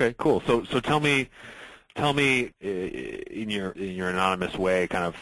Okay, 0.00 0.14
cool. 0.18 0.42
So 0.46 0.64
so 0.64 0.80
tell 0.80 0.98
me 0.98 1.28
tell 1.94 2.14
me 2.14 2.52
uh, 2.64 2.66
in 2.66 3.50
your 3.50 3.72
in 3.72 3.94
your 3.94 4.08
anonymous 4.08 4.56
way 4.56 4.88
kind 4.88 5.04
of 5.04 5.14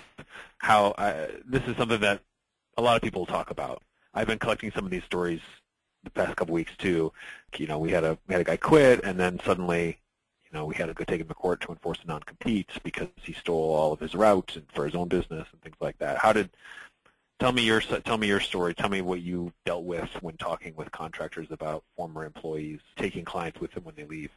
how 0.58 0.94
I, 0.96 1.30
this 1.44 1.64
is 1.64 1.76
something 1.76 2.00
that 2.00 2.20
a 2.76 2.82
lot 2.82 2.94
of 2.94 3.02
people 3.02 3.26
talk 3.26 3.50
about. 3.50 3.82
I've 4.14 4.28
been 4.28 4.38
collecting 4.38 4.70
some 4.70 4.84
of 4.84 4.92
these 4.92 5.02
stories 5.02 5.40
the 6.04 6.10
past 6.10 6.36
couple 6.36 6.54
weeks 6.54 6.76
too. 6.78 7.12
You 7.56 7.66
know, 7.66 7.80
we 7.80 7.90
had 7.90 8.04
a 8.04 8.18
we 8.28 8.34
had 8.34 8.40
a 8.40 8.44
guy 8.44 8.56
quit 8.56 9.00
and 9.02 9.18
then 9.18 9.40
suddenly 9.44 9.98
you 10.44 10.56
know, 10.56 10.64
we 10.64 10.76
had 10.76 10.86
to 10.86 10.94
go 10.94 11.02
take 11.02 11.20
him 11.20 11.26
to 11.26 11.34
court 11.34 11.60
to 11.62 11.70
enforce 11.70 11.98
a 12.04 12.06
non-compete 12.06 12.70
because 12.84 13.08
he 13.20 13.32
stole 13.32 13.74
all 13.74 13.92
of 13.92 13.98
his 13.98 14.14
routes 14.14 14.54
and 14.54 14.64
for 14.72 14.84
his 14.86 14.94
own 14.94 15.08
business 15.08 15.48
and 15.50 15.60
things 15.60 15.76
like 15.80 15.98
that. 15.98 16.18
How 16.18 16.32
did 16.32 16.50
tell 17.40 17.50
me 17.50 17.62
your 17.62 17.80
tell 17.80 18.16
me 18.16 18.28
your 18.28 18.38
story. 18.38 18.74
Tell 18.74 18.88
me 18.88 19.00
what 19.00 19.22
you 19.22 19.52
dealt 19.66 19.82
with 19.82 20.08
when 20.20 20.36
talking 20.36 20.76
with 20.76 20.92
contractors 20.92 21.48
about 21.50 21.82
former 21.96 22.24
employees 22.24 22.78
taking 22.96 23.24
clients 23.24 23.60
with 23.60 23.72
them 23.72 23.82
when 23.82 23.96
they 23.96 24.04
leave. 24.04 24.30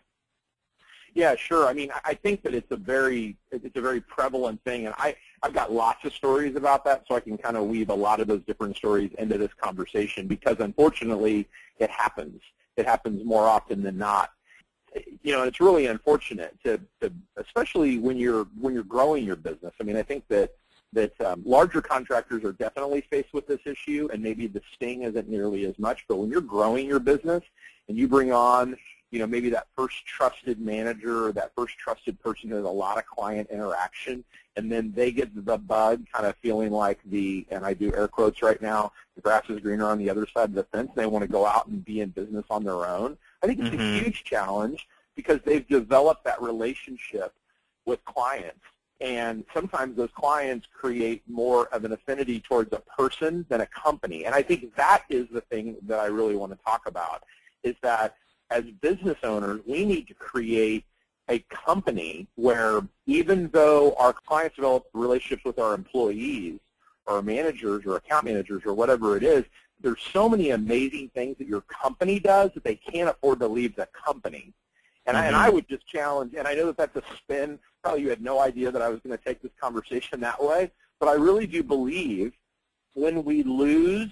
Yeah, 1.14 1.36
sure. 1.36 1.68
I 1.68 1.74
mean, 1.74 1.92
I 2.06 2.14
think 2.14 2.42
that 2.44 2.54
it's 2.54 2.72
a 2.72 2.78
very 2.78 3.38
it's 3.52 3.76
a 3.76 3.82
very 3.82 4.00
prevalent 4.00 4.64
thing, 4.64 4.86
and 4.86 4.96
I 4.98 5.16
I've 5.44 5.54
got 5.54 5.72
lots 5.72 6.06
of 6.06 6.14
stories 6.14 6.56
about 6.56 6.86
that, 6.86 7.04
so 7.08 7.16
I 7.16 7.20
can 7.20 7.38
kind 7.38 7.58
of 7.58 7.66
weave 7.66 7.90
a 7.90 7.94
lot 7.94 8.22
of 8.22 8.28
those 8.28 8.42
different 8.48 8.78
stories 8.78 9.12
into 9.18 9.38
this 9.38 9.52
conversation 9.60 10.28
because 10.28 10.58
unfortunately 10.60 11.50
it 11.80 11.90
happens. 11.90 12.42
It 12.78 12.86
happens 12.86 13.26
more 13.26 13.46
often 13.48 13.84
than 13.84 13.98
not. 13.98 14.32
You 15.22 15.34
know, 15.34 15.44
it's 15.44 15.60
really 15.60 15.88
unfortunate 15.88 16.58
to, 16.64 16.80
to 17.02 17.12
especially 17.36 17.98
when 17.98 18.18
you're 18.18 18.46
when 18.60 18.74
you're 18.74 18.84
growing 18.84 19.26
your 19.26 19.36
business. 19.36 19.74
I 19.82 19.84
mean, 19.84 19.98
I 19.98 20.04
think 20.04 20.24
that 20.30 20.56
that 20.94 21.20
um, 21.22 21.42
larger 21.46 21.82
contractors 21.82 22.44
are 22.46 22.54
definitely 22.54 23.02
faced 23.02 23.34
with 23.34 23.48
this 23.48 23.62
issue, 23.66 24.08
and 24.14 24.24
maybe 24.24 24.48
the 24.48 24.62
sting 24.74 25.04
isn't 25.04 25.28
nearly 25.30 25.66
as 25.66 25.78
much. 25.78 26.06
But 26.08 26.18
when 26.18 26.30
you're 26.30 26.42
growing 26.42 26.88
your 26.88 27.00
business 27.00 27.44
and 27.90 27.98
you 27.98 28.08
bring 28.08 28.32
on 28.32 28.78
you 29.12 29.20
know, 29.20 29.28
maybe 29.28 29.50
that 29.50 29.68
first 29.76 30.06
trusted 30.06 30.60
manager 30.60 31.28
or 31.28 31.32
that 31.34 31.52
first 31.56 31.78
trusted 31.78 32.20
person 32.22 32.50
who 32.50 32.56
has 32.56 32.66
a 32.66 32.70
lot 32.70 32.98
of 32.98 33.06
client 33.06 33.50
interaction, 33.52 34.24
and 34.56 34.72
then 34.72 34.92
they 34.96 35.12
get 35.12 35.46
the 35.46 35.58
bug 35.58 36.06
kind 36.14 36.26
of 36.26 36.36
feeling 36.38 36.72
like 36.72 37.00
the, 37.06 37.46
and 37.52 37.66
I 37.66 37.74
do 37.74 37.94
air 37.94 38.08
quotes 38.08 38.42
right 38.42 38.62
now, 38.62 38.92
the 39.16 39.22
grass 39.22 39.44
is 39.50 39.60
greener 39.60 39.86
on 39.86 39.98
the 39.98 40.10
other 40.10 40.26
side 40.34 40.50
of 40.50 40.56
the 40.56 40.64
fence. 40.64 40.92
They 40.96 41.06
want 41.06 41.24
to 41.24 41.32
go 41.32 41.46
out 41.46 41.68
and 41.68 41.84
be 41.84 42.02
in 42.02 42.10
business 42.10 42.46
on 42.50 42.64
their 42.64 42.86
own. 42.86 43.18
I 43.44 43.48
think 43.48 43.60
it's 43.60 43.70
mm-hmm. 43.70 43.82
a 43.82 44.00
huge 44.00 44.24
challenge 44.24 44.88
because 45.16 45.40
they've 45.46 45.68
developed 45.68 46.24
that 46.24 46.42
relationship 46.42 47.34
with 47.86 48.04
clients. 48.06 48.62
And 49.02 49.44
sometimes 49.54 49.98
those 49.98 50.12
clients 50.14 50.68
create 50.72 51.24
more 51.28 51.68
of 51.74 51.84
an 51.84 51.92
affinity 51.92 52.40
towards 52.40 52.72
a 52.72 52.82
person 52.98 53.46
than 53.50 53.62
a 53.62 53.66
company. 53.66 54.26
And 54.26 54.36
I 54.36 54.42
think 54.42 54.76
that 54.76 55.04
is 55.10 55.28
the 55.34 55.42
thing 55.42 55.76
that 55.84 56.00
I 56.00 56.06
really 56.06 56.36
want 56.36 56.52
to 56.52 56.60
talk 56.64 56.84
about, 56.86 57.24
is 57.64 57.76
that 57.82 58.16
as 58.52 58.66
business 58.82 59.18
owners, 59.24 59.62
we 59.66 59.86
need 59.86 60.08
to 60.08 60.14
create 60.14 60.86
a 61.30 61.40
company 61.50 62.28
where 62.36 62.82
even 63.06 63.50
though 63.50 63.96
our 63.98 64.14
clients 64.14 64.58
develop 64.58 64.86
relationships 64.94 65.46
with 65.46 65.58
our 65.58 65.74
employees 65.74 66.60
or 67.06 67.22
managers 67.22 67.86
or 67.86 67.96
account 67.96 68.26
managers 68.26 68.64
or 68.66 68.74
whatever 68.74 69.16
it 69.18 69.24
is, 69.24 69.46
there's 69.80 70.02
so 70.14 70.30
many 70.30 70.52
amazing 70.52 71.10
things 71.16 71.38
that 71.38 71.48
your 71.48 71.62
company 71.62 72.20
does 72.20 72.52
that 72.54 72.64
they 72.64 72.76
can't 72.76 73.10
afford 73.10 73.40
to 73.40 73.48
leave 73.48 73.76
the 73.76 73.88
company. 73.88 74.54
And, 75.06 75.16
mm-hmm. 75.16 75.24
I, 75.24 75.28
and 75.28 75.36
I 75.36 75.46
mm-hmm. 75.46 75.56
would 75.56 75.70
just 75.70 75.88
challenge, 75.88 76.34
and 76.38 76.48
I 76.48 76.54
know 76.54 76.68
that 76.68 76.78
that's 76.78 76.96
a 76.98 77.18
spin. 77.18 77.58
Probably 77.82 78.02
you 78.02 78.10
had 78.10 78.22
no 78.22 78.40
idea 78.40 78.70
that 78.72 78.82
I 78.82 78.90
was 78.90 79.00
going 79.00 79.18
to 79.18 79.24
take 79.24 79.42
this 79.42 79.52
conversation 79.60 80.20
that 80.20 80.44
way, 80.44 80.72
but 81.00 81.08
I 81.08 81.14
really 81.14 81.48
do 81.48 81.64
believe 81.64 82.34
when 82.94 83.24
we 83.24 83.42
lose 83.44 84.12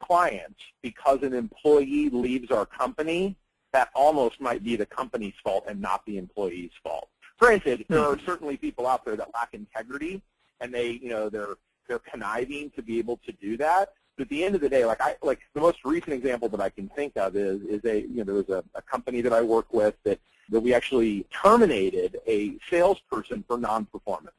clients 0.00 0.60
because 0.82 1.22
an 1.22 1.32
employee 1.32 2.10
leaves 2.10 2.50
our 2.50 2.66
company, 2.66 3.36
that 3.74 3.90
almost 3.92 4.40
might 4.40 4.62
be 4.62 4.76
the 4.76 4.86
company's 4.86 5.34
fault 5.42 5.64
and 5.68 5.80
not 5.80 6.06
the 6.06 6.16
employee's 6.16 6.70
fault. 6.82 7.08
Granted, 7.40 7.84
there 7.88 7.98
are 7.98 8.14
hmm. 8.14 8.24
certainly 8.24 8.56
people 8.56 8.86
out 8.86 9.04
there 9.04 9.16
that 9.16 9.34
lack 9.34 9.52
integrity, 9.52 10.22
and 10.60 10.72
they, 10.72 10.90
you 11.02 11.10
know, 11.10 11.28
they're 11.28 11.56
they're 11.88 11.98
conniving 11.98 12.70
to 12.70 12.82
be 12.82 12.98
able 12.98 13.18
to 13.26 13.32
do 13.32 13.58
that. 13.58 13.92
But 14.16 14.22
at 14.22 14.28
the 14.30 14.44
end 14.44 14.54
of 14.54 14.60
the 14.60 14.68
day, 14.68 14.84
like 14.84 15.00
I 15.00 15.16
like 15.22 15.40
the 15.54 15.60
most 15.60 15.78
recent 15.84 16.12
example 16.12 16.48
that 16.50 16.60
I 16.60 16.70
can 16.70 16.88
think 16.90 17.16
of 17.16 17.34
is 17.34 17.60
is 17.62 17.84
a 17.84 18.02
you 18.02 18.18
know 18.18 18.24
there 18.24 18.34
was 18.36 18.48
a, 18.48 18.64
a 18.76 18.82
company 18.82 19.20
that 19.22 19.32
I 19.32 19.42
work 19.42 19.74
with 19.74 19.96
that 20.04 20.20
that 20.50 20.60
we 20.60 20.72
actually 20.72 21.26
terminated 21.42 22.20
a 22.28 22.56
salesperson 22.70 23.44
for 23.48 23.58
non-performance. 23.58 24.36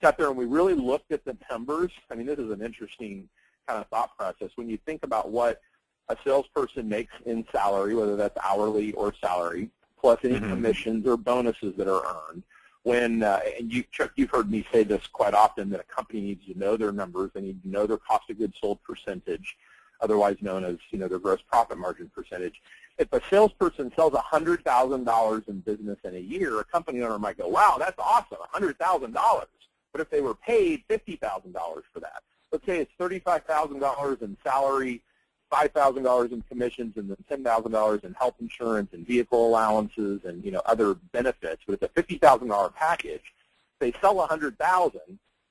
Sat 0.00 0.16
there 0.16 0.28
and 0.28 0.36
we 0.36 0.44
really 0.44 0.74
looked 0.74 1.10
at 1.10 1.24
the 1.24 1.36
numbers. 1.50 1.90
I 2.10 2.14
mean, 2.14 2.26
this 2.26 2.38
is 2.38 2.52
an 2.52 2.62
interesting 2.62 3.28
kind 3.66 3.80
of 3.80 3.88
thought 3.88 4.16
process 4.16 4.50
when 4.54 4.68
you 4.68 4.78
think 4.86 5.02
about 5.02 5.30
what 5.30 5.60
a 6.08 6.16
salesperson 6.24 6.88
makes 6.88 7.12
in 7.26 7.44
salary, 7.52 7.94
whether 7.94 8.16
that's 8.16 8.36
hourly 8.42 8.92
or 8.92 9.14
salary, 9.14 9.70
plus 10.00 10.18
any 10.24 10.34
mm-hmm. 10.34 10.50
commissions 10.50 11.06
or 11.06 11.16
bonuses 11.16 11.74
that 11.76 11.88
are 11.88 12.02
earned. 12.30 12.42
When 12.84 13.22
uh, 13.22 13.40
and 13.58 13.72
you, 13.72 13.84
Chuck, 13.90 14.12
you've 14.16 14.30
heard 14.30 14.50
me 14.50 14.66
say 14.72 14.84
this 14.84 15.06
quite 15.08 15.34
often 15.34 15.68
that 15.70 15.80
a 15.80 15.94
company 15.94 16.20
needs 16.20 16.46
to 16.46 16.58
know 16.58 16.76
their 16.76 16.92
numbers. 16.92 17.30
They 17.34 17.42
need 17.42 17.62
to 17.62 17.68
know 17.68 17.86
their 17.86 17.98
cost 17.98 18.30
of 18.30 18.38
goods 18.38 18.56
sold 18.60 18.82
percentage, 18.82 19.56
otherwise 20.00 20.36
known 20.40 20.64
as 20.64 20.76
you 20.90 20.98
know 20.98 21.08
their 21.08 21.18
gross 21.18 21.40
profit 21.50 21.76
margin 21.76 22.10
percentage. 22.14 22.62
If 22.96 23.12
a 23.12 23.20
salesperson 23.30 23.92
sells 23.94 24.12
$100,000 24.12 25.48
in 25.48 25.60
business 25.60 25.98
in 26.02 26.14
a 26.16 26.18
year, 26.18 26.58
a 26.58 26.64
company 26.64 27.02
owner 27.02 27.18
might 27.18 27.36
go, 27.36 27.46
"Wow, 27.48 27.76
that's 27.78 27.98
awesome, 27.98 28.38
$100,000." 28.54 29.46
But 29.92 30.00
if 30.00 30.10
they 30.10 30.20
were 30.20 30.34
paid 30.34 30.84
$50,000 30.88 31.82
for 31.92 32.00
that, 32.00 32.22
let's 32.52 32.64
say 32.64 32.78
it's 32.78 32.92
$35,000 32.98 34.22
in 34.22 34.36
salary 34.42 35.02
$5,000 35.50 36.32
in 36.32 36.42
commissions 36.42 36.96
and 36.96 37.10
then 37.10 37.42
$10,000 37.44 38.04
in 38.04 38.14
health 38.14 38.34
insurance 38.40 38.92
and 38.92 39.06
vehicle 39.06 39.46
allowances 39.46 40.20
and 40.24 40.44
you 40.44 40.50
know 40.50 40.62
other 40.66 40.94
benefits, 41.12 41.62
but 41.66 41.80
it's 41.80 41.82
a 41.82 42.02
$50,000 42.02 42.74
package. 42.74 43.32
They 43.78 43.92
sell 44.00 44.16
100,000, 44.16 45.00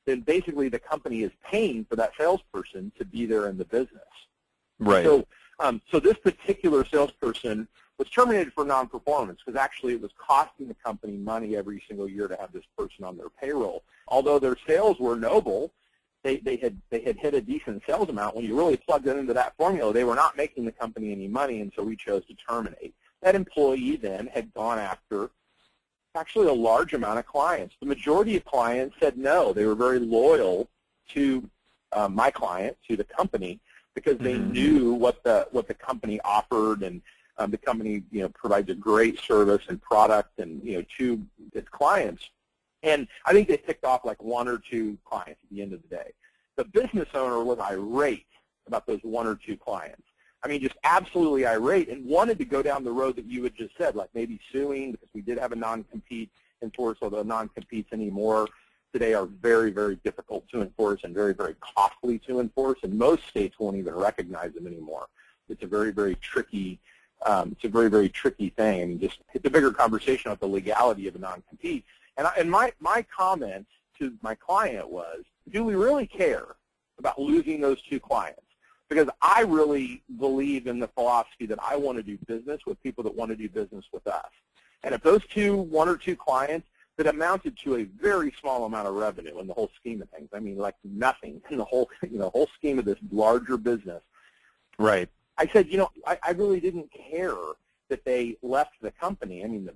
then 0.06 0.22
basically 0.22 0.70
the 0.70 0.80
company 0.80 1.24
is 1.24 1.32
paying 1.44 1.86
for 1.86 1.96
that 1.96 2.12
salesperson 2.18 2.92
to 2.98 3.06
be 3.06 3.26
there 3.26 3.48
in 3.48 3.58
the 3.58 3.66
business. 3.66 4.04
Right. 4.80 5.06
So, 5.06 5.26
um, 5.60 5.82
so 5.90 6.00
this 6.00 6.18
particular 6.18 6.86
salesperson 6.86 7.68
was 7.98 8.10
terminated 8.10 8.54
for 8.54 8.64
non-performance 8.64 9.40
because 9.44 9.60
actually 9.60 9.94
it 9.94 10.02
was 10.02 10.12
costing 10.18 10.68
the 10.68 10.76
company 10.76 11.18
money 11.18 11.56
every 11.56 11.84
single 11.88 12.08
year 12.08 12.28
to 12.28 12.36
have 12.36 12.52
this 12.52 12.66
person 12.78 13.04
on 13.04 13.18
their 13.18 13.30
payroll. 13.30 13.84
Although 14.08 14.40
their 14.40 14.58
sales 14.68 15.00
were 15.00 15.16
noble, 15.16 15.72
they, 16.28 16.38
they 16.38 16.58
had 16.58 16.78
they 16.90 17.00
had 17.00 17.18
hit 17.18 17.34
a 17.34 17.42
decent 17.42 17.82
sales 17.88 18.10
amount. 18.10 18.36
When 18.36 18.44
you 18.44 18.58
really 18.58 18.76
plugged 18.76 19.08
it 19.08 19.16
into 19.16 19.34
that 19.34 19.56
formula, 19.56 19.94
they 19.94 20.04
were 20.04 20.16
not 20.16 20.36
making 20.36 20.66
the 20.66 20.74
company 20.74 21.14
any 21.14 21.28
money, 21.28 21.62
and 21.62 21.72
so 21.74 21.84
we 21.84 21.96
chose 21.96 22.26
to 22.26 22.34
terminate. 22.34 22.94
That 23.22 23.34
employee 23.34 23.96
then 23.96 24.28
had 24.28 24.54
gone 24.54 24.78
after 24.78 25.30
actually 26.16 26.48
a 26.48 26.54
large 26.54 26.94
amount 26.94 27.20
of 27.20 27.26
clients. 27.26 27.76
The 27.80 27.86
majority 27.86 28.36
of 28.36 28.44
clients 28.44 28.98
said 29.00 29.18
no. 29.18 29.54
They 29.54 29.66
were 29.66 29.76
very 29.76 30.00
loyal 30.00 30.68
to 31.10 31.50
uh, 31.94 32.10
my 32.10 32.30
client, 32.30 32.76
to 32.90 32.98
the 32.98 33.06
company, 33.06 33.60
because 33.96 34.18
they 34.18 34.34
mm-hmm. 34.34 34.52
knew 34.52 34.94
what 34.94 35.24
the 35.24 35.48
what 35.52 35.70
the 35.70 35.76
company 35.76 36.20
offered, 36.26 36.84
and 36.84 37.02
um, 37.38 37.52
the 37.52 37.58
company 37.58 38.04
you 38.12 38.22
know 38.22 38.30
provides 38.30 38.70
a 38.70 38.76
great 38.76 39.18
service 39.22 39.64
and 39.70 39.82
product, 39.82 40.40
and 40.40 40.62
you 40.62 40.78
know 40.78 40.86
to 40.98 41.26
its 41.54 41.70
clients. 41.70 42.30
And 42.88 43.08
I 43.26 43.34
think 43.34 43.50
they 43.50 43.58
ticked 43.58 43.84
off 43.84 44.06
like 44.06 44.24
one 44.24 44.48
or 44.48 44.58
two 44.58 44.98
clients 45.04 45.40
at 45.44 45.50
the 45.52 45.62
end 45.62 45.74
of 45.74 45.82
the 45.82 45.90
day. 45.90 46.12
The 46.56 46.66
business 46.66 47.10
owner 47.14 47.44
was 47.44 47.60
irate 47.60 48.26
about 48.66 48.88
those 48.88 49.00
one 49.04 49.28
or 49.28 49.36
two 49.36 49.58
clients. 49.58 50.04
I 50.44 50.48
mean, 50.48 50.62
just 50.62 50.78
absolutely 50.84 51.46
irate 51.46 51.90
and 51.90 52.06
wanted 52.06 52.38
to 52.38 52.46
go 52.46 52.62
down 52.62 52.84
the 52.84 52.92
road 52.92 53.18
that 53.18 53.26
you 53.26 53.44
had 53.44 53.56
just 53.56 53.78
said, 53.78 53.96
like 53.96 54.10
maybe 54.14 54.40
suing 54.52 54.94
because 54.94 55.10
we 55.14 55.22
did 55.22 55.38
have 55.38 55.52
a 55.52 55.56
non-compete 55.56 56.32
enforced, 56.62 57.04
although 57.04 57.24
non-competes 57.24 57.92
anymore 57.92 58.48
today 58.94 59.14
are 59.14 59.26
very, 59.26 59.70
very 59.70 59.98
difficult 59.98 60.48
to 60.50 60.62
enforce 60.62 61.04
and 61.04 61.14
very, 61.14 61.34
very 61.34 61.56
costly 61.60 62.20
to 62.20 62.40
enforce, 62.40 62.80
and 62.84 62.98
most 62.98 63.28
states 63.28 63.60
won't 63.60 63.76
even 63.76 63.94
recognize 63.94 64.54
them 64.54 64.66
anymore. 64.66 65.08
It's 65.50 65.64
a 65.64 65.68
very, 65.68 65.92
very 65.92 66.16
tricky, 66.16 66.80
um, 67.26 67.52
it's 67.52 67.66
a 67.66 67.70
very, 67.70 67.90
very 67.90 68.10
tricky 68.10 68.50
thing. 68.50 68.82
I 68.82 68.86
mean, 68.86 69.00
just 69.00 69.20
it's 69.34 69.46
a 69.46 69.50
bigger 69.50 69.72
conversation 69.72 70.32
about 70.32 70.40
the 70.40 70.48
legality 70.48 71.08
of 71.08 71.16
a 71.16 71.20
non-compete. 71.20 71.84
And, 72.18 72.28
I, 72.28 72.34
and 72.38 72.50
my, 72.50 72.74
my 72.80 73.06
comment 73.16 73.68
to 74.00 74.14
my 74.22 74.36
client 74.36 74.90
was, 74.90 75.24
do 75.50 75.64
we 75.64 75.76
really 75.76 76.08
care 76.08 76.56
about 77.00 77.20
losing 77.20 77.62
those 77.62 77.82
two 77.84 78.00
clients? 78.00 78.42
Because 78.90 79.10
I 79.22 79.42
really 79.42 80.04
believe 80.18 80.68
in 80.68 80.80
the 80.80 80.88
philosophy 80.88 81.46
that 81.48 81.60
I 81.62 81.76
want 81.76 81.98
to 81.98 82.04
do 82.04 82.18
business 82.26 82.62
with 82.66 82.82
people 82.82 83.04
that 83.04 83.14
want 83.14 83.30
to 83.32 83.36
do 83.36 83.50
business 83.50 83.86
with 83.92 84.08
us. 84.08 84.30
And 84.84 84.94
if 84.94 85.02
those 85.02 85.26
two, 85.28 85.56
one 85.56 85.90
or 85.90 85.98
two 85.98 86.16
clients 86.16 86.68
that 86.98 87.08
amounted 87.08 87.58
to 87.60 87.76
a 87.76 87.84
very 87.84 88.34
small 88.40 88.66
amount 88.66 88.88
of 88.88 88.96
revenue 88.96 89.40
in 89.40 89.48
the 89.48 89.54
whole 89.54 89.70
scheme 89.76 90.02
of 90.02 90.10
things, 90.10 90.30
I 90.34 90.40
mean 90.40 90.58
like 90.58 90.76
nothing 90.84 91.42
in 91.50 91.58
the 91.58 91.66
whole, 91.66 91.90
you 92.10 92.18
know, 92.18 92.30
whole 92.30 92.50
scheme 92.56 92.80
of 92.80 92.86
this 92.86 92.98
larger 93.12 93.58
business. 93.58 94.02
Right. 94.80 95.10
I 95.38 95.48
said, 95.48 95.68
you 95.68 95.78
know, 95.78 95.92
I, 96.06 96.18
I 96.24 96.32
really 96.32 96.60
didn't 96.60 96.90
care 96.92 97.36
that 97.90 98.04
they 98.06 98.38
left 98.42 98.74
the 98.82 98.92
company. 98.92 99.44
I 99.44 99.48
mean, 99.48 99.66
the 99.66 99.74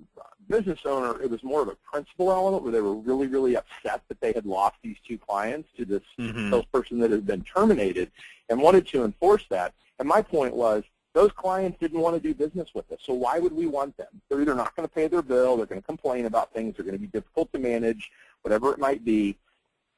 business 0.48 0.80
owner, 0.84 1.20
it 1.22 1.30
was 1.30 1.42
more 1.42 1.62
of 1.62 1.68
a 1.68 1.76
principal 1.76 2.30
element 2.30 2.62
where 2.62 2.72
they 2.72 2.80
were 2.80 2.94
really, 2.94 3.26
really 3.26 3.56
upset 3.56 4.02
that 4.08 4.20
they 4.20 4.32
had 4.32 4.46
lost 4.46 4.76
these 4.82 4.96
two 5.06 5.18
clients 5.18 5.68
to 5.76 5.84
this 5.84 6.02
mm-hmm. 6.18 6.50
salesperson 6.50 6.98
that 7.00 7.10
had 7.10 7.26
been 7.26 7.42
terminated 7.42 8.10
and 8.48 8.60
wanted 8.60 8.86
to 8.88 9.04
enforce 9.04 9.44
that. 9.50 9.74
And 9.98 10.08
my 10.08 10.22
point 10.22 10.54
was, 10.54 10.84
those 11.14 11.32
clients 11.32 11.78
didn't 11.78 12.00
want 12.00 12.16
to 12.16 12.20
do 12.20 12.34
business 12.34 12.70
with 12.74 12.90
us. 12.90 13.00
So 13.02 13.12
why 13.12 13.38
would 13.38 13.52
we 13.52 13.66
want 13.66 13.96
them? 13.96 14.08
They're 14.28 14.40
either 14.40 14.54
not 14.54 14.74
going 14.74 14.88
to 14.88 14.94
pay 14.94 15.08
their 15.08 15.22
bill, 15.22 15.56
they're 15.56 15.66
going 15.66 15.80
to 15.80 15.86
complain 15.86 16.26
about 16.26 16.52
things, 16.52 16.76
they're 16.76 16.86
going 16.86 16.96
to 16.96 17.00
be 17.00 17.06
difficult 17.06 17.52
to 17.52 17.58
manage, 17.58 18.10
whatever 18.42 18.72
it 18.72 18.78
might 18.78 19.04
be. 19.04 19.36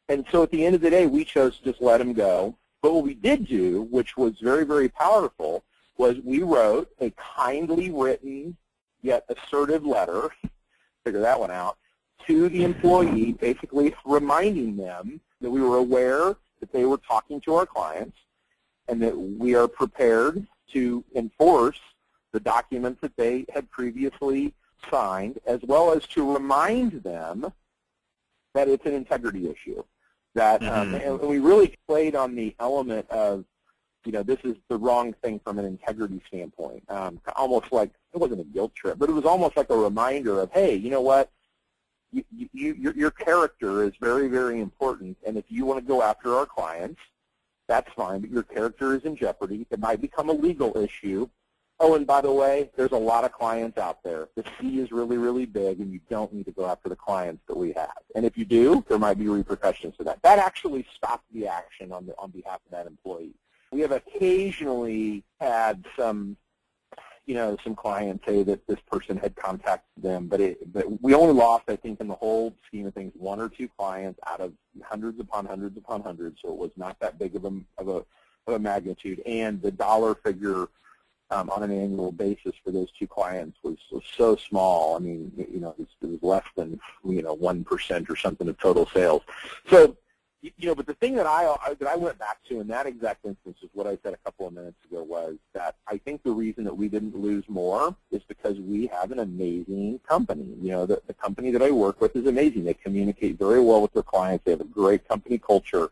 And 0.09 0.25
so 0.31 0.43
at 0.43 0.51
the 0.51 0.65
end 0.67 0.75
of 0.75 0.81
the 0.81 0.91
day, 0.91 1.07
we 1.07 1.25
chose 1.25 1.59
to 1.59 1.65
just 1.65 1.81
let 1.81 1.99
them 1.99 2.13
go. 2.13 2.57
But 2.83 2.95
what 2.95 3.05
we 3.05 3.15
did 3.15 3.47
do, 3.47 3.83
which 3.91 4.17
was 4.17 4.39
very, 4.41 4.65
very 4.65 4.89
powerful, 4.89 5.65
was 5.97 6.17
we 6.25 6.43
wrote 6.43 6.89
a 7.01 7.11
kindly 7.37 7.91
written 7.91 8.57
yet 9.03 9.25
assertive 9.29 9.85
letter, 9.85 10.31
figure 11.05 11.21
that 11.21 11.39
one 11.39 11.51
out, 11.51 11.77
to 12.27 12.49
the 12.49 12.65
employee, 12.65 13.33
basically 13.33 13.95
reminding 14.05 14.77
them 14.77 15.21
that 15.41 15.51
we 15.51 15.61
were 15.61 15.77
aware 15.77 16.37
that 16.61 16.73
they 16.73 16.85
were 16.85 16.97
talking 16.97 17.41
to 17.43 17.55
our 17.55 17.67
clients 17.67 18.17
and 18.89 19.01
that 19.03 19.17
we 19.17 19.55
are 19.55 19.69
prepared 19.69 20.47
to 20.73 21.05
enforce 21.15 21.79
the 22.33 22.41
documents 22.41 23.01
that 23.01 23.17
they 23.17 23.45
had 23.53 23.71
previously 23.71 24.53
signed, 24.91 25.39
as 25.47 25.61
well 25.63 25.93
as 25.93 26.07
to 26.07 26.33
remind 26.33 27.03
them 27.03 27.53
that 28.55 28.69
it's 28.69 28.87
an 28.87 28.95
integrity 28.95 29.49
issue. 29.49 29.83
That 30.35 30.63
um, 30.63 30.93
Mhm. 30.93 31.21
and 31.21 31.29
we 31.29 31.39
really 31.39 31.77
played 31.87 32.17
on 32.17 32.35
the 32.35 32.57
element 32.59 33.09
of, 33.11 33.45
you 34.05 34.13
know, 34.13 34.23
this 34.23 34.39
is 34.45 34.57
the 34.69 34.77
wrong 34.77 35.15
thing 35.23 35.41
from 35.43 35.59
an 35.59 35.65
integrity 35.65 36.21
standpoint. 36.29 36.85
Um, 36.89 37.21
almost 37.37 37.73
like 37.73 37.91
it 38.13 38.19
wasn't 38.19 38.41
a 38.41 38.45
guilt 38.45 38.75
trip, 38.75 38.99
but 38.99 39.09
it 39.09 39.13
was 39.13 39.25
almost 39.25 39.57
like 39.57 39.71
a 39.71 39.77
reminder 39.77 40.41
of, 40.41 40.51
hey, 40.53 40.75
you 40.75 40.91
know 40.91 41.01
what? 41.01 41.31
You, 42.13 42.25
you, 42.31 42.75
your, 42.75 42.95
your 42.95 43.11
character 43.11 43.83
is 43.83 43.93
very, 44.01 44.29
very 44.29 44.61
important, 44.61 45.17
and 45.27 45.37
if 45.37 45.45
you 45.49 45.65
want 45.65 45.81
to 45.81 45.85
go 45.87 46.01
after 46.01 46.37
our 46.37 46.47
clients, 46.47 47.01
that's 47.67 47.91
fine, 47.95 48.21
but 48.21 48.31
your 48.31 48.43
character 48.43 48.95
is 48.95 49.03
in 49.03 49.17
jeopardy. 49.17 49.67
It 49.71 49.81
might 49.81 50.01
become 50.01 50.29
a 50.29 50.33
legal 50.33 50.77
issue. 50.77 51.29
Oh, 51.81 51.97
and 51.97 52.07
by 52.07 52.21
the 52.21 52.31
way, 52.31 52.71
there's 52.77 52.93
a 52.93 52.97
lot 52.97 53.25
of 53.25 53.33
clients 53.33 53.79
out 53.79 54.03
there. 54.05 54.29
The 54.37 54.45
sea 54.61 54.79
is 54.79 54.93
really, 54.93 55.17
really 55.17 55.45
big, 55.45 55.81
and 55.81 55.93
you 55.93 55.99
don't 56.09 56.33
need 56.33 56.45
to 56.45 56.53
go 56.53 56.67
after 56.67 56.89
the 56.89 56.95
clients 56.95 57.43
that 57.49 57.57
we 57.57 57.73
have. 57.73 57.91
And 58.15 58.25
if 58.25 58.39
you 58.39 58.45
do, 58.45 58.85
there 58.89 58.99
might 58.99 59.19
be 59.19 59.27
repercussions 59.27 59.97
to 59.97 60.05
that. 60.05 60.23
That 60.23 60.39
actually 60.39 60.87
stopped 60.95 61.25
the 61.33 61.49
action 61.49 61.91
on, 61.91 62.07
the, 62.07 62.15
on 62.17 62.31
behalf 62.31 62.61
of 62.65 62.71
that 62.71 62.87
employee. 62.87 63.35
We 63.75 63.81
have 63.81 63.91
occasionally 63.91 65.25
had 65.41 65.85
some, 65.99 66.37
you 67.27 67.35
know, 67.35 67.57
some 67.65 67.75
clients 67.75 68.25
say 68.25 68.45
that 68.45 68.65
this 68.69 68.79
person 68.89 69.17
had 69.17 69.35
contacted 69.35 70.01
them, 70.01 70.29
but, 70.29 70.41
it, 70.41 70.73
but 70.73 71.03
we 71.03 71.13
only 71.13 71.35
lost, 71.35 71.65
I 71.67 71.75
think, 71.75 72.01
in 72.01 72.07
the 72.07 72.15
whole 72.15 72.55
scheme 72.69 72.87
of 72.87 72.95
things, 72.95 73.13
one 73.17 73.41
or 73.41 73.49
two 73.49 73.69
clients 73.77 74.21
out 74.29 74.39
of 74.39 74.53
hundreds 74.85 75.19
upon 75.19 75.47
hundreds 75.47 75.77
upon 75.77 76.03
hundreds, 76.03 76.41
so 76.41 76.51
it 76.51 76.57
was 76.57 76.71
not 76.77 77.01
that 77.01 77.19
big 77.19 77.35
of 77.35 77.47
a, 77.47 77.61
of 77.79 77.89
a, 77.89 78.05
of 78.47 78.55
a 78.55 78.59
magnitude. 78.61 79.21
And 79.27 79.61
the 79.61 79.73
dollar 79.73 80.15
figure 80.15 80.69
um, 81.33 81.51
on 81.51 81.65
an 81.65 81.73
annual 81.73 82.13
basis 82.13 82.53
for 82.63 82.71
those 82.71 82.93
two 82.97 83.09
clients 83.09 83.59
was, 83.65 83.79
was 83.91 84.05
so 84.17 84.37
small. 84.37 84.95
I 84.95 85.01
mean, 85.01 85.33
you 85.37 85.59
know, 85.59 85.71
it 85.71 85.79
was, 85.79 85.89
it 86.01 86.07
was 86.11 86.23
less 86.23 86.47
than, 86.55 86.79
you 87.05 87.23
know, 87.23 87.37
1% 87.37 88.09
or 88.09 88.15
something 88.15 88.47
of 88.47 88.57
total 88.57 88.87
sales. 88.95 89.23
So, 89.69 89.97
you 90.45 90.51
you 90.59 90.69
know, 90.69 90.75
but 90.75 90.87
the 90.87 90.95
thing 90.95 91.15
that 91.15 91.27
I 91.27 91.57
that 91.79 91.89
I 91.89 91.97
went 91.97 92.19
back 92.19 92.39
to 92.49 92.61
in 92.61 92.69
that 92.69 92.87
exact 92.87 93.25
instance 93.25 93.57
is 93.63 93.71
what 93.73 93.87
I 93.87 93.97
said 94.03 94.13
a 94.13 94.19
couple 94.19 94.47
of 94.47 94.53
minutes 94.53 94.77
ago 94.85 95.03
was 95.03 95.37
that 95.55 95.77
I 95.89 95.97
think 95.97 96.23
the 96.23 96.33
reason 96.33 96.65
that 96.65 96.77
we 96.77 96.89
didn't 96.89 97.17
lose 97.17 97.45
more 97.49 97.97
is 98.11 98.23
because 98.29 98.61
we 98.61 98.87
have 98.89 99.11
an 99.11 99.21
amazing 99.21 100.01
company. 100.07 100.55
You 100.61 100.73
know, 100.73 100.87
the, 100.87 101.01
the 101.07 101.15
company 101.15 101.51
that 101.51 101.63
I 101.63 101.71
work 101.71 102.01
with 102.03 102.15
is 102.15 102.27
amazing. 102.27 102.65
They 102.65 102.75
communicate 102.75 103.39
very 103.39 103.61
well 103.61 103.81
with 103.81 103.95
their 103.95 104.03
clients. 104.03 104.45
They 104.45 104.51
have 104.51 104.61
a 104.61 104.65
great 104.65 105.09
company 105.09 105.39
culture. 105.39 105.91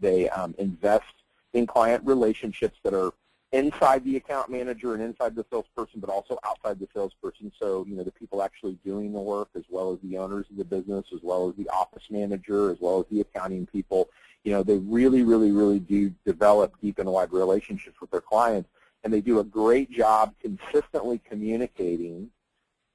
They 0.00 0.28
um, 0.28 0.54
invest 0.58 1.14
in 1.54 1.66
client 1.66 2.04
relationships 2.04 2.78
that 2.82 2.92
are 2.92 3.12
inside 3.54 4.04
the 4.04 4.16
account 4.16 4.50
manager 4.50 4.94
and 4.94 5.02
inside 5.02 5.36
the 5.36 5.44
salesperson, 5.48 6.00
but 6.00 6.10
also 6.10 6.36
outside 6.44 6.78
the 6.80 6.88
salesperson. 6.92 7.52
So, 7.58 7.86
you 7.88 7.94
know, 7.94 8.02
the 8.02 8.10
people 8.10 8.42
actually 8.42 8.76
doing 8.84 9.12
the 9.12 9.20
work, 9.20 9.48
as 9.54 9.62
well 9.70 9.92
as 9.92 10.00
the 10.02 10.18
owners 10.18 10.46
of 10.50 10.56
the 10.56 10.64
business, 10.64 11.06
as 11.14 11.20
well 11.22 11.48
as 11.48 11.54
the 11.54 11.68
office 11.68 12.02
manager, 12.10 12.72
as 12.72 12.78
well 12.80 12.98
as 12.98 13.06
the 13.12 13.20
accounting 13.20 13.64
people, 13.66 14.10
you 14.42 14.50
know, 14.50 14.64
they 14.64 14.78
really, 14.78 15.22
really, 15.22 15.52
really 15.52 15.78
do 15.78 16.12
develop 16.26 16.74
deep 16.82 16.98
and 16.98 17.08
wide 17.08 17.32
relationships 17.32 18.00
with 18.00 18.10
their 18.10 18.20
clients, 18.20 18.68
and 19.04 19.12
they 19.12 19.20
do 19.20 19.38
a 19.38 19.44
great 19.44 19.88
job 19.88 20.34
consistently 20.42 21.20
communicating 21.24 22.30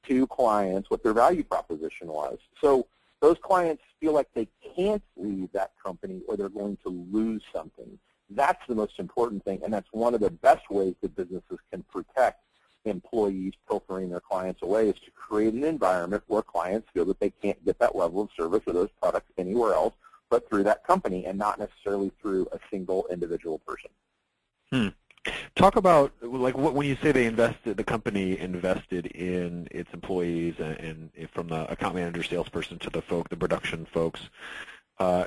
to 0.08 0.28
clients 0.28 0.90
what 0.90 1.04
their 1.04 1.14
value 1.14 1.44
proposition 1.44 2.10
was. 2.10 2.38
So 2.60 2.86
those 3.22 3.38
clients 3.42 3.84
feel 4.02 4.14
like 4.14 4.28
they 4.34 4.50
can't 4.76 5.04
leave 5.16 5.52
that 5.54 5.72
company 5.82 6.22
or 6.28 6.36
they're 6.36 6.50
going 6.50 6.78
to 6.84 6.90
lose 7.12 7.44
something. 7.54 7.98
That's 8.30 8.62
the 8.68 8.76
most 8.76 9.00
important 9.00 9.44
thing, 9.44 9.62
and 9.64 9.74
that's 9.74 9.88
one 9.92 10.14
of 10.14 10.22
the 10.22 10.30
best 10.30 10.70
ways 10.70 10.96
that 11.02 11.16
businesses 11.16 11.58
can 11.72 11.84
protect 11.92 12.44
employees 12.86 13.54
pilfering 13.68 14.10
their 14.10 14.20
clients 14.20 14.62
away 14.62 14.90
is 14.90 14.96
to 14.96 15.12
create 15.12 15.54
an 15.54 15.64
environment 15.64 16.24
where 16.28 16.42
clients 16.42 16.88
feel 16.94 17.06
that 17.06 17.20
they 17.20 17.30
can't 17.30 17.64
get 17.66 17.78
that 17.80 17.96
level 17.96 18.22
of 18.22 18.30
service 18.38 18.62
or 18.66 18.74
those 18.74 18.90
products 19.02 19.32
anywhere 19.38 19.74
else 19.74 19.94
but 20.30 20.48
through 20.50 20.64
that 20.64 20.86
company 20.86 21.26
and 21.26 21.38
not 21.38 21.60
necessarily 21.60 22.12
through 22.22 22.48
a 22.52 22.60
single 22.70 23.08
individual 23.12 23.60
person. 23.60 23.90
Talk 25.56 25.76
about 25.76 26.14
like 26.22 26.58
what, 26.58 26.74
when 26.74 26.88
you 26.88 26.96
say 27.02 27.12
they 27.12 27.26
invested, 27.26 27.78
the 27.78 27.84
company 27.84 28.38
invested 28.38 29.08
in 29.08 29.68
its 29.72 29.92
employees 29.94 30.56
and, 30.60 31.10
and 31.16 31.30
from 31.32 31.48
the 31.48 31.70
account 31.72 31.96
manager, 31.96 32.24
salesperson 32.24 32.80
to 32.80 32.90
the 32.90 33.02
folk, 33.02 33.30
the 33.30 33.36
production 33.36 33.86
folks. 33.92 34.30
Uh, 35.00 35.26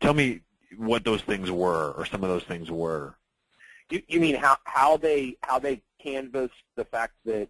tell 0.00 0.14
me 0.14 0.40
what 0.78 1.04
those 1.04 1.22
things 1.22 1.50
were, 1.50 1.92
or 1.92 2.06
some 2.06 2.22
of 2.22 2.30
those 2.30 2.44
things 2.44 2.70
were. 2.70 3.14
You, 3.90 4.02
you 4.06 4.20
mean 4.20 4.36
how, 4.36 4.56
how 4.64 4.96
they 4.96 5.36
how 5.42 5.58
they 5.58 5.82
canvassed 5.98 6.52
the 6.76 6.84
fact 6.84 7.14
that 7.24 7.48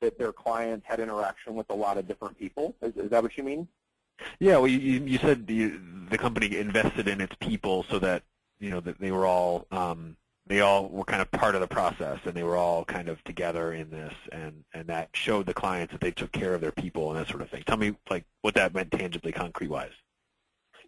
that 0.00 0.18
their 0.18 0.32
clients 0.32 0.86
had 0.86 0.98
interaction 1.00 1.54
with 1.54 1.68
a 1.70 1.74
lot 1.74 1.98
of 1.98 2.08
different 2.08 2.38
people? 2.38 2.74
Is, 2.80 2.96
is 2.96 3.10
that 3.10 3.22
what 3.22 3.36
you 3.36 3.44
mean? 3.44 3.68
Yeah, 4.38 4.56
well, 4.58 4.68
you, 4.68 5.00
you 5.04 5.18
said 5.18 5.46
the 5.46 5.72
the 6.10 6.18
company 6.18 6.56
invested 6.56 7.08
in 7.08 7.20
its 7.20 7.34
people 7.40 7.84
so 7.90 7.98
that 7.98 8.22
you 8.58 8.70
know 8.70 8.80
that 8.80 8.98
they 8.98 9.10
were 9.10 9.26
all 9.26 9.66
um, 9.70 10.16
they 10.46 10.60
all 10.60 10.88
were 10.88 11.04
kind 11.04 11.22
of 11.22 11.30
part 11.30 11.54
of 11.54 11.60
the 11.60 11.68
process 11.68 12.18
and 12.24 12.34
they 12.34 12.42
were 12.42 12.56
all 12.56 12.84
kind 12.84 13.08
of 13.08 13.22
together 13.24 13.72
in 13.72 13.90
this 13.90 14.14
and 14.32 14.64
and 14.74 14.88
that 14.88 15.08
showed 15.12 15.46
the 15.46 15.54
clients 15.54 15.92
that 15.92 16.00
they 16.00 16.10
took 16.10 16.32
care 16.32 16.54
of 16.54 16.60
their 16.60 16.72
people 16.72 17.10
and 17.10 17.18
that 17.18 17.28
sort 17.28 17.42
of 17.42 17.50
thing. 17.50 17.62
Tell 17.66 17.76
me 17.76 17.96
like 18.10 18.24
what 18.42 18.54
that 18.54 18.74
meant 18.74 18.90
tangibly, 18.90 19.32
concrete 19.32 19.68
wise. 19.68 19.92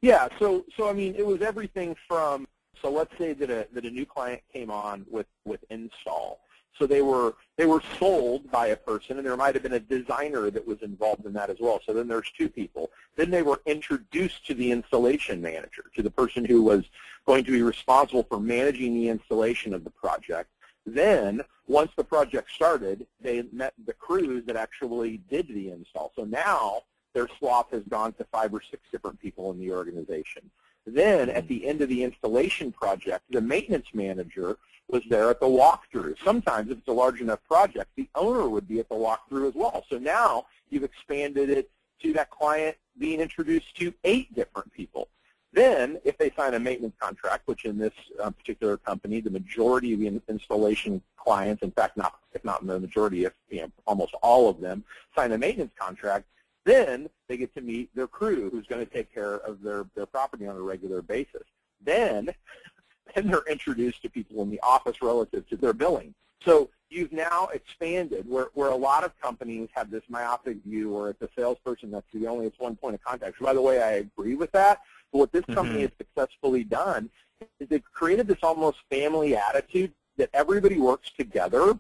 Yeah, 0.03 0.27
so 0.41 0.65
so 0.77 0.91
I 0.91 0.93
mean, 0.93 1.15
it 1.17 1.25
was 1.25 1.41
everything 1.43 1.97
from 2.09 2.47
so 2.83 2.91
let's 2.91 3.17
say 3.17 3.33
that 3.35 3.51
a 3.51 3.69
that 3.73 3.85
a 3.85 3.91
new 3.91 4.05
client 4.05 4.43
came 4.53 4.71
on 4.71 5.07
with 5.09 5.27
with 5.45 5.65
install. 5.71 6.41
So 6.77 6.87
they 6.87 7.03
were 7.03 7.37
they 7.57 7.67
were 7.67 7.83
sold 8.01 8.51
by 8.51 8.69
a 8.69 8.77
person, 8.77 9.17
and 9.17 9.25
there 9.25 9.37
might 9.37 9.55
have 9.55 9.63
been 9.63 9.75
a 9.75 9.81
designer 9.81 10.51
that 10.51 10.67
was 10.67 10.83
involved 10.83 11.25
in 11.25 11.33
that 11.35 11.51
as 11.51 11.59
well. 11.61 11.81
So 11.87 11.93
then 11.93 12.09
there's 12.09 12.31
two 12.37 12.49
people. 12.49 12.91
Then 13.15 13.31
they 13.31 13.43
were 13.43 13.61
introduced 13.65 14.45
to 14.47 14.55
the 14.55 14.73
installation 14.73 15.41
manager, 15.41 15.85
to 15.95 16.03
the 16.03 16.11
person 16.11 16.45
who 16.45 16.63
was 16.63 16.85
going 17.25 17.45
to 17.45 17.53
be 17.53 17.63
responsible 17.63 18.25
for 18.25 18.41
managing 18.41 18.95
the 18.95 19.09
installation 19.09 19.73
of 19.73 19.85
the 19.85 19.91
project. 19.91 20.51
Then, 20.85 21.43
once 21.69 21.93
the 21.97 22.03
project 22.03 22.51
started, 22.51 23.07
they 23.21 23.45
met 23.53 23.75
the 23.87 23.93
crews 23.93 24.45
that 24.47 24.57
actually 24.57 25.19
did 25.31 25.47
the 25.47 25.71
install. 25.71 26.11
So 26.17 26.25
now 26.25 26.83
their 27.13 27.29
swath 27.39 27.71
has 27.71 27.83
gone 27.89 28.13
to 28.15 28.25
five 28.25 28.53
or 28.55 28.63
six 28.63 28.83
different 28.91 29.21
people 29.21 29.51
in 29.51 29.59
the 29.59 29.73
organization. 29.73 30.51
Then, 30.87 31.31
at 31.31 31.47
the 31.47 31.67
end 31.67 31.81
of 31.81 31.89
the 31.89 32.03
installation 32.03 32.73
project, 32.73 33.25
the 33.31 33.41
maintenance 33.41 33.87
manager 33.95 34.57
was 34.89 35.03
there 35.09 35.31
at 35.31 35.41
the 35.41 35.47
walkthrough. 35.47 36.17
Sometimes, 36.25 36.71
if 36.71 36.79
it's 36.79 36.89
a 36.89 36.93
large 36.93 37.21
enough 37.21 37.39
project, 37.49 37.91
the 37.97 38.09
owner 38.15 38.49
would 38.49 38.67
be 38.67 38.81
at 38.81 38.89
the 38.89 38.95
walkthrough 38.95 39.49
as 39.49 39.55
well. 39.55 39.85
So 39.89 39.99
now 39.99 40.47
you've 40.71 40.83
expanded 40.83 41.51
it 41.51 41.71
to 42.03 42.13
that 42.15 42.31
client 42.31 42.77
being 42.99 43.21
introduced 43.21 43.77
to 43.77 43.95
eight 44.05 44.35
different 44.35 44.73
people. 44.73 45.09
Then, 45.53 46.01
if 46.05 46.17
they 46.17 46.31
sign 46.31 46.55
a 46.55 46.59
maintenance 46.59 46.95
contract, 46.99 47.47
which 47.47 47.65
in 47.65 47.79
this 47.79 47.93
uh, 48.23 48.31
particular 48.31 48.79
company, 48.79 49.21
the 49.21 49.31
majority 49.31 49.93
of 49.93 50.01
the 50.01 50.07
in- 50.07 50.23
installation 50.29 51.03
clients, 51.17 51.63
in 51.63 51.71
fact, 51.71 51.97
not 51.97 52.19
if 52.33 52.43
not 52.45 52.67
the 52.67 52.81
majority, 52.81 53.27
if 53.27 53.35
you 53.51 53.61
know, 53.61 53.71
almost 53.87 54.15
all 54.23 54.49
of 54.49 54.61
them, 54.61 54.83
sign 55.15 55.33
a 55.33 55.39
maintenance 55.39 55.73
contract, 55.79 56.25
then 56.65 57.09
they 57.29 57.37
get 57.37 57.55
to 57.55 57.61
meet 57.61 57.95
their 57.95 58.07
crew 58.07 58.51
who's 58.51 58.67
going 58.67 58.85
to 58.85 58.93
take 58.93 59.13
care 59.13 59.37
of 59.37 59.63
their, 59.63 59.87
their 59.95 60.07
property 60.07 60.47
on 60.47 60.57
a 60.57 60.61
regular 60.61 61.03
basis. 61.03 61.43
Then, 61.85 62.33
then 63.15 63.29
they're 63.29 63.45
introduced 63.51 64.03
to 64.03 64.11
people 64.11 64.43
in 64.43 64.51
the 64.51 64.61
office 64.61 65.03
relative 65.03 65.49
to 65.49 65.57
their 65.57 65.73
billing. 65.73 66.15
So 66.45 66.71
you've 66.91 67.13
now 67.13 67.49
expanded 67.53 68.29
where, 68.29 68.49
where 68.55 68.71
a 68.71 68.77
lot 68.77 69.05
of 69.05 69.19
companies 69.21 69.69
have 69.75 69.91
this 69.91 70.03
myopic 70.09 70.59
view 70.65 70.91
where 70.91 71.11
it's 71.11 71.23
a 71.23 71.29
salesperson 71.37 71.91
that's 71.91 72.07
the 72.13 72.27
only, 72.27 72.47
it's 72.47 72.59
one 72.59 72.77
point 72.77 72.95
of 72.95 73.03
contact. 73.03 73.39
So 73.39 73.45
by 73.45 73.55
the 73.55 73.63
way, 73.63 73.83
I 73.83 73.93
agree 73.93 74.35
with 74.35 74.53
that. 74.53 74.81
But 75.13 75.19
what 75.19 75.33
this 75.33 75.45
company 75.47 75.81
Mhm. 75.81 75.83
has 75.83 75.91
successfully 75.99 76.65
done 76.65 77.11
is 77.59 77.69
they've 77.69 77.93
created 77.93 78.27
this 78.27 78.39
almost 78.43 78.79
family 78.91 79.37
attitude 79.37 79.93
that 80.17 80.31
everybody 80.33 80.79
works 80.79 81.11
together 81.17 81.79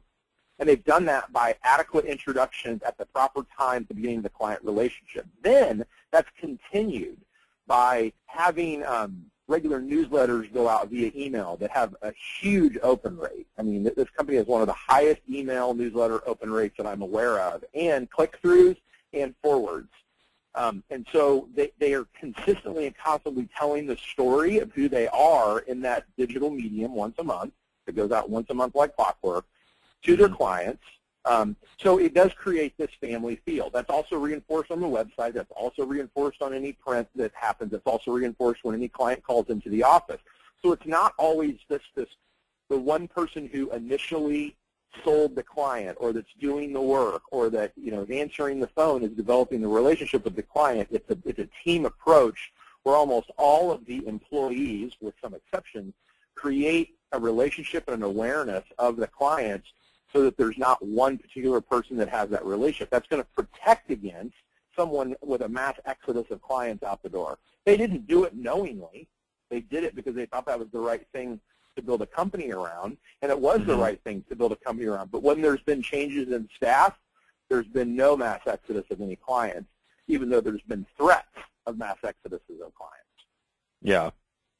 and 0.63 0.69
they've 0.69 0.85
done 0.85 1.05
that 1.05 1.33
by 1.33 1.57
adequate 1.65 2.05
introductions 2.05 2.85
at 2.85 2.97
the 2.97 3.05
proper 3.07 3.45
time 3.59 3.83
at 3.83 3.89
the 3.89 3.95
beginning 3.95 4.19
of 4.19 4.23
the 4.23 4.29
client 4.29 4.63
relationship. 4.63 5.27
Then 5.43 5.85
that's 6.13 6.29
continued 6.39 7.19
by 7.67 8.13
having 8.27 8.85
um, 8.87 9.25
regular 9.49 9.81
newsletters 9.81 10.55
go 10.55 10.69
out 10.69 10.89
via 10.89 11.11
email 11.17 11.57
that 11.57 11.73
have 11.73 11.97
a 12.03 12.13
huge 12.41 12.79
open 12.81 13.17
rate. 13.17 13.49
I 13.59 13.63
mean, 13.63 13.83
this 13.83 14.09
company 14.17 14.39
has 14.39 14.47
one 14.47 14.61
of 14.61 14.69
the 14.69 14.73
highest 14.75 15.23
email 15.29 15.75
newsletter 15.75 16.21
open 16.29 16.53
rates 16.53 16.77
that 16.77 16.87
I'm 16.87 17.03
aware 17.03 17.41
of, 17.41 17.65
and 17.75 18.09
click-throughs 18.09 18.77
and 19.13 19.35
forwards. 19.43 19.91
Um, 20.55 20.85
and 20.91 21.05
so 21.11 21.49
they, 21.57 21.73
they 21.81 21.93
are 21.93 22.07
consistently 22.21 22.87
and 22.87 22.97
constantly 22.97 23.49
telling 23.59 23.89
the 23.89 23.97
story 23.97 24.61
of 24.61 24.71
who 24.71 24.89
they 24.89 25.09
are 25.09 25.59
in 25.59 25.81
that 25.81 26.05
digital 26.17 26.51
medium 26.51 26.95
once 26.95 27.17
a 27.19 27.25
month. 27.25 27.53
It 27.89 27.97
goes 27.97 28.13
out 28.13 28.31
once 28.31 28.49
a 28.51 28.55
month 28.55 28.77
like 28.77 28.95
clockwork 28.95 29.45
to 30.03 30.17
their 30.17 30.29
clients. 30.29 30.83
Um, 31.25 31.57
so 31.79 31.99
it 31.99 32.15
does 32.15 32.33
create 32.35 32.77
this 32.77 32.91
family 33.01 33.37
feel. 33.45 33.71
That's 33.71 33.91
also 33.91 34.17
reinforced 34.17 34.71
on 34.71 34.81
the 34.81 34.89
website. 34.89 35.35
That's 35.35 35.53
also 35.53 35.85
reinforced 35.85 36.43
on 36.43 36.53
any 36.53 36.73
print 36.73 37.09
that 37.15 37.31
happens. 37.35 37.71
That's 37.71 37.87
also 37.87 38.11
reinforced 38.13 38.65
when 38.65 38.75
any 38.75 38.89
client 38.89 39.23
calls 39.23 39.49
into 39.49 39.69
the 39.69 39.85
office. 39.85 40.21
So 40.63 40.73
it's 40.73 40.87
not 40.87 41.15
always 41.19 41.59
this, 41.69 41.83
this 41.95 42.09
the 42.69 42.79
one 42.79 43.07
person 43.07 43.49
who 43.53 43.71
initially 43.71 44.57
sold 45.05 45.35
the 45.35 45.43
client 45.43 45.97
or 46.01 46.13
that's 46.13 46.33
doing 46.41 46.73
the 46.73 46.81
work 46.81 47.23
or 47.31 47.49
that 47.51 47.73
you 47.77 47.91
know 47.91 48.03
is 48.03 48.11
answering 48.11 48.61
the 48.61 48.67
phone 48.69 49.03
is 49.03 49.11
developing 49.11 49.61
the 49.61 49.69
relationship 49.69 50.25
with 50.25 50.37
the 50.37 50.43
client. 50.43 50.89
It's 50.91 51.11
a, 51.11 51.17
it's 51.25 51.39
a 51.39 51.49
team 51.65 51.87
approach 51.87 52.53
where 52.83 52.97
almost 52.97 53.31
all 53.39 53.71
of 53.71 53.85
the 53.87 54.07
employees, 54.07 54.93
with 55.01 55.15
some 55.23 55.35
exceptions, 55.35 55.95
create 56.35 56.97
a 57.13 57.21
relationship 57.21 57.85
and 57.89 57.97
an 57.97 58.03
awareness 58.03 58.65
of 58.79 58.97
the 58.97 59.07
clients 59.07 59.69
so 60.13 60.23
that 60.23 60.37
there's 60.37 60.59
not 60.59 60.85
one 60.85 61.19
particular 61.19 61.61
person 61.61 61.97
that 61.97 62.09
has 62.09 62.29
that 62.31 62.45
relationship. 62.45 62.91
That's 62.91 63.09
going 63.09 63.23
to 63.23 63.29
protect 63.35 63.91
against 63.91 64.35
someone 64.77 65.15
with 65.23 65.43
a 65.43 65.49
mass 65.49 65.75
exodus 65.87 66.31
of 66.31 66.43
clients 66.43 66.83
out 66.83 67.03
the 67.03 67.09
door. 67.09 67.39
They 67.65 67.77
didn't 67.77 68.07
do 68.07 68.25
it 68.25 68.35
knowingly. 68.35 69.09
They 69.51 69.61
did 69.61 69.85
it 69.85 69.95
because 69.95 70.15
they 70.15 70.27
thought 70.27 70.47
that 70.47 70.59
was 70.59 70.69
the 70.73 70.81
right 70.81 71.07
thing 71.13 71.41
to 71.77 71.83
build 71.83 72.03
a 72.03 72.07
company 72.07 72.51
around, 72.53 72.97
and 73.23 73.31
it 73.31 73.39
was 73.39 73.61
mm-hmm. 73.61 73.71
the 73.71 73.77
right 73.77 74.01
thing 74.05 74.25
to 74.29 74.37
build 74.37 74.53
a 74.53 74.57
company 74.57 74.87
around. 74.87 75.11
But 75.11 75.23
when 75.23 75.41
there's 75.41 75.63
been 75.63 75.83
changes 75.83 76.33
in 76.33 76.49
staff, 76.55 76.99
there's 77.49 77.67
been 77.67 77.95
no 77.97 78.17
mass 78.17 78.41
exodus 78.47 78.85
of 78.91 79.01
any 79.01 79.17
clients, 79.17 79.69
even 80.09 80.29
though 80.29 80.41
there's 80.41 80.63
been 80.63 80.87
threats 80.97 81.27
of 81.67 81.79
mass 81.79 81.97
exoduses 82.03 82.61
of 82.65 82.75
clients. 82.75 83.07
Yeah, 83.81 84.11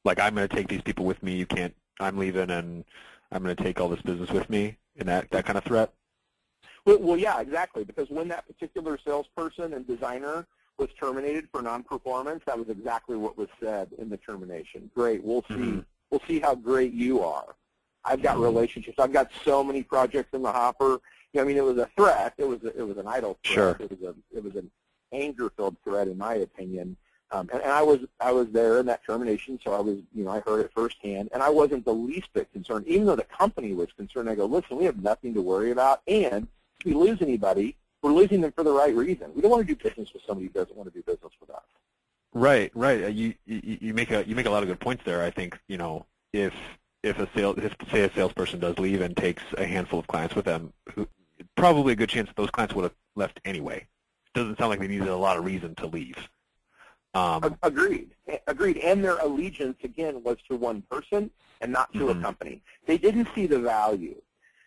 like 0.05 0.19
I'm 0.19 0.35
going 0.35 0.47
to 0.47 0.55
take 0.55 0.67
these 0.67 0.81
people 0.81 1.05
with 1.05 1.21
me. 1.21 1.35
You 1.35 1.45
can't. 1.45 1.75
I'm 1.99 2.17
leaving, 2.17 2.49
and 2.49 2.83
I'm 3.31 3.43
going 3.43 3.55
to 3.55 3.63
take 3.63 3.79
all 3.79 3.89
this 3.89 4.01
business 4.01 4.31
with 4.31 4.49
me 4.49 4.77
in 4.95 5.07
that, 5.07 5.29
that 5.31 5.45
kind 5.45 5.57
of 5.57 5.63
threat? 5.63 5.93
Well, 6.85 6.99
well, 6.99 7.17
yeah, 7.17 7.39
exactly. 7.39 7.83
Because 7.83 8.09
when 8.09 8.27
that 8.29 8.45
particular 8.47 8.97
salesperson 9.05 9.73
and 9.73 9.87
designer 9.87 10.45
was 10.77 10.89
terminated 10.99 11.47
for 11.51 11.61
non-performance, 11.61 12.43
that 12.45 12.57
was 12.57 12.69
exactly 12.69 13.15
what 13.15 13.37
was 13.37 13.47
said 13.61 13.89
in 13.97 14.09
the 14.09 14.17
termination. 14.17 14.89
Great, 14.93 15.23
we'll 15.23 15.43
see. 15.47 15.53
Mm-hmm. 15.53 15.79
We'll 16.09 16.21
see 16.27 16.39
how 16.39 16.55
great 16.55 16.93
you 16.93 17.21
are. 17.21 17.55
I've 18.05 18.21
got 18.21 18.35
mm-hmm. 18.35 18.43
relationships. 18.43 18.99
I've 18.99 19.13
got 19.13 19.31
so 19.45 19.63
many 19.63 19.81
projects 19.81 20.33
in 20.33 20.41
the 20.41 20.51
hopper. 20.51 20.99
You 21.31 21.39
know, 21.39 21.41
I 21.41 21.45
mean, 21.45 21.57
it 21.57 21.63
was 21.63 21.77
a 21.77 21.89
threat. 21.95 22.33
It 22.37 22.43
was 22.43 22.63
a, 22.63 22.77
it 22.77 22.85
was 22.85 22.97
an 22.97 23.07
idle 23.07 23.39
threat. 23.43 23.55
Sure. 23.55 23.77
It 23.79 23.89
was 23.89 24.01
a 24.01 24.15
it 24.35 24.43
was 24.43 24.55
an 24.55 24.69
anger-filled 25.11 25.77
threat, 25.83 26.07
in 26.07 26.17
my 26.17 26.35
opinion. 26.35 26.97
Um, 27.33 27.49
and, 27.51 27.61
and 27.63 27.71
I 27.71 27.81
was 27.81 27.99
I 28.19 28.31
was 28.31 28.47
there 28.51 28.79
in 28.79 28.85
that 28.85 29.03
termination, 29.03 29.59
so 29.63 29.73
I 29.73 29.79
was 29.79 29.97
you 30.13 30.23
know 30.23 30.29
I 30.29 30.39
heard 30.41 30.63
it 30.63 30.71
firsthand, 30.73 31.29
and 31.33 31.41
I 31.41 31.49
wasn't 31.49 31.83
the 31.83 31.93
least 31.93 32.31
bit 32.33 32.51
concerned, 32.53 32.85
even 32.87 33.07
though 33.07 33.15
the 33.15 33.23
company 33.23 33.73
was 33.73 33.91
concerned. 33.97 34.29
I 34.29 34.35
go, 34.35 34.45
listen, 34.45 34.77
we 34.77 34.85
have 34.85 35.01
nothing 35.01 35.33
to 35.33 35.41
worry 35.41 35.71
about, 35.71 36.01
and 36.07 36.47
if 36.79 36.85
we 36.85 36.93
lose 36.93 37.21
anybody, 37.21 37.75
we're 38.03 38.13
losing 38.13 38.39
them 38.41 38.51
for 38.51 38.63
the 38.63 38.71
right 38.71 38.95
reason. 38.95 39.31
We 39.33 39.41
don't 39.41 39.49
want 39.49 39.67
to 39.67 39.73
do 39.73 39.81
business 39.81 40.13
with 40.13 40.21
somebody 40.27 40.45
who 40.47 40.53
doesn't 40.53 40.77
want 40.77 40.93
to 40.93 40.95
do 40.97 41.01
business 41.01 41.33
with 41.41 41.49
us. 41.49 41.63
Right, 42.33 42.71
right. 42.75 43.05
Uh, 43.05 43.07
you, 43.07 43.33
you 43.47 43.77
you 43.81 43.93
make 43.95 44.11
a 44.11 44.27
you 44.27 44.35
make 44.35 44.45
a 44.45 44.51
lot 44.51 44.61
of 44.61 44.69
good 44.69 44.79
points 44.79 45.03
there. 45.03 45.23
I 45.23 45.31
think 45.31 45.57
you 45.67 45.77
know 45.77 46.05
if 46.33 46.53
if 47.01 47.17
a 47.17 47.27
sales 47.35 47.57
if 47.57 47.75
say 47.91 48.01
a 48.01 48.13
salesperson 48.13 48.59
does 48.59 48.77
leave 48.77 49.01
and 49.01 49.17
takes 49.17 49.41
a 49.57 49.65
handful 49.65 49.97
of 49.97 50.05
clients 50.05 50.35
with 50.35 50.45
them, 50.45 50.71
who, 50.93 51.07
probably 51.55 51.93
a 51.93 51.95
good 51.95 52.09
chance 52.09 52.27
that 52.27 52.35
those 52.35 52.51
clients 52.51 52.75
would 52.75 52.83
have 52.83 52.95
left 53.15 53.39
anyway. 53.43 53.87
Doesn't 54.35 54.59
sound 54.59 54.69
like 54.69 54.79
they 54.79 54.87
needed 54.87 55.07
a 55.07 55.15
lot 55.15 55.37
of 55.37 55.45
reason 55.45 55.73
to 55.75 55.87
leave. 55.87 56.29
Um, 57.13 57.57
Agreed. 57.61 58.11
Agreed. 58.47 58.77
And 58.77 59.03
their 59.03 59.17
allegiance, 59.17 59.77
again, 59.83 60.23
was 60.23 60.37
to 60.49 60.55
one 60.55 60.81
person 60.89 61.29
and 61.61 61.71
not 61.71 61.91
to 61.93 61.99
mm-hmm. 61.99 62.19
a 62.19 62.21
company. 62.21 62.61
They 62.87 62.97
didn't 62.97 63.27
see 63.35 63.45
the 63.45 63.59
value. 63.59 64.15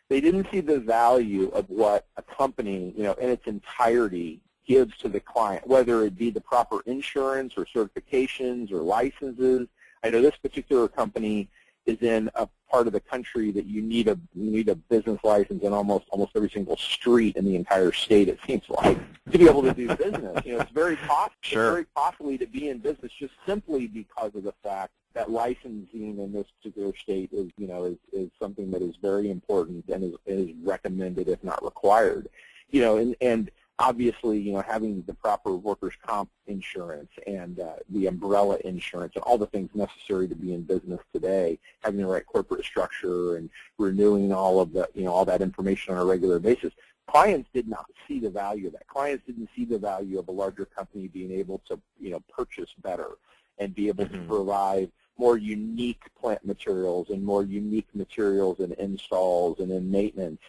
They 0.09 0.21
didn't 0.21 0.47
see 0.53 0.61
the 0.61 0.79
value 0.79 1.49
of 1.49 1.69
what 1.69 2.07
a 2.17 2.23
company, 2.23 2.95
you 2.97 3.03
know, 3.03 3.15
in 3.15 3.29
its 3.29 3.47
entirety 3.47 4.41
gives 4.67 4.97
to 4.99 5.09
the 5.09 5.21
client, 5.21 5.67
whether 5.67 6.05
it 6.05 6.17
be 6.17 6.31
the 6.31 6.41
proper 6.41 6.81
insurance 6.87 7.55
or 7.57 7.67
certifications 7.67 8.71
or 8.73 8.79
licenses. 8.83 9.67
I 10.05 10.11
know 10.11 10.23
this 10.23 10.37
particular 10.37 10.87
company 10.87 11.49
is 11.87 12.01
in 12.03 12.31
a 12.35 12.49
part 12.71 12.87
of 12.87 12.93
the 12.93 13.01
country 13.01 13.51
that 13.53 13.67
you 13.67 13.81
need 13.81 14.09
a 14.09 14.19
you 14.35 14.51
need 14.51 14.69
a 14.69 14.75
business 14.75 15.19
license 15.23 15.63
in 15.63 15.73
almost 15.73 16.07
almost 16.11 16.33
every 16.35 16.51
single 16.51 16.77
street 16.77 17.37
in 17.37 17.45
the 17.45 17.57
entire 17.57 17.93
state. 17.93 18.29
It 18.29 18.39
seems 18.47 18.69
like 18.69 18.99
to 19.31 19.39
be 19.39 19.49
able 19.49 19.63
to 19.63 19.73
do 19.73 19.95
business. 19.95 20.45
You 20.45 20.55
know, 20.55 20.61
it's 20.61 20.71
very 20.73 20.97
cost 20.97 21.33
sure. 21.41 21.63
it's 21.63 21.71
very 21.73 21.87
costly 21.95 22.39
to 22.39 22.47
be 22.47 22.69
in 22.69 22.79
business 22.79 23.13
just 23.19 23.35
simply 23.47 23.87
because 23.87 24.35
of 24.35 24.43
the 24.43 24.55
fact 24.63 24.93
that 25.15 25.31
licensing 25.31 26.19
in 26.19 26.33
this 26.33 26.47
particular 26.59 26.95
state 26.97 27.31
is 27.33 27.51
you 27.57 27.69
know 27.69 27.85
is, 27.85 27.97
is 28.13 28.31
something 28.41 28.71
that 28.73 28.83
is 28.83 28.97
very 28.97 29.31
important 29.31 29.85
and 29.89 30.05
is, 30.05 30.15
is 30.27 30.51
recommended 30.63 31.29
if 31.29 31.43
not 31.43 31.65
required. 31.65 32.29
You 32.71 32.81
know, 32.81 32.97
and 32.97 33.15
and 33.21 33.51
obviously, 33.79 34.39
you 34.39 34.53
know, 34.53 34.63
having 34.63 35.03
the 35.07 35.15
proper 35.15 35.55
workers' 35.55 35.95
comp 36.05 36.31
insurance 36.47 37.11
and 37.27 37.61
uh, 37.61 37.75
the 37.91 38.07
umbrella 38.07 38.59
insurance 38.65 39.13
and 39.15 39.23
all 39.25 39.37
the 39.37 39.47
things 39.47 39.71
necessary 39.75 40.27
to 40.29 40.35
be 40.35 40.55
in 40.55 40.63
business 40.63 41.01
today, 41.13 41.59
having 41.83 42.01
the 42.01 42.07
right 42.07 42.27
corporate 42.27 42.65
structure 42.65 43.37
and 43.37 43.51
renewing 43.79 44.33
all 44.33 44.61
of 44.61 44.73
the, 44.73 44.89
you 44.95 45.05
know, 45.05 45.13
all 45.13 45.25
that 45.25 45.43
information 45.43 45.95
on 45.95 46.01
a 46.01 46.05
regular 46.05 46.39
basis. 46.39 46.73
Clients 47.07 47.49
did 47.55 47.69
not 47.69 47.87
see 48.09 48.19
the 48.19 48.31
value 48.31 48.67
of 48.67 48.73
that. 48.73 48.87
Clients 48.89 49.25
didn't 49.27 49.49
see 49.55 49.65
the 49.65 49.79
value 49.79 50.19
of 50.19 50.29
a 50.29 50.33
larger 50.33 50.65
company 50.65 51.09
being 51.09 51.31
able 51.31 51.61
to, 51.69 51.79
you 52.01 52.11
know, 52.11 52.21
purchase 52.35 52.71
better 52.83 53.11
and 53.59 53.75
be 53.75 53.89
able 53.89 54.05
mm-hmm. 54.05 54.23
to 54.23 54.29
provide 54.29 54.91
more 55.19 55.39
unique 55.39 56.03
plant 56.21 56.45
materials 56.45 57.11
and 57.11 57.23
more 57.23 57.43
unique 57.43 57.89
materials 57.95 58.61
and 58.61 58.73
installs 58.75 59.61
and 59.61 59.71
in 59.71 59.91
maintenance 59.91 60.41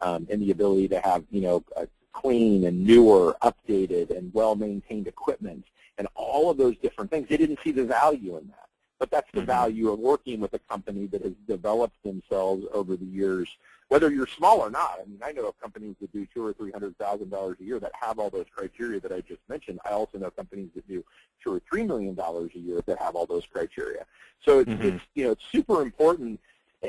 um, 0.00 0.26
and 0.30 0.42
the 0.42 0.50
ability 0.50 0.88
to 0.88 1.00
have, 1.00 1.24
you 1.30 1.40
know, 1.40 1.64
a 1.76 1.86
clean 2.16 2.64
and 2.64 2.84
newer, 2.84 3.36
updated, 3.42 4.16
and 4.16 4.32
well-maintained 4.32 5.06
equipment, 5.06 5.64
and 5.98 6.08
all 6.14 6.50
of 6.50 6.56
those 6.56 6.76
different 6.78 7.10
things. 7.10 7.28
They 7.28 7.36
didn't 7.36 7.58
see 7.62 7.72
the 7.72 7.84
value 7.84 8.36
in 8.38 8.48
that. 8.48 8.68
But 8.98 9.10
that's 9.10 9.30
the 9.32 9.40
mm-hmm. 9.40 9.46
value 9.46 9.90
of 9.92 9.98
working 9.98 10.40
with 10.40 10.54
a 10.54 10.58
company 10.58 11.06
that 11.08 11.22
has 11.22 11.34
developed 11.46 12.02
themselves 12.02 12.64
over 12.72 12.96
the 12.96 13.04
years, 13.04 13.46
whether 13.88 14.10
you're 14.10 14.26
small 14.26 14.60
or 14.60 14.70
not. 14.70 14.98
I 15.02 15.04
mean, 15.06 15.20
I 15.22 15.32
know 15.32 15.48
of 15.48 15.60
companies 15.60 15.96
that 16.00 16.10
do 16.14 16.26
two 16.32 16.42
or 16.42 16.54
three 16.54 16.72
hundred 16.72 16.96
thousand 16.96 17.28
dollars 17.28 17.58
a 17.60 17.64
year 17.64 17.78
that 17.78 17.92
have 18.00 18.18
all 18.18 18.30
those 18.30 18.46
criteria 18.56 18.98
that 19.00 19.12
I 19.12 19.20
just 19.20 19.42
mentioned. 19.50 19.80
I 19.84 19.90
also 19.90 20.16
know 20.16 20.30
companies 20.30 20.70
that 20.74 20.88
do 20.88 21.04
two 21.44 21.52
or 21.52 21.60
three 21.68 21.82
million 21.82 22.14
dollars 22.14 22.52
a 22.54 22.58
year 22.58 22.80
that 22.86 22.98
have 22.98 23.16
all 23.16 23.26
those 23.26 23.44
criteria. 23.44 24.06
So 24.42 24.60
it's, 24.60 24.70
mm-hmm. 24.70 24.96
it's 24.96 25.04
you 25.14 25.24
know 25.24 25.32
it's 25.32 25.44
super 25.52 25.82
important. 25.82 26.40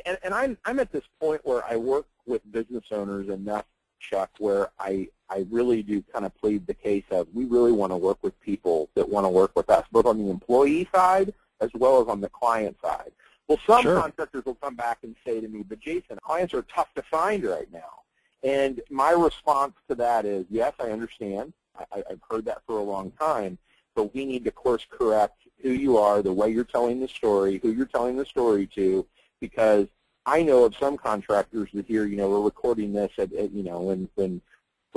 And, 0.06 0.18
and 0.24 0.34
I'm 0.34 0.58
I'm 0.64 0.80
at 0.80 0.94
this 0.94 1.04
point 1.20 1.42
where 1.44 1.66
I 1.66 1.76
work 1.76 2.08
with 2.26 2.42
business 2.54 2.86
owners 2.92 3.28
enough 3.28 3.66
Chuck, 4.00 4.32
where 4.40 4.70
I, 4.80 5.10
I 5.30 5.46
really 5.50 5.84
do 5.84 6.02
kind 6.14 6.26
of 6.26 6.36
plead 6.38 6.66
the 6.68 6.74
case 6.74 7.04
of 7.12 7.28
we 7.34 7.46
really 7.46 7.72
want 7.72 7.92
to 7.92 7.98
work 7.98 8.18
with 8.22 8.40
people 8.42 8.90
that 8.96 9.08
want 9.08 9.26
to 9.26 9.30
work 9.30 9.52
with 9.56 9.70
us, 9.70 9.86
both 9.92 10.06
on 10.06 10.18
the 10.18 10.30
employee 10.30 10.88
side 10.94 11.34
as 11.60 11.70
well 11.74 12.02
as 12.02 12.08
on 12.08 12.22
the 12.22 12.30
client 12.30 12.78
side. 12.82 13.12
Well, 13.48 13.60
some 13.66 13.82
sure. 13.82 14.00
contractors 14.00 14.46
will 14.46 14.56
come 14.56 14.76
back 14.76 15.00
and 15.04 15.16
say 15.26 15.40
to 15.40 15.48
me, 15.48 15.64
but 15.64 15.80
Jason, 15.80 16.18
clients 16.22 16.54
are 16.54 16.64
tough 16.64 16.94
to 16.96 17.02
find 17.02 17.44
right 17.44 17.72
now. 17.72 18.02
And 18.44 18.82
my 18.90 19.12
response 19.12 19.74
to 19.90 19.96
that 19.96 20.26
is, 20.26 20.46
yes, 20.50 20.74
I 20.80 20.92
understand. 20.92 21.54
I, 21.92 22.04
I've 22.10 22.22
heard 22.30 22.46
that 22.46 22.62
for 22.66 22.78
a 22.78 22.84
long 22.84 23.12
time. 23.12 23.58
But 23.96 24.14
we 24.14 24.26
need 24.26 24.44
to 24.46 24.52
course 24.52 24.86
correct 24.90 25.42
who 25.62 25.72
you 25.72 25.98
are, 25.98 26.22
the 26.22 26.32
way 26.32 26.50
you're 26.50 26.64
telling 26.64 27.00
the 27.00 27.08
story, 27.08 27.60
who 27.64 27.72
you're 27.72 27.88
telling 27.88 28.16
the 28.16 28.26
story 28.26 28.68
to, 28.76 29.06
because 29.40 29.88
I 30.26 30.44
know 30.44 30.66
of 30.66 30.76
some 30.76 30.98
contractors 30.98 31.70
that 31.74 31.88
here, 31.88 32.06
you 32.06 32.18
know, 32.18 32.30
we're 32.30 32.42
recording 32.42 32.94
this 32.94 33.12
at, 33.18 33.34
at 33.34 33.52
you 33.52 33.64
know, 33.64 33.80
when, 33.80 34.10
when 34.16 34.42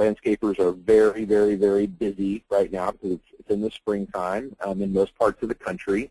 landscapers 0.01 0.59
are 0.59 0.73
very, 0.73 1.25
very, 1.25 1.55
very 1.55 1.87
busy 1.87 2.43
right 2.51 2.73
now 2.73 2.91
because 2.91 3.13
it's, 3.13 3.29
it's 3.39 3.51
in 3.51 3.61
the 3.61 3.71
springtime 3.71 4.57
um, 4.65 4.81
in 4.81 4.93
most 4.93 5.17
parts 5.19 5.43
of 5.43 5.49
the 5.49 5.55
country. 5.55 6.11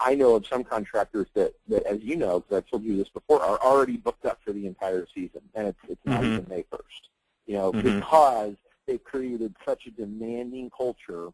I 0.00 0.14
know 0.14 0.34
of 0.34 0.46
some 0.46 0.64
contractors 0.64 1.28
that, 1.34 1.54
that 1.68 1.84
as 1.84 2.02
you 2.02 2.16
know, 2.16 2.40
because 2.40 2.56
I've 2.58 2.70
told 2.70 2.82
you 2.82 2.96
this 2.96 3.08
before, 3.08 3.40
are 3.40 3.58
already 3.60 3.96
booked 3.96 4.26
up 4.26 4.40
for 4.44 4.52
the 4.52 4.66
entire 4.66 5.06
season, 5.14 5.40
and 5.54 5.68
it's, 5.68 5.78
it's 5.88 6.00
not 6.04 6.22
mm-hmm. 6.22 6.32
even 6.32 6.46
May 6.48 6.64
1st. 6.72 7.02
You 7.46 7.54
know, 7.54 7.72
mm-hmm. 7.72 8.00
because 8.00 8.56
they've 8.86 9.02
created 9.02 9.54
such 9.64 9.86
a 9.86 9.90
demanding 9.90 10.70
culture 10.76 11.28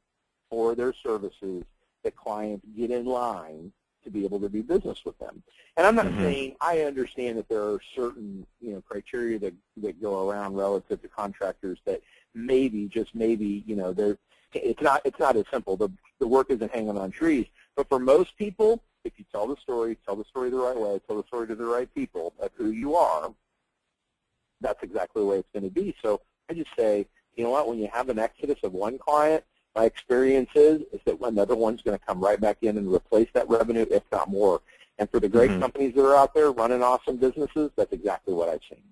for 0.50 0.74
their 0.74 0.92
services 0.92 1.64
that 2.04 2.16
clients 2.16 2.66
get 2.76 2.90
in 2.90 3.06
line 3.06 3.72
to 4.12 4.18
be 4.18 4.24
able 4.24 4.40
to 4.40 4.48
do 4.48 4.62
business 4.62 5.04
with 5.04 5.18
them. 5.18 5.42
And 5.76 5.86
I'm 5.86 5.94
not 5.94 6.06
mm-hmm. 6.06 6.20
saying 6.20 6.56
I 6.60 6.80
understand 6.80 7.38
that 7.38 7.48
there 7.48 7.62
are 7.62 7.80
certain 7.94 8.46
you 8.60 8.72
know 8.72 8.82
criteria 8.82 9.38
that 9.40 9.54
that 9.78 10.00
go 10.00 10.28
around 10.28 10.54
relative 10.54 11.00
to 11.02 11.08
contractors 11.08 11.78
that 11.86 12.02
maybe 12.34 12.88
just 12.88 13.14
maybe 13.14 13.64
you 13.66 13.76
know 13.76 13.92
they're 13.92 14.18
it's 14.52 14.82
not 14.82 15.02
it's 15.04 15.18
not 15.18 15.36
as 15.36 15.44
simple. 15.50 15.76
The 15.76 15.90
the 16.18 16.26
work 16.26 16.50
isn't 16.50 16.72
hanging 16.72 16.98
on 16.98 17.10
trees. 17.10 17.46
But 17.76 17.88
for 17.88 17.98
most 17.98 18.36
people, 18.36 18.82
if 19.04 19.12
you 19.16 19.24
tell 19.32 19.46
the 19.46 19.56
story, 19.56 19.96
tell 20.04 20.16
the 20.16 20.24
story 20.24 20.50
the 20.50 20.58
right 20.58 20.76
way, 20.76 21.00
tell 21.06 21.16
the 21.16 21.26
story 21.26 21.46
to 21.46 21.54
the 21.54 21.64
right 21.64 21.92
people 21.94 22.34
of 22.40 22.50
who 22.54 22.70
you 22.70 22.96
are, 22.96 23.32
that's 24.60 24.82
exactly 24.82 25.22
the 25.22 25.26
way 25.26 25.38
it's 25.38 25.48
going 25.52 25.64
to 25.64 25.70
be. 25.70 25.94
So 26.02 26.20
I 26.50 26.54
just 26.54 26.70
say, 26.76 27.06
you 27.36 27.44
know 27.44 27.50
what, 27.50 27.68
when 27.68 27.78
you 27.78 27.88
have 27.92 28.08
an 28.08 28.18
exodus 28.18 28.58
of 28.62 28.72
one 28.72 28.98
client, 28.98 29.44
my 29.74 29.84
experience 29.84 30.50
is, 30.54 30.82
is 30.92 31.00
that 31.04 31.18
another 31.22 31.54
one's 31.54 31.82
going 31.82 31.98
to 31.98 32.04
come 32.04 32.20
right 32.20 32.40
back 32.40 32.58
in 32.62 32.76
and 32.76 32.92
replace 32.92 33.28
that 33.34 33.48
revenue, 33.48 33.86
if 33.90 34.02
not 34.10 34.28
more. 34.28 34.60
And 34.98 35.08
for 35.10 35.20
the 35.20 35.28
great 35.28 35.50
mm-hmm. 35.50 35.60
companies 35.60 35.94
that 35.94 36.04
are 36.04 36.16
out 36.16 36.34
there 36.34 36.50
running 36.50 36.82
awesome 36.82 37.16
businesses, 37.16 37.70
that's 37.76 37.92
exactly 37.92 38.34
what 38.34 38.48
I've 38.48 38.60
seen. 38.68 38.82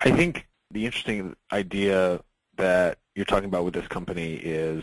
I 0.00 0.10
think 0.10 0.46
the 0.70 0.84
interesting 0.84 1.36
idea 1.52 2.20
that 2.56 2.98
you're 3.14 3.24
talking 3.24 3.48
about 3.48 3.64
with 3.64 3.74
this 3.74 3.86
company 3.88 4.34
is 4.34 4.82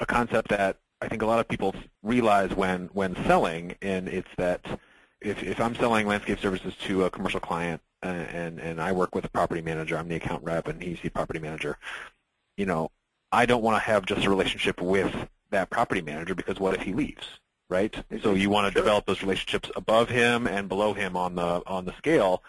a 0.00 0.06
concept 0.06 0.48
that 0.48 0.78
I 1.00 1.08
think 1.08 1.22
a 1.22 1.26
lot 1.26 1.38
of 1.38 1.48
people 1.48 1.74
realize 2.02 2.50
when 2.54 2.90
when 2.92 3.14
selling, 3.24 3.74
and 3.80 4.08
it's 4.08 4.28
that 4.36 4.80
if 5.20 5.42
if 5.42 5.60
I'm 5.60 5.74
selling 5.76 6.06
landscape 6.06 6.40
services 6.40 6.74
to 6.86 7.04
a 7.04 7.10
commercial 7.10 7.40
client, 7.40 7.80
uh, 8.02 8.08
and 8.08 8.58
and 8.58 8.80
I 8.80 8.92
work 8.92 9.14
with 9.14 9.24
a 9.24 9.30
property 9.30 9.62
manager, 9.62 9.96
I'm 9.96 10.08
the 10.08 10.16
account 10.16 10.42
rep, 10.42 10.66
and 10.66 10.82
he's 10.82 11.00
the 11.00 11.10
property 11.10 11.38
manager. 11.38 11.78
You 12.56 12.66
know, 12.66 12.90
I 13.32 13.46
don't 13.46 13.62
want 13.62 13.76
to 13.76 13.90
have 13.90 14.06
just 14.06 14.24
a 14.24 14.30
relationship 14.30 14.80
with 14.80 15.14
that 15.50 15.70
property 15.70 16.02
manager 16.02 16.34
because 16.34 16.58
what 16.58 16.74
if 16.74 16.82
he 16.82 16.92
leaves, 16.92 17.26
right? 17.68 17.94
So 18.22 18.34
you 18.34 18.50
want 18.50 18.66
to 18.66 18.72
sure. 18.72 18.82
develop 18.82 19.06
those 19.06 19.22
relationships 19.22 19.70
above 19.76 20.08
him 20.08 20.46
and 20.46 20.68
below 20.68 20.94
him 20.94 21.16
on 21.16 21.34
the 21.34 21.62
on 21.66 21.84
the 21.84 21.96
scale, 21.96 22.42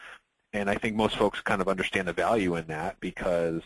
and 0.54 0.70
I 0.70 0.76
think 0.76 0.96
most 0.96 1.16
folks 1.16 1.42
kind 1.42 1.62
of 1.62 1.68
understand 1.68 2.08
the 2.08 2.14
value 2.14 2.56
in 2.56 2.68
that 2.68 3.00
because 3.00 3.62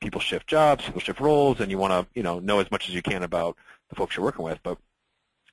people 0.00 0.20
shift 0.20 0.46
jobs, 0.46 0.84
people 0.84 1.00
shift 1.00 1.20
roles, 1.20 1.60
and 1.60 1.70
you 1.70 1.78
want 1.78 1.92
to 1.92 2.06
you 2.14 2.22
know 2.22 2.38
know 2.38 2.60
as 2.60 2.70
much 2.70 2.88
as 2.88 2.94
you 2.94 3.02
can 3.02 3.22
about 3.22 3.56
the 3.88 3.96
folks 3.96 4.16
you're 4.16 4.24
working 4.24 4.44
with. 4.44 4.58
But 4.62 4.78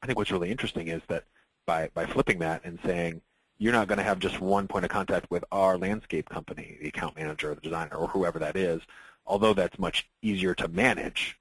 I 0.01 0.07
think 0.07 0.17
what's 0.17 0.31
really 0.31 0.51
interesting 0.51 0.87
is 0.87 1.01
that 1.07 1.25
by 1.65 1.89
by 1.93 2.05
flipping 2.05 2.39
that 2.39 2.65
and 2.65 2.79
saying 2.83 3.21
you're 3.57 3.73
not 3.73 3.87
going 3.87 3.99
to 3.99 4.03
have 4.03 4.17
just 4.17 4.41
one 4.41 4.67
point 4.67 4.83
of 4.83 4.89
contact 4.89 5.29
with 5.29 5.45
our 5.51 5.77
landscape 5.77 6.27
company, 6.27 6.77
the 6.81 6.87
account 6.87 7.15
manager, 7.15 7.51
or 7.51 7.55
the 7.55 7.61
designer, 7.61 7.95
or 7.95 8.07
whoever 8.07 8.39
that 8.39 8.57
is. 8.57 8.81
Although 9.31 9.53
that's 9.53 9.79
much 9.79 10.09
easier 10.21 10.53
to 10.55 10.67
manage, 10.67 11.39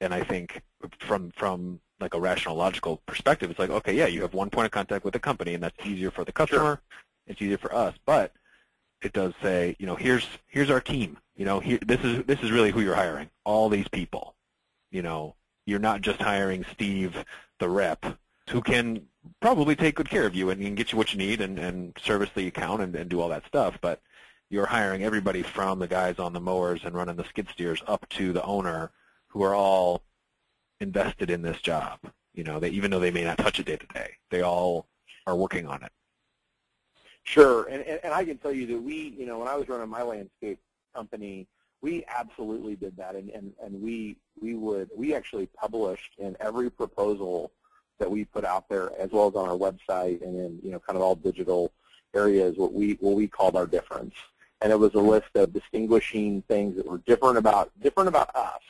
and 0.00 0.14
I 0.14 0.22
think 0.22 0.62
from 1.00 1.32
from 1.32 1.80
like 1.98 2.14
a 2.14 2.20
rational, 2.20 2.54
logical 2.54 3.02
perspective, 3.04 3.50
it's 3.50 3.58
like 3.58 3.70
okay, 3.70 3.94
yeah, 3.94 4.06
you 4.06 4.22
have 4.22 4.32
one 4.32 4.48
point 4.48 4.66
of 4.66 4.70
contact 4.70 5.04
with 5.04 5.12
the 5.12 5.18
company, 5.18 5.52
and 5.54 5.62
that's 5.64 5.84
easier 5.84 6.12
for 6.12 6.24
the 6.24 6.30
customer. 6.30 6.60
Sure. 6.60 6.80
It's 7.26 7.42
easier 7.42 7.58
for 7.58 7.74
us, 7.74 7.96
but 8.06 8.32
it 9.02 9.12
does 9.12 9.34
say, 9.42 9.74
you 9.80 9.86
know, 9.86 9.96
here's 9.96 10.24
here's 10.46 10.70
our 10.70 10.80
team. 10.80 11.18
You 11.34 11.46
know, 11.46 11.58
here, 11.58 11.80
this 11.84 12.00
is 12.04 12.24
this 12.26 12.40
is 12.44 12.52
really 12.52 12.70
who 12.70 12.80
you're 12.80 12.94
hiring. 12.94 13.28
All 13.44 13.68
these 13.68 13.88
people. 13.88 14.36
You 14.92 15.02
know, 15.02 15.34
you're 15.66 15.80
not 15.80 16.02
just 16.02 16.22
hiring 16.22 16.64
Steve, 16.72 17.24
the 17.58 17.68
rep, 17.68 18.06
who 18.50 18.62
can 18.62 19.02
probably 19.40 19.74
take 19.74 19.96
good 19.96 20.08
care 20.08 20.26
of 20.26 20.36
you 20.36 20.50
and 20.50 20.62
can 20.62 20.76
get 20.76 20.92
you 20.92 20.98
what 20.98 21.12
you 21.12 21.18
need 21.18 21.40
and, 21.40 21.58
and 21.58 21.92
service 22.00 22.30
the 22.36 22.46
account 22.46 22.82
and, 22.82 22.94
and 22.94 23.10
do 23.10 23.20
all 23.20 23.28
that 23.30 23.46
stuff. 23.46 23.76
But 23.80 24.00
you're 24.48 24.66
hiring 24.66 25.02
everybody 25.02 25.42
from 25.42 25.78
the 25.78 25.88
guys 25.88 26.18
on 26.18 26.32
the 26.32 26.40
mowers 26.40 26.80
and 26.84 26.94
running 26.94 27.16
the 27.16 27.24
skid 27.24 27.48
steers 27.52 27.82
up 27.86 28.08
to 28.10 28.32
the 28.32 28.42
owner, 28.44 28.90
who 29.28 29.42
are 29.42 29.54
all 29.54 30.02
invested 30.80 31.30
in 31.30 31.42
this 31.42 31.60
job. 31.60 31.98
You 32.34 32.44
know, 32.44 32.60
they, 32.60 32.68
even 32.70 32.90
though 32.90 33.00
they 33.00 33.10
may 33.10 33.24
not 33.24 33.38
touch 33.38 33.58
it 33.58 33.66
day 33.66 33.76
to 33.76 33.86
day, 33.88 34.12
they 34.30 34.42
all 34.42 34.86
are 35.26 35.36
working 35.36 35.66
on 35.66 35.82
it. 35.82 35.92
Sure, 37.24 37.64
and, 37.64 37.82
and, 37.82 37.98
and 38.04 38.14
I 38.14 38.24
can 38.24 38.38
tell 38.38 38.52
you 38.52 38.66
that 38.68 38.80
we, 38.80 39.14
you 39.18 39.26
know, 39.26 39.40
when 39.40 39.48
I 39.48 39.56
was 39.56 39.68
running 39.68 39.88
my 39.88 40.02
landscape 40.02 40.60
company, 40.94 41.48
we 41.82 42.04
absolutely 42.08 42.76
did 42.76 42.96
that, 42.96 43.16
and, 43.16 43.30
and, 43.30 43.52
and 43.62 43.82
we 43.82 44.16
we 44.40 44.54
would 44.54 44.90
we 44.96 45.14
actually 45.14 45.46
published 45.46 46.12
in 46.18 46.36
every 46.40 46.70
proposal 46.70 47.52
that 47.98 48.10
we 48.10 48.24
put 48.24 48.44
out 48.44 48.68
there, 48.68 48.90
as 48.98 49.10
well 49.10 49.28
as 49.28 49.34
on 49.34 49.48
our 49.48 49.56
website 49.56 50.22
and 50.22 50.38
in 50.38 50.58
you 50.62 50.70
know 50.70 50.78
kind 50.78 50.96
of 50.96 51.02
all 51.02 51.16
digital 51.16 51.72
areas, 52.14 52.56
what 52.56 52.72
we 52.72 52.96
what 53.00 53.16
we 53.16 53.26
called 53.26 53.56
our 53.56 53.66
difference, 53.66 54.14
and 54.60 54.72
it 54.72 54.78
was 54.78 54.94
a 54.94 55.00
list 55.00 55.30
of 55.34 55.52
distinguishing 55.52 56.42
things 56.48 56.76
that 56.76 56.86
were 56.86 56.98
different 56.98 57.38
about 57.38 57.70
different 57.80 58.08
about 58.08 58.34
us 58.34 58.60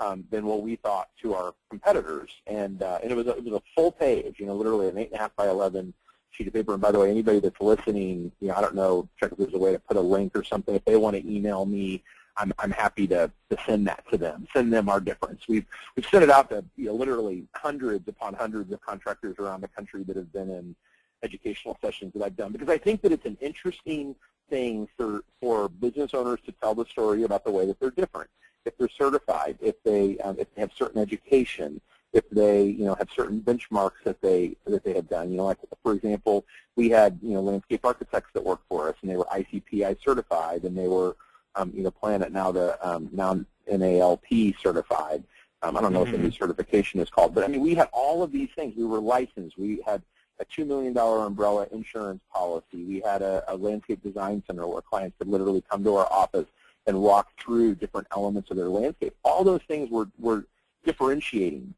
um, 0.00 0.24
than 0.30 0.46
what 0.46 0.62
we 0.62 0.76
thought 0.76 1.08
to 1.22 1.34
our 1.34 1.54
competitors, 1.70 2.30
and 2.46 2.82
uh, 2.82 2.98
and 3.02 3.10
it 3.10 3.14
was 3.16 3.26
a, 3.26 3.36
it 3.36 3.44
was 3.44 3.54
a 3.54 3.62
full 3.74 3.92
page, 3.92 4.36
you 4.38 4.46
know, 4.46 4.54
literally 4.54 4.88
an 4.88 4.98
eight 4.98 5.10
and 5.10 5.16
a 5.16 5.22
half 5.22 5.34
by 5.36 5.48
eleven 5.48 5.92
sheet 6.30 6.46
of 6.46 6.52
paper. 6.52 6.72
And 6.72 6.82
by 6.82 6.92
the 6.92 6.98
way, 6.98 7.10
anybody 7.10 7.40
that's 7.40 7.60
listening, 7.60 8.30
you 8.40 8.48
know, 8.48 8.54
I 8.54 8.60
don't 8.60 8.74
know, 8.74 9.08
check 9.18 9.32
if 9.32 9.38
there's 9.38 9.54
a 9.54 9.58
way 9.58 9.72
to 9.72 9.78
put 9.78 9.96
a 9.96 10.00
link 10.00 10.36
or 10.36 10.44
something. 10.44 10.74
If 10.74 10.84
they 10.84 10.96
want 10.96 11.16
to 11.16 11.30
email 11.30 11.64
me, 11.64 12.04
I'm, 12.36 12.52
I'm 12.58 12.70
happy 12.70 13.06
to, 13.08 13.30
to 13.50 13.58
send 13.66 13.86
that 13.88 14.04
to 14.10 14.18
them, 14.18 14.46
send 14.52 14.72
them 14.72 14.88
our 14.88 15.00
difference. 15.00 15.48
We've, 15.48 15.64
we've 15.96 16.06
sent 16.06 16.22
it 16.22 16.30
out 16.30 16.50
to 16.50 16.64
you 16.76 16.86
know, 16.86 16.94
literally 16.94 17.46
hundreds 17.54 18.06
upon 18.08 18.34
hundreds 18.34 18.72
of 18.72 18.80
contractors 18.80 19.36
around 19.38 19.62
the 19.62 19.68
country 19.68 20.04
that 20.04 20.16
have 20.16 20.32
been 20.32 20.50
in 20.50 20.76
educational 21.22 21.76
sessions 21.82 22.12
that 22.14 22.22
I've 22.22 22.36
done 22.36 22.52
because 22.52 22.68
I 22.68 22.78
think 22.78 23.02
that 23.02 23.10
it's 23.10 23.26
an 23.26 23.36
interesting 23.40 24.14
thing 24.48 24.88
for, 24.96 25.22
for 25.40 25.68
business 25.68 26.14
owners 26.14 26.40
to 26.46 26.52
tell 26.52 26.74
the 26.74 26.84
story 26.86 27.22
about 27.22 27.44
the 27.44 27.50
way 27.50 27.66
that 27.66 27.78
they're 27.80 27.90
different. 27.90 28.30
If 28.64 28.76
they're 28.76 28.88
certified, 28.88 29.58
if 29.60 29.82
they, 29.82 30.18
um, 30.18 30.36
if 30.38 30.52
they 30.54 30.60
have 30.60 30.72
certain 30.76 31.00
education, 31.00 31.80
if 32.12 32.28
they, 32.30 32.64
you 32.64 32.84
know, 32.84 32.94
have 32.94 33.08
certain 33.14 33.40
benchmarks 33.40 34.02
that 34.04 34.20
they 34.20 34.56
that 34.66 34.84
they 34.84 34.94
have 34.94 35.08
done. 35.08 35.30
You 35.30 35.38
know, 35.38 35.44
like 35.44 35.58
for 35.82 35.92
example, 35.92 36.44
we 36.76 36.88
had 36.88 37.18
you 37.22 37.34
know 37.34 37.40
landscape 37.40 37.84
architects 37.84 38.30
that 38.32 38.44
worked 38.44 38.66
for 38.68 38.88
us, 38.88 38.94
and 39.02 39.10
they 39.10 39.16
were 39.16 39.26
ICPI 39.26 40.02
certified, 40.02 40.64
and 40.64 40.76
they 40.76 40.88
were, 40.88 41.16
um, 41.54 41.72
you 41.74 41.82
know, 41.82 41.90
Planet 41.90 42.32
now 42.32 42.50
the 42.50 42.78
um, 42.86 43.08
now 43.12 43.38
NALP 43.70 44.58
certified. 44.60 45.22
Um, 45.62 45.76
I 45.76 45.80
don't 45.80 45.92
know 45.92 46.00
mm-hmm. 46.00 46.12
what 46.12 46.12
the 46.12 46.18
new 46.18 46.28
mm-hmm. 46.28 46.42
certification 46.44 47.00
is 47.00 47.10
called, 47.10 47.34
but 47.34 47.44
I 47.44 47.48
mean, 47.48 47.60
we 47.60 47.74
had 47.74 47.88
all 47.92 48.22
of 48.22 48.32
these 48.32 48.48
things. 48.54 48.74
We 48.76 48.84
were 48.84 49.00
licensed. 49.00 49.58
We 49.58 49.82
had 49.84 50.02
a 50.40 50.44
$2 50.44 50.66
million 50.66 50.96
umbrella 50.96 51.66
insurance 51.72 52.20
policy. 52.32 52.84
We 52.84 53.00
had 53.04 53.22
a, 53.22 53.44
a 53.48 53.56
landscape 53.56 54.02
design 54.02 54.42
center 54.46 54.66
where 54.66 54.82
clients 54.82 55.16
could 55.18 55.28
literally 55.28 55.62
come 55.68 55.82
to 55.84 55.96
our 55.96 56.12
office 56.12 56.46
and 56.86 57.00
walk 57.00 57.28
through 57.40 57.74
different 57.74 58.06
elements 58.14 58.50
of 58.50 58.56
their 58.56 58.68
landscape. 58.68 59.14
All 59.24 59.44
those 59.44 59.60
things 59.68 59.90
were, 59.90 60.08
were 60.18 60.46
differentiating 60.84 61.74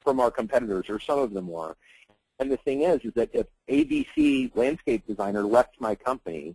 from 0.00 0.20
our 0.20 0.30
competitors, 0.30 0.88
or 0.88 1.00
some 1.00 1.18
of 1.18 1.32
them 1.32 1.48
were. 1.48 1.76
And 2.38 2.50
the 2.50 2.56
thing 2.58 2.82
is, 2.82 3.00
is 3.02 3.12
that 3.14 3.30
if 3.32 3.46
ABC 3.68 4.54
landscape 4.54 5.06
designer 5.06 5.42
left 5.42 5.80
my 5.80 5.94
company, 5.94 6.54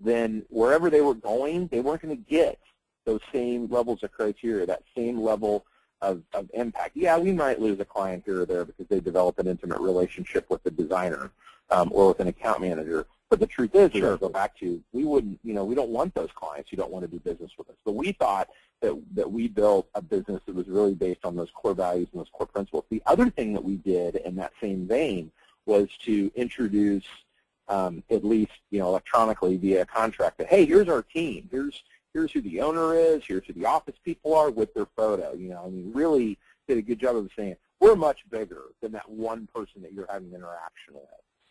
then 0.00 0.44
wherever 0.48 0.88
they 0.88 1.02
were 1.02 1.14
going, 1.14 1.66
they 1.66 1.80
weren't 1.80 2.02
going 2.02 2.16
to 2.16 2.30
get 2.30 2.58
those 3.04 3.20
same 3.32 3.68
levels 3.68 4.02
of 4.02 4.12
criteria, 4.12 4.66
that 4.66 4.82
same 4.96 5.20
level 5.20 5.64
of, 6.02 6.22
of 6.32 6.50
impact. 6.54 6.96
Yeah, 6.96 7.18
we 7.18 7.32
might 7.32 7.60
lose 7.60 7.80
a 7.80 7.84
client 7.84 8.22
here 8.24 8.42
or 8.42 8.46
there 8.46 8.64
because 8.64 8.86
they 8.88 9.00
develop 9.00 9.38
an 9.38 9.46
intimate 9.46 9.80
relationship 9.80 10.48
with 10.48 10.62
the 10.62 10.70
designer 10.70 11.30
um, 11.70 11.90
or 11.92 12.08
with 12.08 12.20
an 12.20 12.28
account 12.28 12.60
manager. 12.60 13.06
But 13.28 13.38
the 13.38 13.46
truth 13.46 13.74
is, 13.74 13.92
sure. 13.92 14.16
go 14.16 14.28
back 14.28 14.58
to, 14.58 14.82
we 14.92 15.04
wouldn't, 15.04 15.38
you 15.44 15.54
know, 15.54 15.64
we 15.64 15.76
don't 15.76 15.90
want 15.90 16.14
those 16.14 16.30
clients 16.34 16.70
who 16.70 16.76
don't 16.76 16.90
want 16.90 17.04
to 17.04 17.10
do 17.10 17.20
business 17.20 17.52
with 17.56 17.68
us. 17.70 17.76
But 17.84 17.94
we 17.94 18.10
thought 18.12 18.48
that, 18.80 19.00
that 19.14 19.30
we 19.30 19.46
built 19.46 19.88
a 19.94 20.02
business 20.02 20.40
that 20.46 20.54
was 20.54 20.66
really 20.66 20.94
based 20.94 21.24
on 21.24 21.36
those 21.36 21.50
core 21.54 21.74
values 21.74 22.08
and 22.12 22.20
those 22.20 22.30
core 22.32 22.48
principles. 22.48 22.84
The 22.90 23.02
other 23.06 23.30
thing 23.30 23.52
that 23.52 23.62
we 23.62 23.76
did 23.76 24.16
in 24.16 24.34
that 24.36 24.52
same 24.60 24.88
vein 24.88 25.30
was 25.64 25.88
to 26.06 26.32
introduce, 26.34 27.04
um, 27.68 28.02
at 28.10 28.24
least, 28.24 28.50
you 28.70 28.80
know, 28.80 28.88
electronically 28.88 29.56
via 29.56 29.86
contract 29.86 30.38
that, 30.38 30.48
hey, 30.48 30.64
here's 30.64 30.88
our 30.88 31.02
team. 31.02 31.48
Here's, 31.52 31.84
here's 32.14 32.32
who 32.32 32.40
the 32.40 32.60
owner 32.60 32.94
is. 32.94 33.22
Here's 33.26 33.46
who 33.46 33.52
the 33.52 33.66
office 33.66 33.96
people 34.04 34.34
are 34.34 34.50
with 34.50 34.74
their 34.74 34.86
photo. 34.96 35.32
You 35.34 35.50
know, 35.50 35.64
I 35.66 35.70
mean, 35.70 35.92
really 35.94 36.38
did 36.68 36.78
a 36.78 36.82
good 36.82 36.98
job 36.98 37.16
of 37.16 37.28
saying, 37.36 37.56
we're 37.80 37.96
much 37.96 38.20
bigger 38.30 38.62
than 38.82 38.92
that 38.92 39.08
one 39.08 39.48
person 39.54 39.82
that 39.82 39.92
you're 39.92 40.06
having 40.10 40.32
interaction 40.32 40.94
with. 40.94 41.04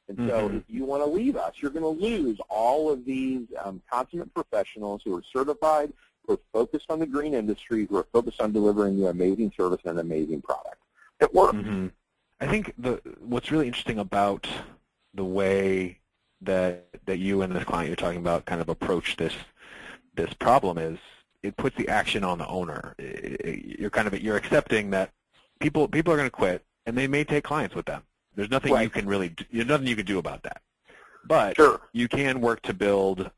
And 0.07 0.17
mm-hmm. 0.17 0.29
so 0.29 0.49
if 0.55 0.63
you 0.67 0.85
want 0.85 1.03
to 1.03 1.09
leave 1.09 1.35
us, 1.35 1.55
you're 1.57 1.71
going 1.71 1.83
to 1.83 2.01
lose 2.01 2.39
all 2.49 2.91
of 2.91 3.05
these 3.05 3.47
um, 3.63 3.81
consummate 3.91 4.33
professionals 4.33 5.01
who 5.03 5.15
are 5.15 5.23
certified, 5.23 5.93
who 6.25 6.33
are 6.33 6.39
focused 6.51 6.87
on 6.89 6.99
the 6.99 7.05
green 7.05 7.33
industry, 7.33 7.85
who 7.89 7.97
are 7.97 8.07
focused 8.11 8.41
on 8.41 8.51
delivering 8.51 8.97
you 8.97 9.07
amazing 9.07 9.51
service 9.55 9.81
and 9.85 9.99
an 9.99 10.05
amazing 10.05 10.41
product. 10.41 10.77
It 11.19 11.33
works. 11.33 11.57
Mm-hmm. 11.57 11.87
I 12.41 12.47
think 12.47 12.73
the 12.77 13.01
what's 13.19 13.51
really 13.51 13.67
interesting 13.67 13.99
about 13.99 14.47
the 15.13 15.25
way 15.25 15.99
that 16.41 16.87
that 17.05 17.17
you 17.17 17.41
and 17.41 17.53
this 17.53 17.65
client 17.65 17.87
you're 17.87 17.95
talking 17.95 18.19
about 18.19 18.45
kind 18.45 18.61
of 18.61 18.69
approach 18.69 19.17
this 19.17 19.33
this 20.19 20.33
problem 20.33 20.77
is 20.77 20.97
it 21.43 21.55
puts 21.55 21.75
the 21.77 21.87
action 21.87 22.23
on 22.23 22.37
the 22.37 22.47
owner. 22.47 22.95
You're 23.43 23.89
kind 23.89 24.07
of 24.07 24.21
you're 24.21 24.37
accepting 24.37 24.89
that 24.91 25.11
people 25.59 25.87
people 25.87 26.13
are 26.13 26.17
going 26.17 26.27
to 26.27 26.31
quit 26.31 26.65
and 26.85 26.97
they 26.97 27.07
may 27.07 27.23
take 27.23 27.43
clients 27.43 27.75
with 27.75 27.85
them. 27.85 28.03
There's 28.35 28.51
nothing 28.51 28.73
right. 28.73 28.83
you 28.83 28.89
can 28.89 29.07
really 29.07 29.33
there's 29.51 29.67
nothing 29.67 29.87
you 29.87 29.95
can 29.95 30.05
do 30.05 30.19
about 30.19 30.43
that. 30.43 30.61
But 31.25 31.55
sure. 31.55 31.81
you 31.93 32.07
can 32.07 32.41
work 32.41 32.61
to 32.63 32.73
build 32.73 33.29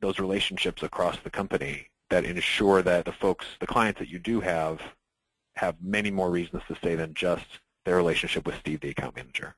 those 0.00 0.18
relationships 0.18 0.82
across 0.82 1.18
the 1.18 1.30
company 1.30 1.88
that 2.10 2.24
ensure 2.24 2.82
that 2.82 3.04
the 3.04 3.12
folks, 3.12 3.46
the 3.60 3.66
clients 3.66 3.98
that 3.98 4.08
you 4.08 4.18
do 4.18 4.40
have, 4.40 4.80
have 5.54 5.76
many 5.82 6.10
more 6.10 6.30
reasons 6.30 6.62
to 6.68 6.74
stay 6.76 6.94
than 6.94 7.14
just 7.14 7.46
their 7.84 7.96
relationship 7.96 8.46
with 8.46 8.56
Steve, 8.58 8.80
the 8.80 8.90
account 8.90 9.16
manager. 9.16 9.54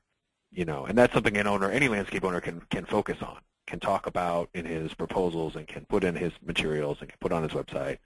You 0.51 0.65
know, 0.65 0.85
and 0.85 0.97
that's 0.97 1.13
something 1.13 1.35
an 1.37 1.47
owner, 1.47 1.69
any 1.69 1.89
landscape 1.89 2.23
owner, 2.23 2.39
can 2.39 2.61
can 2.69 2.85
focus 2.85 3.17
on, 3.21 3.39
can 3.67 3.79
talk 3.79 4.07
about 4.07 4.49
in 4.53 4.65
his 4.65 4.93
proposals, 4.93 5.55
and 5.55 5.67
can 5.67 5.85
put 5.85 6.03
in 6.03 6.15
his 6.15 6.33
materials, 6.45 6.97
and 6.99 7.09
can 7.09 7.17
put 7.19 7.31
on 7.31 7.43
his 7.43 7.51
website, 7.53 7.97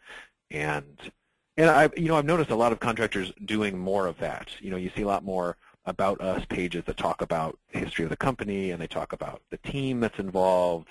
and 0.52 1.12
and 1.58 1.70
I, 1.70 1.90
you 1.98 2.08
know, 2.08 2.16
I've 2.16 2.26
noticed 2.26 2.52
a 2.52 2.56
lot 2.56 2.72
of 2.72 2.80
contractors 2.80 3.34
doing 3.44 3.78
more 3.78 4.08
of 4.08 4.18
that. 4.20 4.50
You 4.62 4.72
know, 4.72 4.78
you 4.78 4.90
see 4.96 5.02
a 5.02 5.08
lot 5.08 5.26
more 5.26 5.58
about 5.86 6.22
us 6.22 6.46
pages 6.46 6.84
that 6.86 6.96
talk 6.96 7.22
about 7.22 7.60
the 7.74 7.80
history 7.80 8.06
of 8.06 8.10
the 8.10 8.16
company 8.18 8.72
and 8.72 8.82
they 8.82 8.88
talk 8.88 9.12
about 9.12 9.42
the 9.50 9.58
team 9.58 10.00
that's 10.00 10.20
involved 10.20 10.88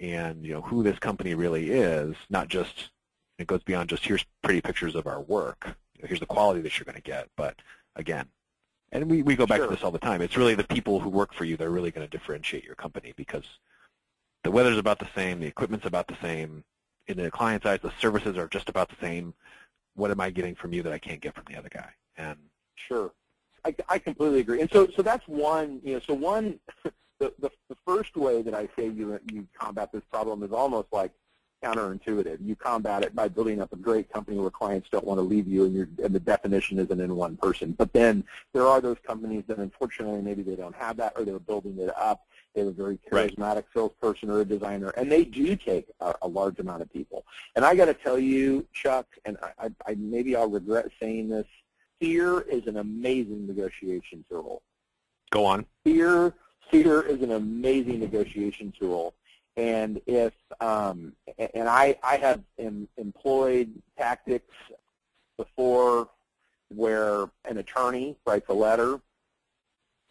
and 0.00 0.44
you 0.44 0.52
know 0.52 0.62
who 0.62 0.82
this 0.82 0.98
company 0.98 1.34
really 1.34 1.70
is, 1.70 2.16
not 2.30 2.48
just 2.48 2.90
it 3.38 3.46
goes 3.46 3.62
beyond 3.62 3.88
just 3.88 4.04
here's 4.04 4.24
pretty 4.42 4.60
pictures 4.60 4.94
of 4.96 5.06
our 5.06 5.20
work. 5.20 5.76
Here's 6.04 6.20
the 6.20 6.26
quality 6.26 6.60
that 6.62 6.78
you're 6.78 6.84
going 6.84 6.96
to 6.96 7.02
get, 7.02 7.28
but 7.36 7.56
again, 7.96 8.26
and 8.90 9.10
we, 9.10 9.22
we 9.22 9.36
go 9.36 9.46
back 9.46 9.58
Sure. 9.58 9.66
to 9.68 9.74
this 9.74 9.84
all 9.84 9.90
the 9.90 9.98
time. 9.98 10.22
It's 10.22 10.36
really 10.36 10.54
the 10.54 10.64
people 10.64 10.98
who 10.98 11.10
work 11.10 11.34
for 11.34 11.44
you 11.44 11.56
that 11.56 11.66
are 11.66 11.70
really 11.70 11.90
going 11.90 12.08
to 12.08 12.10
differentiate 12.10 12.64
your 12.64 12.74
company 12.74 13.12
because 13.16 13.44
the 14.44 14.50
weather's 14.50 14.78
about 14.78 14.98
the 14.98 15.08
same, 15.14 15.40
the 15.40 15.46
equipment's 15.46 15.86
about 15.86 16.08
the 16.08 16.16
same. 16.22 16.64
In 17.06 17.16
the 17.16 17.30
client's 17.30 17.64
eyes, 17.64 17.80
the 17.82 17.92
services 18.00 18.36
are 18.36 18.48
just 18.48 18.68
about 18.68 18.88
the 18.88 18.96
same. 19.00 19.32
What 19.94 20.10
am 20.10 20.20
I 20.20 20.30
getting 20.30 20.54
from 20.54 20.72
you 20.72 20.82
that 20.82 20.92
I 20.92 20.98
can't 20.98 21.20
get 21.20 21.34
from 21.34 21.44
the 21.48 21.56
other 21.56 21.70
guy? 21.70 21.88
And 22.16 22.38
Sure. 22.76 23.12
I, 23.64 23.74
I 23.88 23.98
completely 23.98 24.40
agree. 24.40 24.60
And 24.60 24.70
so, 24.72 24.88
so 24.94 25.02
that's 25.02 25.26
one, 25.26 25.80
you 25.82 25.94
know, 25.94 26.00
so 26.00 26.14
one, 26.14 26.60
the, 27.18 27.32
the, 27.38 27.50
the 27.68 27.76
first 27.86 28.16
way 28.16 28.42
that 28.42 28.54
I 28.54 28.68
say 28.76 28.88
you, 28.88 29.18
you 29.32 29.46
combat 29.58 29.90
this 29.92 30.04
problem 30.10 30.42
is 30.42 30.52
almost 30.52 30.88
like 30.92 31.12
counterintuitive. 31.62 32.38
You 32.40 32.54
combat 32.54 33.02
it 33.02 33.16
by 33.16 33.28
building 33.28 33.60
up 33.60 33.72
a 33.72 33.76
great 33.76 34.12
company 34.12 34.38
where 34.38 34.50
clients 34.50 34.88
don't 34.90 35.04
want 35.04 35.18
to 35.18 35.22
leave 35.22 35.48
you 35.48 35.64
and, 35.64 35.74
you 35.74 35.88
and 36.02 36.14
the 36.14 36.20
definition 36.20 36.78
isn't 36.78 37.00
in 37.00 37.16
one 37.16 37.36
person. 37.36 37.72
But 37.72 37.92
then 37.92 38.22
there 38.54 38.66
are 38.66 38.80
those 38.80 38.98
companies 39.04 39.42
that 39.48 39.58
unfortunately 39.58 40.22
maybe 40.22 40.42
they 40.42 40.54
don't 40.54 40.76
have 40.76 40.96
that 40.98 41.14
or 41.16 41.24
they're 41.24 41.40
building 41.40 41.78
it 41.78 41.90
up. 41.98 42.27
They 42.54 42.60
have 42.62 42.68
a 42.68 42.72
very 42.72 42.98
Right. 43.10 43.30
charismatic 43.36 43.64
salesperson 43.74 44.30
or 44.30 44.40
a 44.40 44.44
designer, 44.44 44.90
and 44.90 45.10
they 45.10 45.24
do 45.24 45.54
take 45.54 45.86
a, 46.00 46.14
a 46.22 46.28
large 46.28 46.58
amount 46.58 46.82
of 46.82 46.92
people. 46.92 47.24
And 47.54 47.64
I 47.64 47.74
got 47.74 47.86
to 47.86 47.94
tell 47.94 48.18
you, 48.18 48.66
Chuck, 48.72 49.06
and 49.24 49.36
I, 49.42 49.66
I, 49.66 49.70
I 49.86 49.94
maybe 49.96 50.34
I'll 50.34 50.48
regret 50.50 50.86
saying 51.00 51.28
this, 51.28 51.46
fear 52.00 52.40
is 52.40 52.66
an 52.66 52.78
amazing 52.78 53.46
negotiation 53.46 54.24
tool. 54.28 54.62
go 55.30 55.44
on. 55.44 55.66
Fear, 55.84 56.34
fear 56.70 57.02
is 57.02 57.22
an 57.22 57.32
amazing 57.32 58.00
negotiation 58.00 58.72
tool. 58.78 59.14
And 59.56 60.00
if, 60.06 60.32
um, 60.60 61.12
and 61.54 61.68
I, 61.68 61.96
I 62.02 62.16
have 62.16 62.42
em, 62.58 62.88
employed 62.96 63.72
tactics 63.96 64.54
before 65.36 66.08
where 66.68 67.28
an 67.44 67.58
attorney 67.58 68.16
writes 68.26 68.46
a 68.48 68.54
letter 68.54 69.00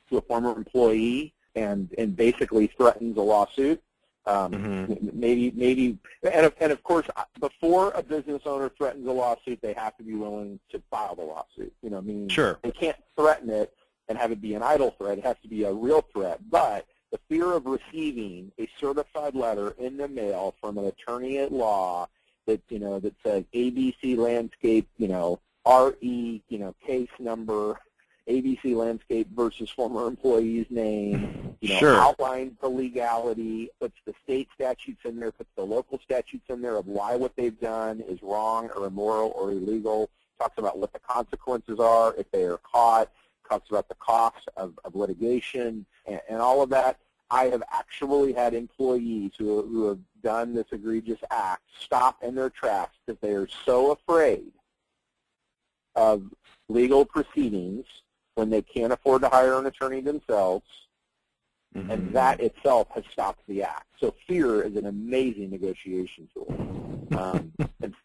to 0.10 0.17
a 0.17 0.21
former 0.21 0.56
employee 0.56 1.34
and, 1.58 1.89
and 1.98 2.15
basically 2.15 2.67
threatens 2.67 3.17
a 3.17 3.22
lawsuit. 3.22 3.82
Um, 4.26 4.52
Mhm. 4.52 5.13
Maybe, 5.13 5.52
maybe, 5.56 5.98
and 6.22 6.46
of, 6.46 6.54
and 6.60 6.72
of 6.74 6.84
course, 6.84 7.08
before 7.39 7.91
a 7.91 8.04
business 8.04 8.41
owner 8.46 8.67
threatens 8.70 9.08
a 9.08 9.12
lawsuit, 9.12 9.62
they 9.62 9.72
have 9.74 9.96
to 9.98 10.04
be 10.04 10.15
willing 10.15 10.60
to 10.72 10.82
file 10.91 11.15
the 11.15 11.24
lawsuit. 11.24 11.74
You 11.82 11.91
know, 11.91 12.00
I 12.00 12.02
mean, 12.02 12.28
Sure. 12.28 12.60
they 12.62 12.72
can't 12.72 12.98
threaten 13.15 13.50
it 13.50 13.74
and 14.10 14.17
have 14.17 14.32
it 14.34 14.41
be 14.41 14.54
an 14.54 14.63
idle 14.63 14.91
threat. 14.98 15.17
It 15.17 15.24
has 15.24 15.38
to 15.43 15.48
be 15.48 15.63
a 15.63 15.72
real 15.72 16.02
threat. 16.13 16.39
But 16.50 16.86
the 17.12 17.20
fear 17.30 17.54
of 17.54 17.65
receiving 17.65 18.52
a 18.60 18.67
certified 18.80 19.34
letter 19.34 19.76
in 19.78 19.96
the 19.96 20.10
mail 20.10 20.56
from 20.60 20.78
an 20.78 20.86
attorney 20.86 21.38
at 21.38 21.54
law 21.54 22.10
that 22.48 22.62
you 22.70 22.80
know 22.80 23.00
that 23.00 23.13
says 23.24 23.46
ABC 23.54 24.17
Landscape, 24.17 24.89
you 24.98 25.08
know 25.08 25.39
RE, 25.65 26.43
you 26.50 26.60
know 26.60 26.76
case 26.86 27.10
number, 27.17 27.80
ABC 28.28 28.76
Landscape 28.76 29.30
versus 29.34 29.70
former 29.70 30.06
employee's 30.08 30.65
name, 30.70 31.47
you 31.62 31.70
know 31.70 31.80
Sure. 31.80 31.96
outlines 31.96 32.54
the 32.62 32.67
legality, 32.67 33.70
puts 33.80 33.96
the 34.06 34.13
state 34.24 34.48
statutes 34.54 35.02
in 35.06 35.20
there, 35.20 35.32
puts 35.32 35.50
the 35.56 35.63
local 35.63 36.00
statutes 36.00 36.46
in 36.50 36.62
there 36.62 36.78
of 36.78 36.88
why 36.88 37.15
what 37.15 37.36
they've 37.36 37.60
done 37.60 38.02
is 38.02 38.22
wrong 38.22 38.70
or 38.76 38.86
immoral 38.86 39.32
or 39.36 39.52
illegal, 39.52 40.10
talks 40.39 40.58
about 40.58 40.78
what 40.78 40.93
the 40.93 41.00
consequences 41.00 41.80
are 41.80 42.15
if 42.15 42.30
they 42.32 42.43
are 42.43 42.58
caught, 42.58 43.10
talks 43.50 43.70
about 43.70 43.88
the 43.88 43.96
cost 43.96 44.48
of, 44.58 44.78
of 44.86 44.96
litigation 44.96 45.86
and, 46.06 46.22
and 46.30 46.39
all 46.41 46.62
of 46.62 46.70
that. 46.70 46.98
I 47.30 47.46
have 47.46 47.63
actually 47.74 48.32
had 48.34 48.54
employees 48.54 49.32
who, 49.38 49.63
who 49.67 49.88
have 49.88 50.00
done 50.24 50.54
this 50.54 50.67
egregious 50.72 51.20
act 51.30 51.63
stop 51.80 52.24
in 52.24 52.36
their 52.36 52.50
tracks 52.50 52.96
because 53.06 53.20
they 53.22 53.34
are 53.34 53.48
so 53.65 53.91
afraid 53.91 54.52
of 55.96 56.24
legal 56.70 57.04
proceedings 57.06 57.86
when 58.36 58.50
they 58.50 58.62
can't 58.62 58.93
afford 58.93 59.24
to 59.24 59.30
hire 59.30 59.58
an 59.58 59.65
attorney 59.65 60.00
themselves, 60.00 60.65
Mhm. 61.78 61.90
and 61.94 62.13
that 62.13 62.40
itself 62.40 62.88
has 62.96 63.04
stopped 63.12 63.46
the 63.48 63.63
act. 63.63 63.86
So 64.00 64.13
fear 64.28 64.62
is 64.63 64.76
an 64.76 64.86
amazing 64.88 65.50
negotiation 65.52 66.28
tool. 66.34 66.54
Um, 67.18 67.54
and, 67.82 67.96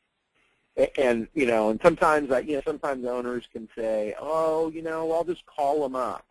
and 0.97 1.29
you 1.35 1.45
know, 1.47 1.69
and 1.71 1.81
sometimes 1.83 2.31
I, 2.31 2.39
you 2.41 2.55
know, 2.57 2.63
sometimes 2.65 3.05
owners 3.05 3.47
can 3.53 3.69
say, 3.77 4.15
"Oh, 4.19 4.71
you 4.71 4.81
know, 4.81 5.13
I'll 5.13 5.25
just 5.25 5.45
call 5.45 5.83
them 5.83 5.95
up." 5.97 6.25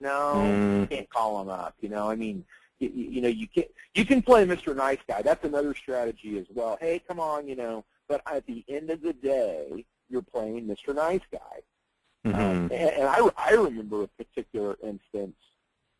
No, 0.00 0.44
Mm. 0.46 0.80
you 0.82 0.86
can't 0.86 1.10
call 1.10 1.38
them 1.38 1.48
up. 1.48 1.74
You 1.80 1.88
know, 1.90 2.08
I 2.08 2.14
mean, 2.16 2.44
you, 2.78 2.90
you 2.94 3.20
know, 3.20 3.28
you 3.28 3.46
can 3.48 3.64
you 3.94 4.04
can 4.06 4.22
play 4.22 4.46
Mr. 4.46 4.74
Nice 4.74 5.00
Guy. 5.08 5.20
That's 5.22 5.44
another 5.44 5.74
strategy 5.74 6.38
as 6.38 6.46
well. 6.54 6.78
Hey, 6.80 7.00
come 7.06 7.20
on, 7.20 7.46
you 7.48 7.56
know. 7.56 7.84
But 8.08 8.22
at 8.26 8.46
the 8.46 8.64
end 8.68 8.88
of 8.90 9.02
the 9.02 9.12
day, 9.12 9.84
you're 10.08 10.22
playing 10.22 10.66
Mr. 10.66 10.94
Nice 10.94 11.26
Guy. 11.30 11.62
Um, 12.24 12.32
Mhm. 12.32 12.70
and, 12.70 12.72
and 12.72 13.08
I, 13.08 13.28
I 13.36 13.50
remember 13.52 14.04
a 14.04 14.08
particular 14.08 14.76
instance 14.82 15.36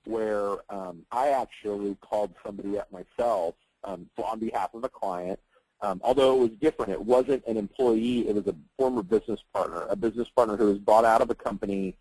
where 0.06 0.56
um, 0.70 1.04
I 1.10 1.30
actually 1.30 1.96
called 2.00 2.34
somebody 2.44 2.78
up 2.78 2.90
myself 2.92 3.54
um, 3.84 4.08
on 4.22 4.38
behalf 4.38 4.72
of 4.74 4.84
a 4.84 4.88
client. 4.88 5.38
Um, 5.82 6.00
although 6.02 6.36
it 6.36 6.40
was 6.40 6.50
different, 6.58 6.92
it 6.92 7.02
wasn't 7.02 7.44
an 7.46 7.56
employee; 7.56 8.26
it 8.28 8.34
was 8.34 8.46
a 8.46 8.56
former 8.78 9.02
business 9.02 9.40
partner, 9.52 9.84
a 9.90 9.96
business 9.96 10.28
partner 10.30 10.56
who 10.56 10.66
was 10.66 10.78
bought 10.78 11.04
out 11.04 11.20
of 11.20 11.28
a 11.28 11.34
company 11.34 11.96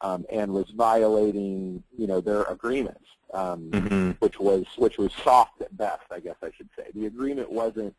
um, 0.00 0.24
and 0.30 0.52
was 0.52 0.70
violating, 0.70 1.82
you 1.96 2.06
know, 2.06 2.20
their 2.20 2.42
agreements, 2.44 3.04
um, 3.34 3.70
Mhm. 3.72 4.16
which 4.20 4.38
was 4.38 4.64
which 4.76 4.98
was 4.98 5.12
soft 5.24 5.60
at 5.60 5.76
best, 5.76 6.04
I 6.10 6.20
guess 6.20 6.36
I 6.42 6.50
should 6.52 6.68
say. 6.76 6.90
The 6.94 7.06
agreement 7.06 7.50
wasn't 7.50 7.94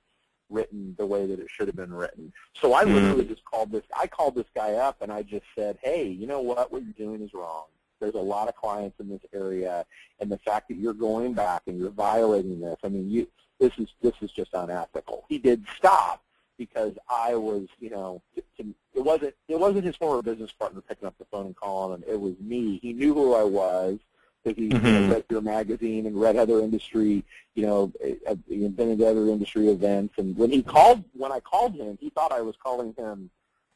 written 0.50 0.96
the 0.98 1.06
way 1.06 1.26
that 1.26 1.40
it 1.40 1.50
should 1.50 1.68
have 1.68 1.76
been 1.76 1.94
written. 1.94 2.32
So 2.62 2.72
I 2.74 2.86
Mhm. 2.86 2.94
literally 2.94 3.26
just 3.26 3.44
called 3.44 3.70
this. 3.72 3.84
I 3.94 4.08
called 4.08 4.36
this 4.36 4.48
guy 4.56 4.76
up 4.76 5.02
and 5.02 5.12
I 5.12 5.24
just 5.24 5.46
said, 5.56 5.78
"Hey, 5.82 6.08
you 6.08 6.26
know 6.26 6.40
what? 6.40 6.72
What 6.72 6.84
you're 6.84 6.94
doing 6.94 7.22
is 7.22 7.34
wrong. 7.34 7.66
There's 8.00 8.16
a 8.16 8.20
lot 8.20 8.48
of 8.48 8.56
clients 8.56 9.00
in 9.00 9.10
this 9.10 9.22
area, 9.34 9.86
and 10.20 10.32
the 10.32 10.38
fact 10.38 10.68
that 10.70 10.78
you're 10.78 10.94
going 10.94 11.34
back 11.34 11.64
and 11.68 11.78
you're 11.78 11.90
violating 11.90 12.60
this. 12.60 12.78
I 12.84 12.90
mean, 12.90 13.10
you 13.10 13.28
this 13.60 13.72
is 13.78 13.90
this 14.02 14.14
is 14.22 14.32
just 14.32 14.54
unethical." 14.54 15.26
He 15.30 15.38
did 15.38 15.66
stop 15.76 16.24
because 16.58 16.94
I 17.10 17.36
was, 17.36 17.68
you 17.80 17.90
know, 17.90 18.22
to, 18.36 18.44
to, 18.58 18.74
it 18.94 19.04
wasn't 19.04 19.36
it 19.48 19.60
wasn't 19.60 19.86
his 19.86 19.96
former 19.96 20.22
business 20.22 20.52
partner 20.52 20.82
picking 20.82 21.08
up 21.08 21.18
the 21.18 21.26
phone 21.26 21.48
and 21.48 21.56
calling 21.56 21.96
him. 22.02 22.04
It 22.08 22.20
was 22.20 22.36
me. 22.40 22.80
He 22.82 22.94
knew 22.94 23.14
who 23.14 23.34
I 23.36 23.44
was 23.44 24.00
because 24.44 24.58
he 24.58 24.66
you 24.66 24.92
know, 24.92 25.02
Mhm. 25.02 25.12
read 25.12 25.24
your 25.30 25.42
magazine 25.42 26.06
and 26.06 26.20
read 26.20 26.36
other 26.36 26.60
industry, 26.62 27.24
you 27.56 27.66
know, 27.66 27.92
uh, 28.04 28.32
uh, 28.32 28.36
been 28.48 28.92
at 28.92 29.02
other 29.02 29.28
industry 29.30 29.68
events. 29.70 30.16
And 30.18 30.38
when 30.38 30.52
he 30.52 30.62
called, 30.62 31.04
when 31.14 31.32
I 31.32 31.40
called 31.40 31.74
him, 31.74 31.98
he 32.00 32.10
thought 32.12 32.32
I 32.32 32.42
was 32.42 32.56
calling 32.64 32.94
him 32.94 33.30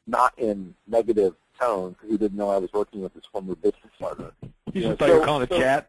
not 0.06 0.36
in 0.38 0.74
negative 0.86 1.34
tone 1.58 1.92
because 1.92 2.10
he 2.10 2.16
didn't 2.16 2.36
know 2.36 2.50
I 2.50 2.58
was 2.58 2.72
working 2.72 3.00
with 3.02 3.14
his 3.14 3.24
former 3.26 3.54
business 3.54 3.92
partner. 3.98 4.32
Yeah, 4.72 4.88
just 4.88 4.98
thought 4.98 5.08
you 5.08 5.14
were 5.14 5.20
so- 5.20 5.24
calling 5.26 5.42
a 5.42 5.46
chat? 5.46 5.88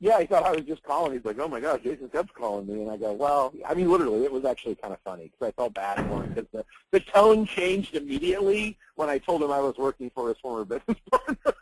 Yeah, 0.00 0.20
he 0.20 0.26
thought 0.26 0.42
I 0.44 0.50
was 0.50 0.62
just 0.66 0.82
calling. 0.82 1.12
He's 1.12 1.24
like, 1.24 1.38
"Oh 1.38 1.48
my 1.48 1.60
gosh, 1.60 1.80
Jason 1.82 2.08
Cupp's 2.10 2.32
calling 2.34 2.66
me," 2.66 2.82
and 2.82 2.90
I 2.90 2.96
go, 2.98 3.12
"Well, 3.12 3.54
I 3.66 3.72
mean, 3.74 3.90
literally, 3.90 4.24
it 4.24 4.32
was 4.32 4.44
actually 4.44 4.74
kind 4.74 4.92
of 4.92 5.00
funny 5.00 5.30
because 5.30 5.48
I 5.48 5.52
felt 5.52 5.72
bad 5.72 5.96
for 6.08 6.22
him 6.22 6.34
because 6.34 6.50
the 6.52 6.64
the 6.90 7.00
tone 7.00 7.46
changed 7.46 7.94
immediately 7.94 8.76
when 8.96 9.08
I 9.08 9.16
told 9.18 9.42
him 9.42 9.50
I 9.50 9.60
was 9.60 9.76
working 9.78 10.10
for 10.14 10.28
his 10.28 10.36
former 10.38 10.64
business 10.66 10.98
partner. 11.10 11.54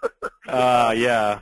Uh, 0.48 0.92
yeah. 0.96 1.40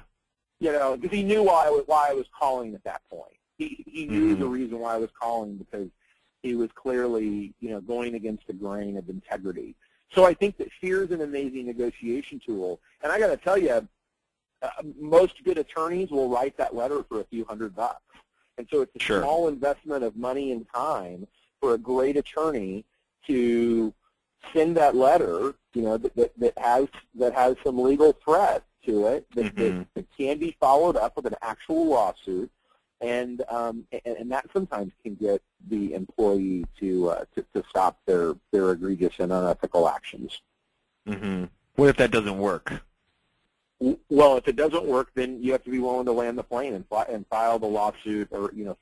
you 0.58 0.72
know, 0.72 0.96
because 0.96 1.16
he 1.16 1.22
knew 1.22 1.42
why 1.44 1.66
I 1.66 1.70
was 1.70 1.84
why 1.86 2.08
I 2.10 2.12
was 2.12 2.26
calling 2.38 2.74
at 2.74 2.84
that 2.84 3.00
point. 3.08 3.32
He 3.56 3.82
he 3.86 4.04
knew 4.06 4.36
Mhm. 4.36 4.40
the 4.40 4.48
reason 4.48 4.78
why 4.80 4.94
I 4.94 4.98
was 4.98 5.10
calling 5.18 5.56
because 5.56 5.88
he 6.42 6.54
was 6.54 6.70
clearly 6.74 7.54
you 7.60 7.70
know 7.70 7.80
going 7.80 8.14
against 8.14 8.46
the 8.46 8.52
grain 8.52 8.98
of 8.98 9.08
integrity. 9.08 9.74
So 10.14 10.24
I 10.24 10.34
think 10.34 10.56
that 10.58 10.72
fear 10.80 11.02
is 11.02 11.10
an 11.12 11.20
amazing 11.20 11.66
negotiation 11.66 12.40
tool, 12.44 12.80
and 13.02 13.12
I 13.12 13.18
got 13.18 13.28
to 13.28 13.36
tell 13.36 13.56
you, 13.56 13.86
uh, 14.62 14.68
most 14.98 15.42
good 15.44 15.56
attorneys 15.58 16.10
will 16.10 16.28
write 16.28 16.56
that 16.56 16.74
letter 16.74 17.04
for 17.08 17.20
a 17.20 17.24
few 17.24 17.44
hundred 17.44 17.74
bucks, 17.76 18.02
and 18.58 18.66
so 18.70 18.82
it's 18.82 18.94
a 18.96 18.98
Sure. 19.00 19.22
small 19.22 19.48
investment 19.48 20.02
of 20.04 20.16
money 20.16 20.52
and 20.52 20.66
time 20.74 21.26
for 21.60 21.74
a 21.74 21.78
great 21.78 22.16
attorney 22.16 22.84
to 23.26 23.94
send 24.52 24.76
that 24.76 24.96
letter, 24.96 25.54
you 25.74 25.82
know, 25.82 25.96
that, 25.96 26.14
that, 26.16 26.38
that 26.38 26.58
has 26.58 26.88
that 27.14 27.34
has 27.34 27.56
some 27.62 27.78
legal 27.78 28.12
threat 28.24 28.64
to 28.86 29.06
it 29.06 29.26
that, 29.34 29.54
Mhm. 29.54 29.56
that, 29.56 29.86
that 29.94 30.06
can 30.16 30.38
be 30.38 30.56
followed 30.58 30.96
up 30.96 31.14
with 31.16 31.26
an 31.26 31.36
actual 31.42 31.86
lawsuit, 31.86 32.50
and 33.00 33.42
um, 33.48 33.84
and, 34.04 34.16
and 34.16 34.32
that 34.32 34.46
sometimes 34.52 34.92
can 35.02 35.14
get 35.14 35.42
the 35.68 35.94
employee 35.94 36.64
to, 36.78 37.10
uh, 37.10 37.24
to 37.34 37.44
to 37.54 37.62
stop 37.68 37.98
their 38.06 38.34
their 38.52 38.70
egregious 38.72 39.14
and 39.18 39.32
unethical 39.32 39.88
actions. 39.88 40.42
hmm 41.06 41.44
What 41.76 41.88
if 41.88 41.96
that 41.96 42.10
doesn't 42.10 42.38
work? 42.38 42.82
Well, 44.10 44.36
if 44.36 44.46
it 44.46 44.56
doesn't 44.56 44.84
work, 44.84 45.10
then 45.14 45.42
you 45.42 45.52
have 45.52 45.64
to 45.64 45.70
be 45.70 45.78
willing 45.78 46.04
to 46.04 46.12
land 46.12 46.36
the 46.36 46.42
plane 46.42 46.74
and, 46.74 46.86
fi- 46.86 47.04
and 47.04 47.26
file 47.28 47.58
the 47.58 47.66
lawsuit. 47.66 48.28
Or 48.30 48.52
you 48.54 48.66
know, 48.66 48.76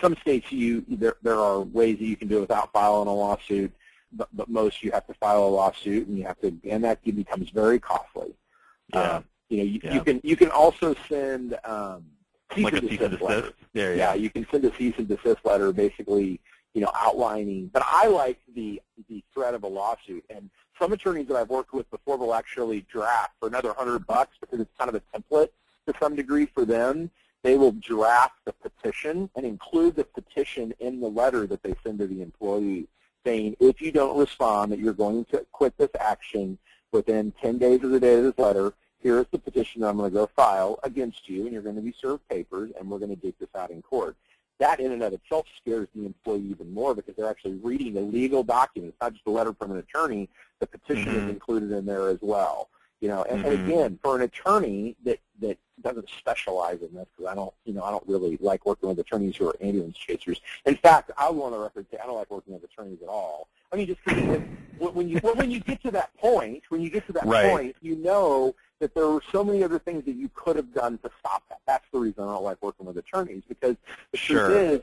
some 0.00 0.16
states 0.22 0.50
you 0.50 0.84
there 0.88 1.16
there 1.22 1.38
are 1.38 1.60
ways 1.60 1.98
that 1.98 2.06
you 2.06 2.16
can 2.16 2.28
do 2.28 2.38
it 2.38 2.40
without 2.40 2.72
filing 2.72 3.08
a 3.08 3.14
lawsuit, 3.14 3.70
but 4.12 4.28
but 4.32 4.48
most 4.48 4.82
you 4.82 4.90
have 4.92 5.06
to 5.06 5.14
file 5.14 5.44
a 5.44 5.48
lawsuit, 5.60 6.08
and 6.08 6.16
you 6.16 6.24
have 6.24 6.40
to, 6.40 6.56
and 6.64 6.82
that 6.84 7.04
becomes 7.04 7.50
very 7.50 7.78
costly. 7.78 8.34
Yeah. 8.94 9.00
Uh, 9.00 9.22
You 9.50 9.58
know, 9.58 9.64
you, 9.64 9.80
Yeah. 9.82 9.94
you 9.94 10.00
can 10.00 10.20
you 10.24 10.36
can 10.36 10.50
also 10.50 10.94
send 11.10 11.58
um, 11.64 12.04
cease 12.54 12.64
like 12.64 12.72
a 12.74 12.80
cease 12.80 13.00
and 13.00 13.10
desist 13.10 13.22
letter. 13.22 13.52
Yeah, 13.74 13.82
Yeah, 13.90 13.94
yeah. 13.94 14.14
you 14.14 14.30
can 14.30 14.46
send 14.50 14.64
a 14.64 14.74
cease 14.76 14.94
and 14.98 15.08
desist 15.08 15.44
letter, 15.44 15.72
basically, 15.72 16.40
you 16.74 16.80
know, 16.80 16.90
outlining. 16.94 17.68
But 17.72 17.82
I 17.86 18.06
like 18.08 18.38
the 18.54 18.80
the 19.08 19.22
threat 19.32 19.54
of 19.54 19.62
a 19.62 19.68
lawsuit, 19.68 20.24
and 20.30 20.50
some 20.78 20.92
attorneys 20.92 21.26
that 21.28 21.36
I've 21.36 21.50
worked 21.50 21.72
with 21.72 21.90
before 21.90 22.16
will 22.16 22.34
actually 22.34 22.86
draft 22.90 23.32
for 23.40 23.48
another 23.48 23.72
hundred 23.72 24.06
bucks 24.06 24.36
because 24.40 24.60
it's 24.60 24.70
kind 24.78 24.88
of 24.88 24.94
a 24.94 25.18
template 25.18 25.50
to 25.86 25.94
some 26.00 26.14
degree 26.14 26.46
for 26.46 26.64
them. 26.64 27.10
They 27.42 27.56
will 27.56 27.72
draft 27.72 28.34
the 28.44 28.52
petition 28.52 29.30
and 29.36 29.46
include 29.46 29.96
the 29.96 30.04
petition 30.04 30.74
in 30.80 31.00
the 31.00 31.08
letter 31.08 31.46
that 31.46 31.62
they 31.62 31.74
send 31.84 32.00
to 32.00 32.06
the 32.06 32.20
employee, 32.20 32.88
saying 33.24 33.56
if 33.60 33.80
you 33.80 33.92
don't 33.92 34.18
respond 34.18 34.72
that 34.72 34.80
you're 34.80 34.92
going 34.92 35.24
to 35.26 35.46
quit 35.52 35.76
this 35.78 35.90
action 36.00 36.58
within 36.92 37.32
10 37.40 37.58
days 37.58 37.82
of 37.84 37.90
the 37.90 38.00
date 38.00 38.18
of 38.18 38.24
this 38.24 38.38
letter, 38.38 38.72
here 39.00 39.18
is 39.18 39.26
the 39.30 39.38
petition 39.38 39.80
that 39.80 39.88
I'm 39.88 39.96
going 39.96 40.10
to 40.10 40.14
go 40.14 40.26
file 40.34 40.78
against 40.82 41.28
you, 41.28 41.44
and 41.44 41.52
you're 41.52 41.62
going 41.62 41.76
to 41.76 41.82
be 41.82 41.94
served 41.98 42.28
papers, 42.28 42.70
and 42.78 42.90
we're 42.90 42.98
going 42.98 43.14
to 43.14 43.16
dig 43.16 43.34
this 43.38 43.48
out 43.56 43.70
in 43.70 43.82
court. 43.82 44.16
That 44.58 44.80
in 44.80 44.90
and 44.90 45.02
of 45.02 45.12
itself 45.12 45.46
scares 45.60 45.86
the 45.94 46.04
employee 46.04 46.48
even 46.50 46.72
more 46.74 46.94
because 46.94 47.14
they're 47.14 47.30
actually 47.30 47.54
reading 47.62 47.96
a 47.96 48.00
legal 48.00 48.42
document. 48.42 48.92
It's 48.94 49.00
not 49.00 49.12
just 49.12 49.26
a 49.26 49.30
letter 49.30 49.52
from 49.52 49.70
an 49.70 49.78
attorney. 49.78 50.28
The 50.58 50.66
petition 50.66 51.12
Mhm. 51.12 51.22
is 51.22 51.28
included 51.28 51.70
in 51.70 51.86
there 51.86 52.08
as 52.08 52.18
well. 52.20 52.68
You 53.00 53.06
know, 53.08 53.22
and, 53.22 53.44
and 53.44 53.56
Mhm. 53.56 53.64
again, 53.64 53.98
for 54.02 54.16
an 54.16 54.22
attorney 54.22 54.96
that 55.04 55.20
that 55.40 55.56
doesn't 55.82 56.08
specialize 56.18 56.82
in 56.82 56.92
this, 56.92 57.06
because 57.16 57.30
I 57.30 57.36
don't, 57.36 57.54
you 57.64 57.72
know, 57.72 57.84
I 57.84 57.92
don't 57.92 58.02
really 58.08 58.36
like 58.40 58.66
working 58.66 58.88
with 58.88 58.98
attorneys 58.98 59.36
who 59.36 59.48
are 59.48 59.54
ambulance 59.60 59.96
chasers. 59.96 60.40
In 60.66 60.74
fact, 60.74 61.12
I 61.16 61.28
on 61.28 61.52
the 61.52 61.58
record 61.58 61.86
say 61.92 61.98
I 62.02 62.06
don't 62.06 62.16
like 62.16 62.28
working 62.28 62.54
with 62.54 62.64
attorneys 62.64 63.00
at 63.00 63.08
all. 63.08 63.46
I 63.72 63.76
mean, 63.76 63.86
just 63.86 64.04
because 64.04 64.40
when 64.78 65.08
you 65.08 65.20
when 65.20 65.52
you 65.52 65.60
get 65.60 65.80
to 65.82 65.92
that 65.92 66.16
point, 66.16 66.64
when 66.70 66.80
you 66.80 66.90
get 66.90 67.06
to 67.06 67.12
that 67.12 67.26
Right. 67.26 67.48
point, 67.48 67.76
you 67.80 67.94
know 67.94 68.56
that 68.80 68.94
there 68.94 69.08
were 69.08 69.22
so 69.32 69.42
many 69.42 69.62
other 69.62 69.78
things 69.78 70.04
that 70.04 70.14
you 70.14 70.30
could 70.34 70.56
have 70.56 70.72
done 70.72 70.98
to 70.98 71.10
stop 71.20 71.42
that. 71.48 71.60
That's 71.66 71.84
the 71.92 71.98
reason 71.98 72.24
I 72.24 72.32
don't 72.32 72.44
like 72.44 72.62
working 72.62 72.86
with 72.86 72.96
attorneys 72.96 73.42
because 73.48 73.76
the 74.12 74.18
Sure. 74.18 74.46
truth 74.46 74.82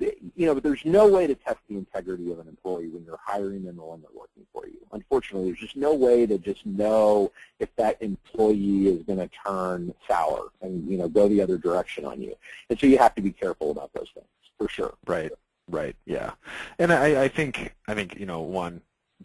is, 0.00 0.12
you 0.36 0.46
know, 0.46 0.54
there's 0.54 0.84
no 0.84 1.08
way 1.08 1.26
to 1.26 1.34
test 1.34 1.58
the 1.68 1.76
integrity 1.76 2.30
of 2.30 2.38
an 2.38 2.46
employee 2.46 2.88
when 2.88 3.04
you're 3.04 3.18
hiring 3.20 3.64
them 3.64 3.80
or 3.80 3.90
when 3.90 4.00
they're 4.00 4.10
working 4.16 4.46
for 4.52 4.64
you. 4.66 4.78
Unfortunately, 4.92 5.48
there's 5.48 5.58
just 5.58 5.76
no 5.76 5.92
way 5.92 6.24
to 6.24 6.38
just 6.38 6.64
know 6.64 7.32
if 7.58 7.68
that 7.76 8.00
employee 8.00 8.86
is 8.86 9.02
going 9.02 9.18
to 9.18 9.28
turn 9.44 9.92
sour 10.06 10.50
and, 10.62 10.88
you 10.88 10.96
know, 10.96 11.08
go 11.08 11.28
the 11.28 11.42
other 11.42 11.58
direction 11.58 12.04
on 12.04 12.22
you. 12.22 12.34
And 12.70 12.78
so 12.78 12.86
you 12.86 12.96
have 12.98 13.14
to 13.16 13.22
be 13.22 13.32
careful 13.32 13.72
about 13.72 13.92
those 13.92 14.08
things, 14.14 14.26
for 14.56 14.68
sure. 14.68 14.94
Right, 15.04 15.32
right, 15.68 15.96
yeah. 16.06 16.32
And 16.78 16.92
I, 16.92 17.24
I 17.24 17.28
think, 17.28 17.74
I 17.88 17.94
think, 17.94 18.20
you 18.20 18.26
know, 18.26 18.40
one, 18.40 18.82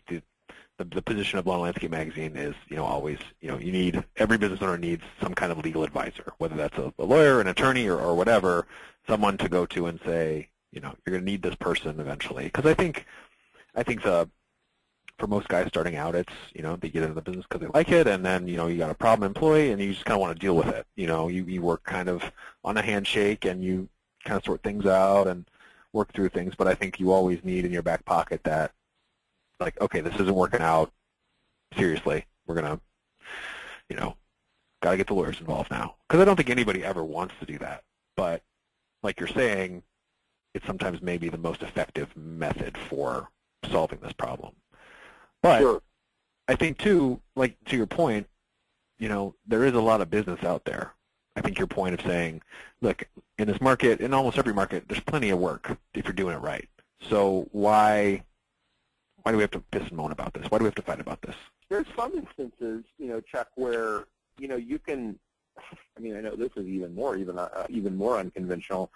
the, 0.07 0.23
the, 0.77 0.85
the 0.85 1.01
position 1.01 1.39
of 1.39 1.45
Lawn 1.45 1.55
and 1.55 1.63
Landscape 1.63 1.91
Magazine 1.91 2.35
is, 2.35 2.55
you 2.67 2.75
know, 2.75 2.85
always, 2.85 3.19
you 3.41 3.47
know, 3.49 3.57
you 3.57 3.71
need, 3.71 4.03
every 4.17 4.37
business 4.37 4.61
owner 4.61 4.77
needs 4.77 5.03
some 5.21 5.33
kind 5.33 5.51
of 5.51 5.59
legal 5.59 5.83
advisor, 5.83 6.33
whether 6.39 6.55
that's 6.55 6.77
a, 6.77 6.93
a 6.97 7.05
lawyer, 7.05 7.39
an 7.41 7.47
attorney, 7.47 7.87
or, 7.87 7.99
or 7.99 8.15
whatever, 8.15 8.65
someone 9.07 9.37
to 9.37 9.49
go 9.49 9.65
to 9.67 9.85
and 9.87 9.99
say, 10.05 10.49
you 10.71 10.81
know, 10.81 10.93
you're 11.05 11.13
going 11.13 11.25
to 11.25 11.31
need 11.31 11.43
this 11.43 11.55
person 11.55 11.99
eventually. 11.99 12.45
Because 12.45 12.65
I 12.65 12.73
think, 12.73 13.05
I 13.75 13.83
think 13.83 14.01
the, 14.03 14.27
for 15.19 15.27
most 15.27 15.47
guys 15.47 15.67
starting 15.67 15.95
out, 15.95 16.15
it's, 16.15 16.33
you 16.53 16.63
know, 16.63 16.75
they 16.75 16.89
get 16.89 17.03
into 17.03 17.13
the 17.13 17.21
business 17.21 17.45
because 17.47 17.61
they 17.61 17.71
like 17.73 17.91
it, 17.91 18.07
and 18.07 18.25
then, 18.25 18.47
you 18.47 18.57
know, 18.57 18.67
you 18.67 18.77
got 18.77 18.89
a 18.89 18.95
problem 18.95 19.27
employee, 19.27 19.71
and 19.71 19.81
you 19.81 19.93
just 19.93 20.05
kind 20.05 20.15
of 20.15 20.21
want 20.21 20.35
to 20.35 20.39
deal 20.39 20.55
with 20.55 20.67
it. 20.67 20.87
You 20.95 21.07
know, 21.07 21.27
you, 21.27 21.45
you 21.45 21.61
work 21.61 21.83
kind 21.83 22.09
of 22.09 22.23
on 22.63 22.77
a 22.77 22.81
handshake, 22.81 23.45
and 23.45 23.63
you 23.63 23.89
kind 24.25 24.37
of 24.37 24.45
sort 24.45 24.63
things 24.63 24.85
out, 24.85 25.27
and 25.27 25.45
work 25.93 26.11
through 26.13 26.29
things, 26.29 26.55
but 26.57 26.67
I 26.67 26.73
think 26.73 26.99
you 26.99 27.11
always 27.11 27.43
need 27.43 27.65
in 27.65 27.71
your 27.71 27.83
back 27.83 28.03
pocket 28.05 28.43
that, 28.45 28.71
like, 29.59 29.79
okay, 29.81 30.01
this 30.01 30.13
isn't 30.15 30.35
working 30.35 30.61
out. 30.61 30.91
Seriously, 31.77 32.25
we're 32.45 32.55
gonna, 32.55 32.79
you 33.89 33.95
know, 33.95 34.15
got 34.81 34.91
to 34.91 34.97
get 34.97 35.07
the 35.07 35.13
lawyers 35.13 35.39
involved 35.39 35.71
now. 35.71 35.95
Because 36.07 36.21
I 36.21 36.25
don't 36.25 36.35
think 36.35 36.49
anybody 36.49 36.83
ever 36.83 37.03
wants 37.03 37.33
to 37.39 37.45
do 37.45 37.57
that. 37.59 37.83
But 38.15 38.41
like 39.01 39.19
you're 39.19 39.29
saying, 39.29 39.83
it's 40.53 40.65
sometimes 40.67 41.01
maybe 41.01 41.29
the 41.29 41.37
most 41.37 41.63
effective 41.63 42.15
method 42.15 42.77
for 42.89 43.29
solving 43.71 43.99
this 43.99 44.13
problem. 44.13 44.53
But 45.41 45.59
Sure. 45.59 45.81
I 46.47 46.55
think 46.55 46.77
too, 46.77 47.21
like 47.35 47.55
to 47.65 47.77
your 47.77 47.87
point, 47.87 48.27
you 48.99 49.09
know, 49.09 49.35
there 49.47 49.63
is 49.63 49.73
a 49.73 49.81
lot 49.81 50.01
of 50.01 50.09
business 50.09 50.43
out 50.43 50.65
there. 50.65 50.93
I 51.35 51.41
think 51.41 51.57
your 51.57 51.67
point 51.67 51.95
of 51.95 52.01
saying, 52.01 52.41
look, 52.81 53.03
in 53.39 53.47
this 53.47 53.59
market, 53.59 54.01
in 54.01 54.13
almost 54.13 54.37
every 54.37 54.53
market, 54.53 54.87
there's 54.87 55.01
plenty 55.01 55.31
of 55.31 55.39
work 55.39 55.77
if 55.95 56.05
you're 56.05 56.13
doing 56.13 56.35
it 56.35 56.41
right. 56.41 56.67
So 57.09 57.47
why 57.51 58.23
why 59.23 59.31
do 59.31 59.37
we 59.37 59.43
have 59.43 59.51
to 59.51 59.59
piss 59.71 59.87
and 59.87 59.93
moan 59.93 60.11
about 60.11 60.33
this? 60.33 60.45
Why 60.49 60.57
do 60.57 60.63
we 60.63 60.67
have 60.67 60.75
to 60.75 60.81
fight 60.81 60.99
about 60.99 61.21
this? 61.21 61.35
there's 61.69 61.87
some 61.95 62.13
instances, 62.13 62.83
you 62.99 63.07
know, 63.07 63.19
Chuck, 63.19 63.47
where 63.55 64.05
you 64.37 64.47
know 64.47 64.55
you 64.55 64.77
can. 64.77 65.17
I 65.97 65.99
mean, 65.99 66.15
I 66.15 66.21
know 66.21 66.35
this 66.35 66.51
is 66.55 66.67
even 66.67 66.93
more, 66.95 67.15
even 67.15 67.37
uh, 67.39 67.65
even 67.69 67.95
more 67.95 68.17
unconventional. 68.17 68.91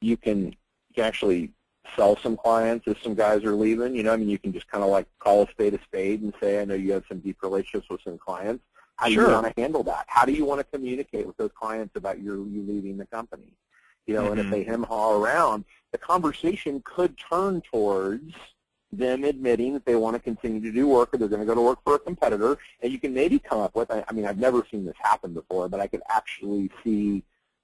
You 0.00 0.16
can, 0.16 0.46
you 0.46 0.94
can 0.94 1.04
actually 1.04 1.50
sell 1.96 2.16
some 2.16 2.36
clients 2.36 2.86
if 2.86 3.02
some 3.02 3.14
guys 3.14 3.44
are 3.44 3.54
leaving. 3.54 3.94
You 3.94 4.02
know, 4.02 4.12
I 4.12 4.16
mean, 4.16 4.28
you 4.28 4.38
can 4.38 4.52
just 4.52 4.68
kind 4.68 4.82
of 4.84 4.90
like 4.90 5.06
call 5.18 5.42
a 5.42 5.50
spade 5.50 5.74
a 5.74 5.82
spade 5.82 6.22
and 6.22 6.32
say, 6.40 6.60
I 6.60 6.64
know 6.64 6.74
you 6.74 6.92
have 6.92 7.04
some 7.08 7.20
deep 7.20 7.42
relationships 7.42 7.88
with 7.90 8.02
some 8.02 8.18
clients. 8.18 8.64
How 8.96 9.06
do 9.06 9.14
Sure. 9.14 9.28
you 9.28 9.32
want 9.32 9.54
to 9.54 9.60
handle 9.60 9.82
that? 9.84 10.04
How 10.08 10.24
do 10.24 10.32
you 10.32 10.44
want 10.44 10.60
to 10.60 10.64
communicate 10.64 11.26
with 11.26 11.36
those 11.36 11.52
clients 11.54 11.96
about 11.96 12.20
your 12.20 12.36
you 12.36 12.62
leaving 12.66 12.96
the 12.98 13.06
company? 13.06 13.52
You 14.06 14.14
know, 14.14 14.30
and 14.30 14.40
if 14.40 14.46
Mhm. 14.46 14.50
they 14.50 14.64
hem 14.64 14.82
haw 14.82 15.12
around, 15.18 15.64
the 15.92 15.98
conversation 15.98 16.82
could 16.84 17.16
turn 17.18 17.60
towards 17.62 18.34
them 18.92 19.24
admitting 19.24 19.72
that 19.74 19.84
they 19.84 19.94
want 19.94 20.16
to 20.16 20.20
continue 20.20 20.60
to 20.60 20.72
do 20.72 20.86
work 20.86 21.14
or 21.14 21.18
they're 21.18 21.28
going 21.28 21.40
to 21.40 21.46
go 21.46 21.54
to 21.54 21.60
work 21.60 21.78
for 21.84 21.94
a 21.94 21.98
competitor, 21.98 22.58
and 22.82 22.92
you 22.92 22.98
can 22.98 23.14
maybe 23.14 23.38
come 23.38 23.60
up 23.60 23.74
with, 23.74 23.90
I 23.90 24.04
I 24.08 24.12
mean, 24.12 24.26
I've 24.26 24.38
never 24.38 24.66
seen 24.70 24.84
this 24.84 24.96
happen 25.00 25.32
before, 25.32 25.68
but 25.68 25.80
I 25.80 25.86
could 25.86 26.02
actually 26.08 26.70
see 26.82 27.22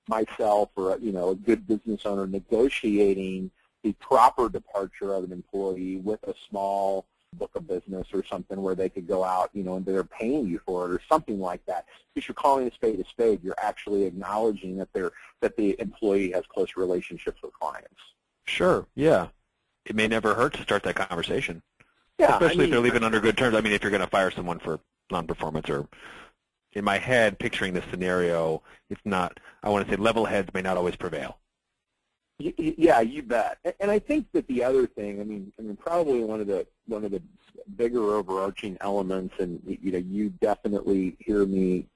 myself 0.08 0.70
or, 0.76 0.98
you 1.00 1.12
know, 1.12 1.30
a 1.30 1.34
good 1.34 1.66
business 1.66 2.02
owner 2.04 2.26
negotiating 2.26 3.50
the 3.82 3.92
proper 3.94 4.48
departure 4.48 5.12
of 5.14 5.24
an 5.24 5.32
employee 5.32 5.96
with 5.96 6.22
a 6.24 6.34
small 6.48 7.06
book 7.32 7.50
of 7.54 7.66
business 7.66 8.06
or 8.12 8.24
something 8.24 8.62
where 8.62 8.74
they 8.74 8.88
could 8.88 9.06
go 9.06 9.22
out, 9.24 9.50
you 9.52 9.62
know, 9.62 9.76
and 9.76 9.84
they're 9.84 10.04
paying 10.04 10.46
you 10.46 10.60
for 10.64 10.86
it 10.86 10.92
or 10.92 11.00
something 11.08 11.40
like 11.40 11.64
that. 11.66 11.86
If 12.14 12.28
you're 12.28 12.34
calling 12.34 12.66
a 12.66 12.72
spade 12.72 12.98
a 13.00 13.04
spade, 13.08 13.42
you're 13.42 13.58
actually 13.58 14.04
acknowledging 14.04 14.76
that 14.78 14.88
they're 14.92 15.12
that 15.40 15.56
the 15.56 15.76
employee 15.78 16.32
has 16.32 16.44
close 16.46 16.76
relationships 16.76 17.42
with 17.42 17.52
clients. 17.52 18.00
Sure, 18.44 18.86
yeah. 18.94 19.28
It 19.86 19.94
may 19.94 20.08
never 20.08 20.34
hurt 20.34 20.54
to 20.54 20.62
start 20.62 20.82
that 20.82 20.96
conversation, 20.96 21.62
Yeah, 22.18 22.34
especially 22.34 22.64
I 22.64 22.64
if 22.64 22.70
they're 22.72 22.80
leaving 22.80 23.04
under 23.04 23.20
good 23.20 23.38
terms. 23.38 23.56
I 23.56 23.60
mean, 23.60 23.72
if 23.72 23.82
you're 23.82 23.90
going 23.90 24.02
to 24.02 24.08
fire 24.08 24.30
someone 24.30 24.58
for 24.58 24.80
non-performance 25.10 25.70
or 25.70 25.86
in 26.72 26.84
my 26.84 26.98
head, 26.98 27.38
picturing 27.38 27.72
this 27.72 27.84
scenario, 27.90 28.62
it's 28.90 29.00
not, 29.04 29.38
I 29.62 29.70
want 29.70 29.86
to 29.86 29.92
say 29.92 29.96
level 29.96 30.24
heads 30.24 30.52
may 30.52 30.60
not 30.60 30.76
always 30.76 30.96
prevail. 30.96 31.38
Yeah, 32.38 33.00
you 33.00 33.22
bet. 33.22 33.58
And 33.80 33.90
I 33.90 33.98
think 33.98 34.26
that 34.32 34.46
the 34.46 34.62
other 34.62 34.86
thing, 34.86 35.20
I 35.20 35.24
mean, 35.24 35.52
I 35.58 35.62
mean, 35.62 35.76
probably 35.76 36.22
one 36.22 36.40
of 36.40 36.46
the 36.46 36.66
one 36.86 37.02
of 37.02 37.10
the 37.10 37.22
bigger 37.76 38.14
overarching 38.14 38.76
elements, 38.82 39.36
and 39.38 39.58
you 39.64 39.92
know, 39.92 39.98
you 39.98 40.28
definitely 40.42 41.16
hear 41.18 41.46
me 41.46 41.86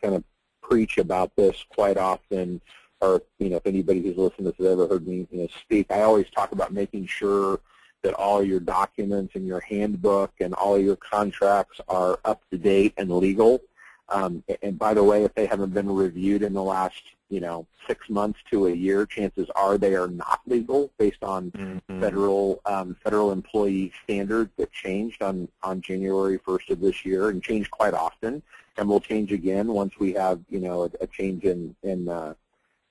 kind 0.00 0.14
of 0.14 0.24
preach 0.62 0.96
about 0.96 1.36
this 1.36 1.66
quite 1.68 1.98
often. 1.98 2.62
Or 3.00 3.22
you 3.38 3.48
know, 3.48 3.56
if 3.56 3.66
anybody 3.66 4.02
who's 4.02 4.16
listened 4.16 4.44
to 4.46 4.52
this 4.52 4.56
has 4.58 4.66
ever 4.66 4.86
heard 4.86 5.06
me, 5.06 5.26
you 5.30 5.38
know, 5.42 5.48
speak, 5.62 5.90
I 5.90 6.02
always 6.02 6.28
talk 6.30 6.52
about 6.52 6.72
making 6.72 7.06
sure 7.06 7.60
that 8.02 8.14
all 8.14 8.42
your 8.42 8.60
documents 8.60 9.34
and 9.34 9.46
your 9.46 9.60
handbook 9.60 10.32
and 10.40 10.54
all 10.54 10.78
your 10.78 10.96
contracts 10.96 11.80
are 11.88 12.18
up 12.24 12.42
to 12.50 12.58
date 12.58 12.94
and 12.96 13.10
legal. 13.10 13.60
Um, 14.08 14.42
and 14.62 14.78
by 14.78 14.94
the 14.94 15.04
way, 15.04 15.24
if 15.24 15.34
they 15.34 15.46
haven't 15.46 15.72
been 15.72 15.88
reviewed 15.94 16.42
in 16.42 16.52
the 16.52 16.62
last, 16.62 17.02
you 17.28 17.40
know, 17.40 17.66
six 17.86 18.10
months 18.10 18.40
to 18.50 18.66
a 18.66 18.72
year, 18.72 19.06
chances 19.06 19.48
are 19.54 19.78
they 19.78 19.94
are 19.94 20.08
not 20.08 20.40
legal 20.46 20.90
based 20.98 21.22
on 21.22 21.52
Mhm. 21.52 22.00
federal 22.00 22.60
um, 22.66 22.96
federal 23.04 23.30
employee 23.32 23.92
standards 24.04 24.50
that 24.56 24.72
changed 24.72 25.22
on 25.22 25.48
on 25.62 25.80
January 25.80 26.38
1st 26.38 26.70
of 26.70 26.80
this 26.80 27.04
year 27.04 27.28
and 27.28 27.42
changed 27.42 27.70
quite 27.70 27.94
often, 27.94 28.42
and 28.76 28.88
will 28.88 29.00
change 29.00 29.32
again 29.32 29.68
once 29.68 29.98
we 29.98 30.12
have, 30.12 30.40
you 30.48 30.60
know, 30.60 30.84
a, 30.84 30.90
a 31.02 31.06
change 31.06 31.44
in 31.44 31.74
in 31.82 32.08
uh, 32.08 32.34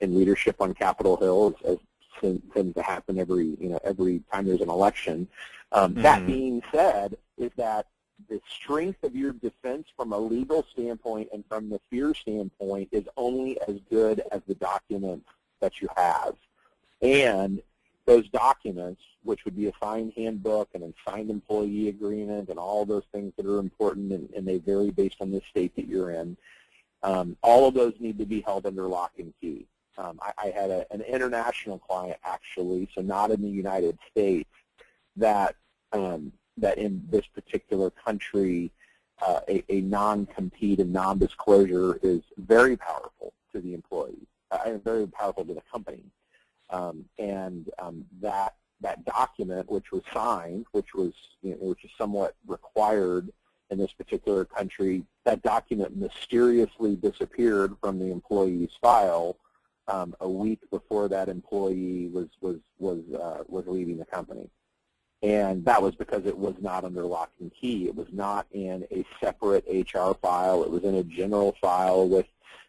in 0.02 0.16
leadership 0.16 0.62
on 0.62 0.74
Capitol 0.74 1.18
Hill, 1.18 1.56
as, 1.66 1.78
as 2.24 2.38
tends 2.54 2.74
to 2.76 2.82
happen 2.82 3.18
every 3.18 3.58
you 3.60 3.70
know 3.70 3.80
every 3.84 4.22
time 4.32 4.46
there's 4.46 4.62
an 4.62 4.70
election. 4.70 5.28
Um, 5.72 5.94
That 5.96 6.22
Mhm. 6.22 6.28
being 6.28 6.64
said, 6.72 7.18
is 7.38 7.52
that 7.56 7.88
the 8.28 8.42
strength 8.50 9.04
of 9.04 9.16
your 9.16 9.32
defense 9.32 9.88
from 9.96 10.12
a 10.12 10.18
legal 10.18 10.64
standpoint 10.64 11.30
and 11.32 11.46
from 11.46 11.70
the 11.70 11.80
fear 11.90 12.14
standpoint 12.14 12.90
is 12.92 13.06
only 13.16 13.60
as 13.62 13.80
good 13.90 14.22
as 14.32 14.42
the 14.48 14.56
documents 14.56 15.30
that 15.62 15.82
you 15.82 15.88
have. 15.96 16.36
And 17.02 17.62
those 18.06 18.28
documents, 18.30 19.02
which 19.24 19.46
would 19.46 19.56
be 19.56 19.68
a 19.68 19.74
signed 19.82 20.12
handbook 20.18 20.70
and 20.74 20.84
a 20.84 20.94
signed 21.08 21.30
employee 21.30 21.88
agreement 21.88 22.50
and 22.50 22.60
all 22.60 22.86
those 22.86 23.06
things 23.14 23.32
that 23.38 23.46
are 23.46 23.60
important 23.60 24.12
and, 24.12 24.30
and 24.36 24.46
they 24.46 24.58
vary 24.58 24.90
based 24.90 25.22
on 25.22 25.32
the 25.32 25.42
state 25.50 25.74
that 25.78 25.88
you're 25.88 26.12
in, 26.12 26.36
um, 27.04 27.38
all 27.42 27.68
of 27.68 27.74
those 27.74 27.94
need 28.00 28.18
to 28.18 28.26
be 28.26 28.42
held 28.42 28.66
under 28.66 28.88
lock 28.88 29.14
and 29.18 29.34
key. 29.40 29.66
Um, 29.98 30.20
I, 30.22 30.48
I 30.48 30.50
had 30.52 30.70
a, 30.70 30.86
an 30.92 31.02
international 31.02 31.80
client 31.80 32.18
actually, 32.24 32.90
so 32.96 33.02
not 33.02 33.32
in 33.32 33.42
the 33.42 33.50
United 33.50 33.98
States, 34.10 34.50
that 35.18 35.56
um, 35.92 36.32
that 36.58 36.78
in 36.78 37.04
this 37.10 37.26
particular 37.28 37.90
country 37.90 38.72
uh, 39.26 39.42
a, 39.50 39.64
a 39.70 39.82
non-compete 39.82 40.80
and 40.80 40.94
non-disclosure 40.94 42.00
is 42.04 42.22
very 42.38 42.78
powerful 42.78 43.34
to 43.52 43.60
the 43.60 43.74
employee 43.74 44.28
uh, 44.52 44.78
very 44.84 45.08
powerful 45.08 45.46
to 45.46 45.54
the 45.54 45.64
company. 45.72 46.04
Um, 46.70 47.06
and 47.18 47.70
um, 47.80 48.06
that 48.22 48.56
that 48.82 49.04
document, 49.04 49.70
which 49.70 49.92
was 49.92 50.04
signed, 50.14 50.66
which 50.72 50.94
was 50.94 51.14
you 51.42 51.52
know, 51.52 51.58
which 51.58 51.84
is 51.84 51.92
somewhat 51.98 52.36
required 52.48 53.32
in 53.72 53.78
this 53.78 53.92
particular 53.92 54.46
country, 54.46 55.04
that 55.26 55.42
document 55.42 55.98
mysteriously 55.98 56.96
disappeared 56.96 57.76
from 57.82 58.00
the 58.00 58.12
employee's 58.12 58.72
file 58.82 59.38
um, 59.90 60.16
a 60.20 60.30
week 60.30 60.60
before 60.70 61.08
that 61.10 61.30
employee 61.30 62.10
was 62.12 62.28
was 62.42 62.58
was 62.78 63.00
uh, 63.14 63.44
was 63.48 63.66
leaving 63.68 63.98
the 63.98 64.06
company, 64.06 64.50
and 65.22 65.66
that 65.66 65.82
was 65.82 65.96
because 65.96 66.26
it 66.26 66.38
was 66.38 66.56
not 66.62 66.84
under 66.84 67.04
lock 67.04 67.32
and 67.40 67.52
key. 67.54 67.88
It 67.88 67.96
was 67.96 68.08
not 68.12 68.48
in 68.52 68.86
a 68.92 69.04
separate 69.22 69.66
HR 69.68 70.14
file. 70.22 70.64
It 70.64 70.70
was 70.70 70.84
in 70.84 70.96
a 70.96 71.04
general 71.04 71.56
file 71.60 72.08
with 72.08 72.28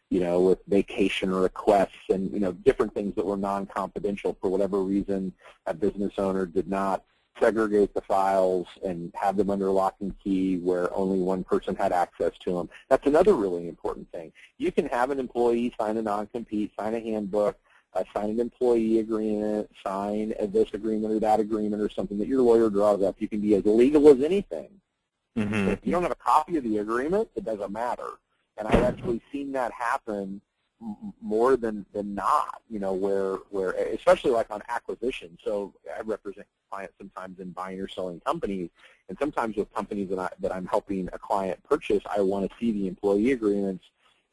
you 0.08 0.20
know 0.20 0.40
with 0.40 0.58
vacation 0.66 1.32
requests 1.32 2.08
and 2.08 2.32
you 2.32 2.40
know 2.40 2.52
different 2.52 2.94
things 2.94 3.14
that 3.16 3.26
were 3.26 3.36
non-confidential 3.36 4.36
for 4.40 4.50
whatever 4.50 4.82
reason. 4.82 5.32
A 5.66 5.74
business 5.74 6.14
owner 6.18 6.46
did 6.46 6.68
not 6.68 7.04
segregate 7.40 7.94
the 7.94 8.00
files 8.02 8.66
and 8.84 9.12
have 9.14 9.36
them 9.36 9.50
under 9.50 9.70
lock 9.70 9.96
and 10.00 10.14
key 10.22 10.58
where 10.58 10.94
only 10.94 11.18
one 11.18 11.42
person 11.42 11.74
had 11.74 11.92
access 11.92 12.32
to 12.40 12.54
them. 12.54 12.68
That's 12.88 13.06
another 13.06 13.34
really 13.34 13.68
important 13.68 14.10
thing. 14.12 14.32
You 14.58 14.70
can 14.70 14.86
have 14.86 15.10
an 15.10 15.18
employee 15.18 15.74
sign 15.80 15.96
a 15.96 16.02
non-compete, 16.02 16.72
sign 16.78 16.94
a 16.94 17.00
handbook, 17.00 17.58
uh, 17.94 18.04
sign 18.14 18.30
an 18.30 18.40
employee 18.40 19.00
agreement, 19.00 19.68
sign 19.84 20.34
a 20.38 20.46
this 20.46 20.72
agreement 20.74 21.12
or 21.12 21.20
that 21.20 21.40
agreement 21.40 21.82
or 21.82 21.88
something 21.88 22.18
that 22.18 22.28
your 22.28 22.42
lawyer 22.42 22.70
draws 22.70 23.02
up. 23.02 23.16
You 23.18 23.28
can 23.28 23.40
be 23.40 23.54
as 23.54 23.64
legal 23.64 24.08
as 24.08 24.22
anything. 24.22 24.68
Mm-hmm. 25.36 25.68
If 25.70 25.80
you 25.84 25.92
don't 25.92 26.02
have 26.02 26.12
a 26.12 26.16
copy 26.16 26.56
of 26.56 26.64
the 26.64 26.78
agreement, 26.78 27.28
it 27.34 27.44
doesn't 27.44 27.72
matter. 27.72 28.08
And 28.58 28.68
I've 28.68 28.82
actually 28.82 29.22
seen 29.32 29.52
that 29.52 29.72
happen 29.72 30.40
more 31.20 31.56
than 31.56 31.84
than 31.92 32.14
not, 32.14 32.62
you 32.70 32.78
know, 32.78 32.92
where 32.92 33.34
where 33.50 33.70
especially 33.72 34.30
like 34.30 34.50
on 34.50 34.62
acquisition. 34.68 35.36
So 35.44 35.74
I 35.96 36.00
represent 36.02 36.46
clients 36.70 36.94
sometimes 36.98 37.38
in 37.38 37.50
buying 37.50 37.80
or 37.80 37.88
selling 37.88 38.20
companies, 38.20 38.70
and 39.08 39.18
sometimes 39.18 39.56
with 39.56 39.72
companies 39.74 40.08
that 40.10 40.18
I 40.18 40.28
that 40.40 40.54
I'm 40.54 40.66
helping 40.66 41.08
a 41.12 41.18
client 41.18 41.62
purchase, 41.68 42.02
I 42.10 42.20
want 42.20 42.50
to 42.50 42.56
see 42.58 42.72
the 42.72 42.88
employee 42.88 43.32
agreements, 43.32 43.84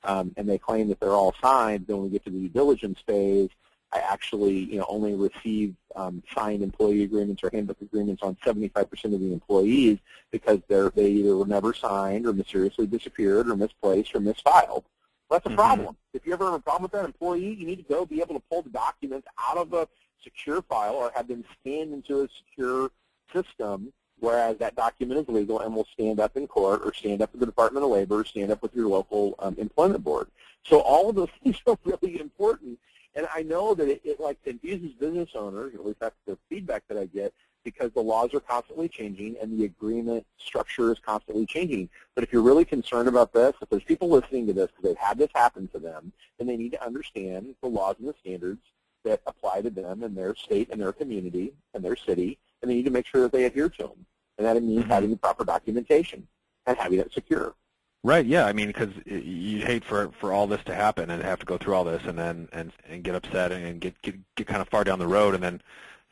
um, 0.04 0.34
and 0.38 0.48
they 0.48 0.58
claim 0.58 0.88
that 0.90 1.00
they're 1.00 1.10
all 1.10 1.36
signed. 1.42 1.88
Then 1.88 1.98
when 1.98 2.06
we 2.06 2.12
get 2.12 2.24
to 2.26 2.30
the 2.30 2.40
due 2.40 2.50
diligence 2.50 3.00
phase, 3.06 3.50
I 3.92 4.00
actually, 4.00 4.58
you 4.58 4.78
know, 4.78 4.86
only 4.88 5.16
receive 5.16 5.76
um, 5.96 6.24
signed 6.34 6.62
employee 6.62 7.04
agreements 7.04 7.44
or 7.44 7.50
handbook 7.52 7.82
agreements 7.82 8.24
on 8.24 8.38
75% 8.46 9.06
of 9.06 9.20
the 9.20 9.34
employees 9.34 9.98
because 10.32 10.60
they're 10.68 10.92
they 10.92 11.08
either 11.08 11.36
were 11.36 11.46
never 11.46 11.74
signed 11.74 12.26
or 12.26 12.34
mysteriously 12.34 12.88
disappeared 12.88 13.50
or 13.50 13.56
misplaced 13.58 14.16
or 14.16 14.20
misfiled. 14.20 14.84
Well, 15.30 15.40
that's 15.40 15.46
a 15.46 15.50
mm-hmm. 15.50 15.58
problem. 15.58 15.98
If 16.14 16.26
you 16.26 16.34
ever 16.34 16.46
have 16.46 16.54
a 16.54 16.60
problem 16.60 16.84
with 16.84 16.92
that 16.94 17.06
employee, 17.06 17.54
you 17.54 17.66
need 17.66 17.78
to 17.78 17.84
go 17.84 18.06
be 18.06 18.22
able 18.22 18.36
to 18.36 18.44
pull 18.50 18.62
the 18.62 18.70
documents 18.70 19.28
out 19.50 19.58
of 19.58 19.74
a 19.74 19.88
secure 20.24 20.62
file 20.62 20.96
or 20.96 21.12
have 21.16 21.28
them 21.28 21.44
scanned 21.60 21.94
into 21.94 22.22
a 22.22 22.28
secure 22.30 22.92
system, 23.34 23.92
whereas 24.20 24.58
that 24.58 24.76
document 24.76 25.20
is 25.20 25.34
legal 25.34 25.60
and 25.60 25.76
will 25.76 25.88
stand 25.94 26.20
up 26.20 26.38
in 26.38 26.48
court 26.48 26.82
or 26.84 26.94
stand 26.94 27.22
up 27.22 27.32
with 27.32 27.42
the 27.42 27.46
Department 27.46 27.84
of 27.84 27.92
Labor, 27.92 28.22
or 28.22 28.26
stand 28.26 28.52
up 28.52 28.62
with 28.62 28.74
your 28.74 28.88
local 28.88 29.36
um, 29.40 29.56
employment 29.58 30.04
board. 30.04 30.28
So 30.64 30.80
all 30.80 31.10
of 31.10 31.16
those 31.16 31.30
things 31.44 31.58
are 31.68 31.78
really 31.84 32.20
important. 32.20 32.80
And 33.16 33.28
I 33.34 33.42
know 33.42 33.74
that 33.74 33.88
it, 33.88 34.02
it 34.04 34.20
like 34.20 34.42
confuses 34.44 34.94
business 34.94 35.30
owners, 35.36 35.74
at 35.74 35.86
least 35.86 36.00
that's 36.00 36.16
the 36.26 36.38
feedback 36.50 36.84
that 36.88 36.98
I 36.98 37.06
get, 37.08 37.34
because 37.68 37.92
the 37.92 38.02
laws 38.02 38.34
are 38.34 38.40
constantly 38.40 38.88
changing 38.88 39.36
and 39.42 39.60
the 39.60 39.66
agreement 39.66 40.26
structure 40.38 40.90
is 40.90 41.00
constantly 41.00 41.46
changing. 41.46 41.90
But 42.16 42.24
if 42.24 42.32
you're 42.32 42.42
really 42.42 42.64
concerned 42.64 43.10
about 43.10 43.34
this, 43.34 43.54
if 43.62 43.68
there's 43.68 43.84
people 43.84 44.08
listening 44.08 44.48
to 44.48 44.54
this 44.54 44.68
because 44.68 44.84
they've 44.84 44.98
had 44.98 45.18
this 45.18 45.28
happen 45.36 45.68
to 45.74 45.80
them, 45.80 46.14
then 46.38 46.48
they 46.48 46.56
need 46.56 46.72
to 46.72 46.86
understand 46.86 47.56
the 47.62 47.68
laws 47.68 47.98
and 48.00 48.08
the 48.08 48.14
standards 48.22 48.62
that 49.04 49.20
apply 49.28 49.64
to 49.64 49.70
them 49.70 50.02
in 50.02 50.16
their 50.16 50.34
state 50.34 50.70
and 50.72 50.80
their 50.80 50.94
community 50.94 51.52
and 51.74 51.84
their 51.84 51.98
city, 51.98 52.38
and 52.62 52.72
they 52.72 52.76
need 52.76 52.86
to 52.86 52.92
make 52.92 53.06
sure 53.06 53.24
that 53.24 53.34
they 53.34 53.44
adhere 53.44 53.68
to 53.68 53.84
them. 53.84 54.06
And 54.38 54.48
that 54.48 54.64
means 54.64 54.84
mm-hmm. 54.84 54.90
having 54.90 55.10
the 55.10 55.18
proper 55.18 55.44
documentation 55.44 56.26
and 56.66 56.78
having 56.78 57.00
it 57.00 57.12
secure. 57.12 57.54
Right. 58.02 58.26
Yeah. 58.26 58.46
I 58.46 58.54
mean, 58.54 58.68
because 58.68 58.92
you'd 59.06 59.66
hate 59.66 59.84
for 59.84 60.12
for 60.22 60.32
all 60.32 60.48
this 60.48 60.64
to 60.68 60.74
happen 60.74 61.10
and 61.10 61.22
have 61.22 61.40
to 61.40 61.46
go 61.46 61.58
through 61.58 61.74
all 61.74 61.84
this 61.84 62.04
and 62.06 62.18
then 62.18 62.48
and 62.54 62.72
and 62.88 63.04
get 63.04 63.16
upset 63.16 63.52
and 63.52 63.82
get 63.82 64.02
get 64.02 64.16
get 64.36 64.48
kind 64.48 64.62
of 64.62 64.70
far 64.70 64.86
down 64.86 65.00
the 65.00 65.08
road 65.08 65.36
and 65.36 65.44
then 65.44 65.62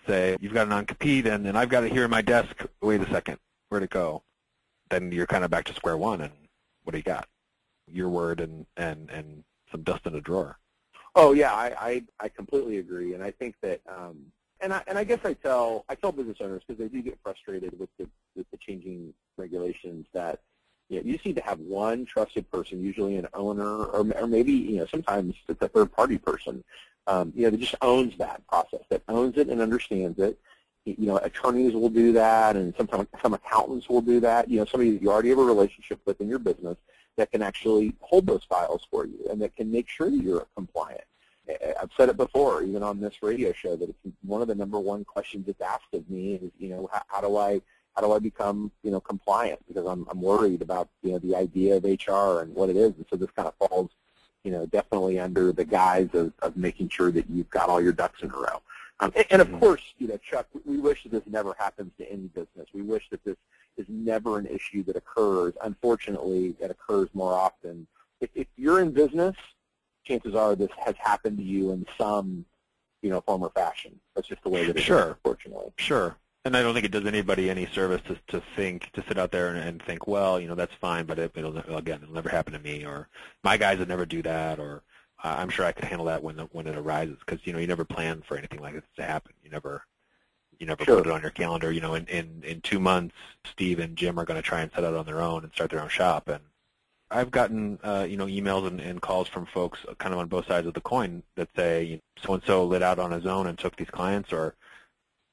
say, 0.07 0.37
you've 0.39 0.53
got 0.53 0.67
a 0.67 0.69
non-compete, 0.69 1.27
and, 1.27 1.47
and 1.47 1.57
I've 1.57 1.69
got 1.69 1.83
it 1.83 1.91
here 1.91 2.03
in 2.03 2.11
my 2.11 2.21
desk. 2.21 2.65
Wait 2.81 3.01
a 3.01 3.09
second. 3.09 3.37
Where'd 3.69 3.83
it 3.83 3.89
go? 3.89 4.23
Then 4.89 5.11
you're 5.11 5.27
kind 5.27 5.43
of 5.43 5.51
back 5.51 5.65
to 5.65 5.73
square 5.73 5.97
one, 5.97 6.21
and 6.21 6.33
what 6.83 6.91
do 6.91 6.97
you 6.97 7.03
got? 7.03 7.27
Your 7.91 8.09
word 8.09 8.39
and, 8.39 8.65
and, 8.77 9.09
and 9.09 9.43
some 9.71 9.83
dust 9.83 10.05
in 10.05 10.15
a 10.15 10.21
drawer. 10.21 10.57
Oh 11.15 11.31
yeah, 11.31 11.53
I, 11.53 11.73
I, 11.79 12.03
I 12.19 12.29
completely 12.29 12.77
agree, 12.77 13.13
and 13.13 13.23
I 13.23 13.31
think 13.31 13.55
that, 13.61 13.79
um, 13.87 14.17
and 14.59 14.73
I 14.73 14.81
and 14.87 14.97
I 14.97 15.03
guess 15.03 15.19
I 15.23 15.33
tell 15.33 15.85
I 15.87 15.95
tell 15.95 16.11
business 16.11 16.37
owners 16.41 16.63
because 16.65 16.79
they 16.79 16.89
do 16.89 17.01
get 17.01 17.17
frustrated 17.23 17.77
with 17.79 17.89
the 17.97 18.07
with 18.35 18.49
the 18.51 18.57
changing 18.57 19.13
regulations 19.37 20.07
that 20.13 20.41
you, 20.89 20.97
know, 20.97 21.03
you 21.05 21.13
just 21.13 21.25
need 21.25 21.35
to 21.37 21.43
have 21.43 21.59
one 21.59 22.05
trusted 22.05 22.49
person, 22.51 22.83
usually 22.83 23.15
an 23.15 23.27
owner, 23.33 23.85
or, 23.85 24.11
or 24.13 24.27
maybe 24.27 24.51
you 24.51 24.77
know 24.77 24.85
sometimes 24.87 25.35
it's 25.47 25.61
a 25.61 25.67
third 25.69 25.91
party 25.91 26.17
person 26.17 26.63
um, 27.07 27.31
you 27.35 27.43
know, 27.43 27.49
that 27.51 27.59
just 27.59 27.75
owns 27.81 28.17
that 28.17 28.45
process, 28.47 28.81
that 28.89 29.03
owns 29.07 29.37
it 29.37 29.49
and 29.49 29.61
understands 29.61 30.19
it. 30.19 30.39
You 30.85 31.07
know, 31.07 31.17
attorneys 31.17 31.73
will 31.73 31.89
do 31.89 32.13
that, 32.13 32.55
and 32.55 32.73
sometimes 32.77 33.07
some 33.21 33.33
accountants 33.33 33.89
will 33.89 34.01
do 34.01 34.19
that. 34.19 34.49
You 34.49 34.59
know, 34.59 34.65
somebody 34.65 34.91
that 34.91 35.01
you 35.01 35.11
already 35.11 35.29
have 35.29 35.39
a 35.39 35.43
relationship 35.43 35.99
with 36.05 36.21
in 36.21 36.27
your 36.27 36.37
business 36.37 36.77
that 37.17 37.31
can 37.31 37.41
actually 37.41 37.95
hold 38.01 38.27
those 38.27 38.43
files 38.43 38.85
for 38.89 39.05
you 39.05 39.19
and 39.29 39.41
that 39.41 39.55
can 39.55 39.71
make 39.71 39.87
sure 39.87 40.09
that 40.09 40.21
you're 40.21 40.47
compliant. 40.55 41.03
I've 41.79 41.91
said 41.95 42.09
it 42.09 42.17
before, 42.17 42.63
even 42.63 42.81
on 42.81 42.99
this 42.99 43.21
radio 43.21 43.53
show, 43.53 43.75
that 43.75 43.89
it's 43.89 44.15
one 44.23 44.41
of 44.41 44.47
the 44.47 44.55
number 44.55 44.79
one 44.79 45.05
questions 45.05 45.45
that's 45.45 45.61
asked 45.61 45.93
of 45.93 46.09
me 46.09 46.35
is, 46.35 46.51
you 46.57 46.69
know, 46.69 46.89
how, 46.91 47.03
how 47.07 47.21
do 47.21 47.37
I 47.37 47.61
how 47.95 48.01
do 48.01 48.11
I 48.11 48.19
become, 48.19 48.71
you 48.83 48.91
know, 48.91 48.99
compliant? 48.99 49.59
Because 49.67 49.85
I'm 49.85 50.07
I'm 50.09 50.21
worried 50.21 50.63
about, 50.63 50.89
you 51.03 51.11
know, 51.11 51.19
the 51.19 51.35
idea 51.35 51.77
of 51.77 51.83
HR 51.83 52.41
and 52.41 52.53
what 52.55 52.69
it 52.69 52.75
is, 52.75 52.93
and 52.95 53.05
so 53.09 53.15
this 53.15 53.29
kind 53.31 53.47
of 53.47 53.69
falls 53.69 53.91
you 54.45 54.51
know, 54.51 54.65
definitely 54.67 55.19
under 55.19 55.51
the 55.51 55.65
guise 55.65 56.10
of, 56.13 56.31
of 56.43 56.55
making 56.55 56.88
sure 56.88 57.12
that 57.12 57.27
you've 57.29 57.49
got 57.49 57.67
all 57.67 57.81
your 57.81 57.91
ducks 57.91 58.21
in 58.21 58.29
a 58.29 58.34
row. 58.34 58.62
Um, 58.99 59.12
and, 59.15 59.25
and, 59.31 59.41
of 59.41 59.49
mm-hmm. 59.49 59.60
course, 59.60 59.81
you 59.97 60.08
know, 60.08 60.17
Chuck, 60.17 60.47
we 60.63 60.77
wish 60.77 61.03
that 61.03 61.12
this 61.12 61.23
never 61.25 61.55
happens 61.58 61.91
to 61.97 62.10
any 62.10 62.27
business. 62.27 62.67
We 62.71 62.84
wish 62.84 63.10
that 63.10 63.25
this 63.25 63.36
is 63.75 63.88
never 63.89 64.38
an 64.38 64.45
issue 64.45 64.84
that 64.84 64.95
occurs. 64.95 65.53
Unfortunately, 65.63 66.55
it 66.60 66.71
occurs 66.71 67.10
more 67.13 67.34
often. 67.34 67.88
If, 68.21 68.29
if 68.36 68.47
you're 68.55 68.79
in 68.79 68.91
business, 68.91 69.36
chances 70.05 70.36
are 70.36 70.55
this 70.55 70.69
has 70.86 70.95
happened 70.97 71.39
to 71.39 71.43
you 71.43 71.71
in 71.71 71.86
some, 71.97 72.45
you 73.01 73.10
know, 73.10 73.21
form 73.21 73.41
or 73.41 73.49
fashion. 73.49 73.99
That's 74.15 74.27
just 74.27 74.43
the 74.43 74.49
way 74.49 74.65
that 74.65 74.77
it 74.77 74.84
sure. 74.84 74.99
is, 74.99 75.05
unfortunately. 75.08 75.73
Sure. 75.77 76.15
And 76.45 76.55
I 76.55 76.62
don't 76.62 76.75
think 76.75 76.86
it 76.86 76.91
does 76.91 77.08
anybody 77.08 77.49
any 77.49 77.65
service 77.65 78.01
to 78.08 78.17
to 78.27 78.43
think 78.55 78.91
to 78.93 79.03
sit 79.08 79.17
out 79.17 79.31
there 79.31 79.49
and, 79.49 79.58
and 79.58 79.81
think, 79.81 80.08
well, 80.08 80.39
you 80.39 80.47
know, 80.47 80.53
that's 80.53 80.75
fine, 80.75 81.05
but 81.08 81.17
it, 81.17 81.31
it'll 81.36 81.58
again, 81.75 82.01
it'll 82.03 82.13
never 82.13 82.29
happen 82.29 82.53
to 82.53 82.60
me, 82.60 82.86
or 82.86 83.10
my 83.43 83.58
guys 83.58 83.79
would 83.79 83.88
never 83.88 84.05
do 84.05 84.21
that, 84.21 84.60
or 84.60 84.84
uh, 85.23 85.36
I'm 85.39 85.49
sure 85.49 85.65
I 85.65 85.71
could 85.71 85.86
handle 85.86 86.05
that 86.05 86.21
when 86.21 86.36
the, 86.36 86.43
when 86.51 86.67
it 86.67 86.77
arises, 86.77 87.17
because 87.25 87.45
you 87.45 87.51
know 87.51 87.58
you 87.58 87.65
never 87.65 87.84
plan 87.84 88.21
for 88.27 88.38
anything 88.38 88.62
like 88.62 88.75
this 88.75 88.84
to 88.97 89.03
happen. 89.03 89.34
You 89.43 89.49
never 89.49 89.86
you 90.60 90.67
never 90.67 90.84
sure. 90.86 90.97
put 90.97 91.08
it 91.08 91.12
on 91.12 91.23
your 91.23 91.31
calendar. 91.31 91.71
You 91.71 91.81
know, 91.81 91.95
in, 91.95 92.05
in 92.05 92.43
in 92.45 92.62
two 92.62 92.79
months, 92.79 93.15
Steve 93.43 93.79
and 93.79 93.97
Jim 93.97 94.19
are 94.19 94.25
going 94.25 94.41
to 94.41 94.47
try 94.47 94.62
and 94.62 94.71
set 94.71 94.84
out 94.84 94.93
on 94.93 95.08
their 95.08 95.21
own 95.23 95.43
and 95.43 95.51
start 95.51 95.71
their 95.71 95.81
own 95.81 95.89
shop. 95.89 96.27
And 96.27 96.43
I've 97.10 97.31
gotten 97.31 97.79
uh, 97.84 98.05
you 98.08 98.17
know 98.17 98.27
emails 98.27 98.67
and, 98.67 98.79
and 98.79 99.01
calls 99.01 99.27
from 99.27 99.47
folks 99.47 99.79
kind 99.97 100.13
of 100.13 100.19
on 100.19 100.27
both 100.27 100.45
sides 100.45 100.67
of 100.67 100.75
the 100.75 100.81
coin 100.81 101.23
that 101.38 101.49
say 101.55 102.01
so 102.23 102.36
and 102.36 102.43
so 102.45 102.65
lit 102.65 102.84
out 102.84 102.99
on 102.99 103.10
his 103.12 103.25
own 103.25 103.47
and 103.47 103.58
took 103.58 103.75
these 103.77 103.89
clients, 103.89 104.31
or 104.31 104.53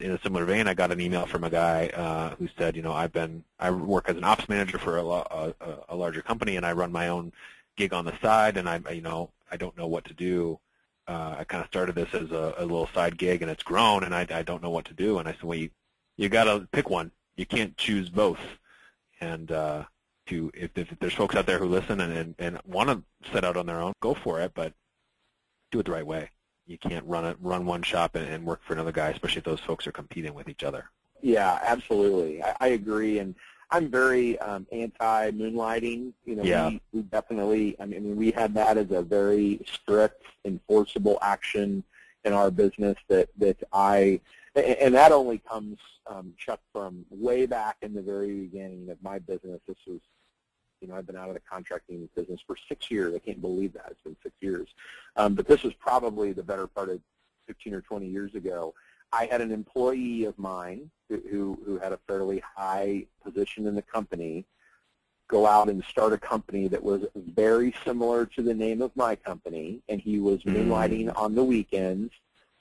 in 0.03 0.11
a 0.11 0.21
similar 0.21 0.45
vein, 0.45 0.67
I 0.67 0.75
got 0.75 0.91
an 0.91 1.01
email 1.01 1.27
from 1.27 1.45
a 1.45 1.51
guy 1.51 1.87
uh, 1.95 2.35
who 2.37 2.49
said, 2.59 2.77
you 2.77 2.83
know, 2.83 2.92
I've 2.92 3.13
been 3.13 3.44
I 3.59 3.71
work 3.71 4.09
as 4.09 4.17
an 4.17 4.25
ops 4.25 4.48
manager 4.48 4.79
for 4.79 4.98
a, 4.98 5.05
a, 5.05 5.55
a 5.90 5.96
larger 5.96 6.23
company, 6.23 6.57
and 6.57 6.67
I 6.67 6.73
run 6.73 6.92
my 6.92 7.09
own 7.09 7.33
gig 7.77 7.92
on 7.92 8.05
the 8.05 8.19
side, 8.21 8.57
and 8.57 8.69
I, 8.69 8.81
you 8.90 9.00
know, 9.00 9.31
I 9.50 9.57
don't 9.57 9.77
know 9.77 9.87
what 9.87 10.05
to 10.07 10.15
do. 10.15 10.59
Uh, 11.07 11.37
I 11.38 11.44
kind 11.44 11.63
of 11.63 11.69
started 11.69 11.94
this 11.94 12.13
as 12.15 12.31
a, 12.33 12.55
a 12.59 12.63
little 12.63 12.88
side 12.92 13.17
gig, 13.17 13.42
and 13.42 13.50
it's 13.50 13.63
grown, 13.63 14.05
and 14.05 14.15
I, 14.15 14.27
I 14.31 14.42
don't 14.42 14.63
know 14.63 14.71
what 14.71 14.85
to 14.87 14.94
do. 14.94 15.19
And 15.19 15.29
I 15.29 15.33
said, 15.33 15.44
well, 15.44 15.59
you, 15.59 15.71
you 16.17 16.29
got 16.29 16.44
to 16.44 16.67
pick 16.73 16.90
one. 16.90 17.11
You 17.37 17.46
can't 17.46 17.77
choose 17.77 18.09
both. 18.09 18.40
And 19.21 19.50
uh, 19.53 19.85
to 20.27 20.50
if, 20.55 20.71
if 20.77 20.88
there's 21.00 21.15
folks 21.15 21.37
out 21.37 21.46
there 21.46 21.59
who 21.59 21.67
listen 21.67 22.00
and, 22.00 22.13
and, 22.13 22.35
and 22.38 22.59
want 22.67 22.90
to 22.90 23.31
set 23.33 23.44
out 23.44 23.57
on 23.57 23.67
their 23.67 23.81
own, 23.81 23.92
go 24.00 24.15
for 24.15 24.40
it, 24.40 24.53
but 24.55 24.73
do 25.71 25.81
it 25.81 25.87
the 25.87 25.92
right 25.92 26.07
way 26.07 26.31
you 26.67 26.79
can't 26.79 27.04
run 27.06 27.25
it, 27.25 27.37
run 27.40 27.67
one 27.67 27.83
shop 27.83 28.15
and, 28.15 28.27
and 28.27 28.44
work 28.44 28.60
for 28.63 28.73
another 28.73 28.92
guy, 28.92 29.10
especially 29.10 29.38
if 29.38 29.44
those 29.44 29.60
folks 29.60 29.87
are 29.87 29.92
competing 29.92 30.35
with 30.35 30.48
each 30.48 30.63
other. 30.63 30.90
Yeah, 31.21 31.58
absolutely. 31.63 32.42
I, 32.42 32.56
I 32.60 32.67
agree, 32.69 33.19
and 33.19 33.35
I'm 33.71 33.90
very 33.90 34.38
um, 34.40 34.67
anti-moonlighting. 34.73 36.13
You 36.25 36.37
know, 36.37 36.42
yeah. 36.42 36.69
we, 36.69 36.81
we 36.92 37.02
definitely. 37.02 37.77
I 37.81 37.87
mean, 37.87 38.17
we 38.17 38.31
had 38.31 38.54
that 38.54 38.77
as 38.77 38.90
a 38.90 39.02
very 39.02 39.60
strict, 39.65 40.23
enforceable 40.44 41.19
action 41.23 41.85
in 42.25 42.33
our 42.33 42.50
business 42.50 42.96
that 43.08 43.29
that 43.38 43.63
I, 43.73 44.21
and 44.54 44.94
that 44.94 45.13
only 45.13 45.38
comes, 45.38 45.79
um, 46.06 46.35
Chuck, 46.38 46.60
from 46.73 47.04
way 47.10 47.46
back 47.46 47.77
in 47.83 47.94
the 47.94 48.02
very 48.02 48.33
beginning 48.33 48.90
of 48.90 49.02
my 49.02 49.19
business. 49.19 49.60
This 49.67 49.79
was 49.87 50.00
You 50.83 50.88
know, 50.88 50.96
I've 50.96 51.06
been 51.06 51.16
out 51.16 51.28
of 51.28 51.35
the 51.35 51.40
contracting 51.40 52.08
business 52.14 52.40
for 52.46 52.56
six 52.68 52.90
years. 52.90 53.14
I 53.14 53.20
can't 53.20 53.40
believe 53.40 53.72
that. 53.74 53.87
It's 53.92 54.02
been 54.02 54.16
six 54.22 54.35
years. 54.40 54.68
Um, 55.16 55.35
but 55.35 55.46
this 55.46 55.62
was 55.62 55.72
probably 55.74 56.33
the 56.33 56.42
better 56.42 56.66
part 56.66 56.90
of 56.90 57.00
15 57.46 57.72
or 57.72 57.80
20 57.80 58.06
years 58.06 58.35
ago. 58.35 58.74
I 59.12 59.26
had 59.26 59.40
an 59.40 59.52
employee 59.52 60.24
of 60.24 60.38
mine 60.38 60.90
who, 61.08 61.58
who 61.64 61.78
had 61.78 61.92
a 61.92 61.98
fairly 62.08 62.42
high 62.56 63.06
position 63.22 63.66
in 63.66 63.74
the 63.74 63.83
company 63.83 64.44
go 65.28 65.46
out 65.46 65.68
and 65.68 65.83
start 65.85 66.12
a 66.12 66.18
company 66.18 66.68
that 66.68 66.83
was 66.83 67.06
very 67.14 67.74
similar 67.85 68.26
to 68.26 68.42
the 68.42 68.52
name 68.52 68.83
of 68.83 68.94
my 68.94 69.16
company, 69.16 69.80
and 69.88 70.00
he 70.00 70.18
was 70.18 70.42
mm. 70.42 70.54
moonlighting 70.54 71.06
mm. 71.06 71.18
on 71.18 71.35
the 71.35 71.44
weekends 71.44 72.12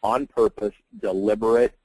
on 0.03 0.25
purpose, 0.27 0.73
deliberate. 0.99 1.77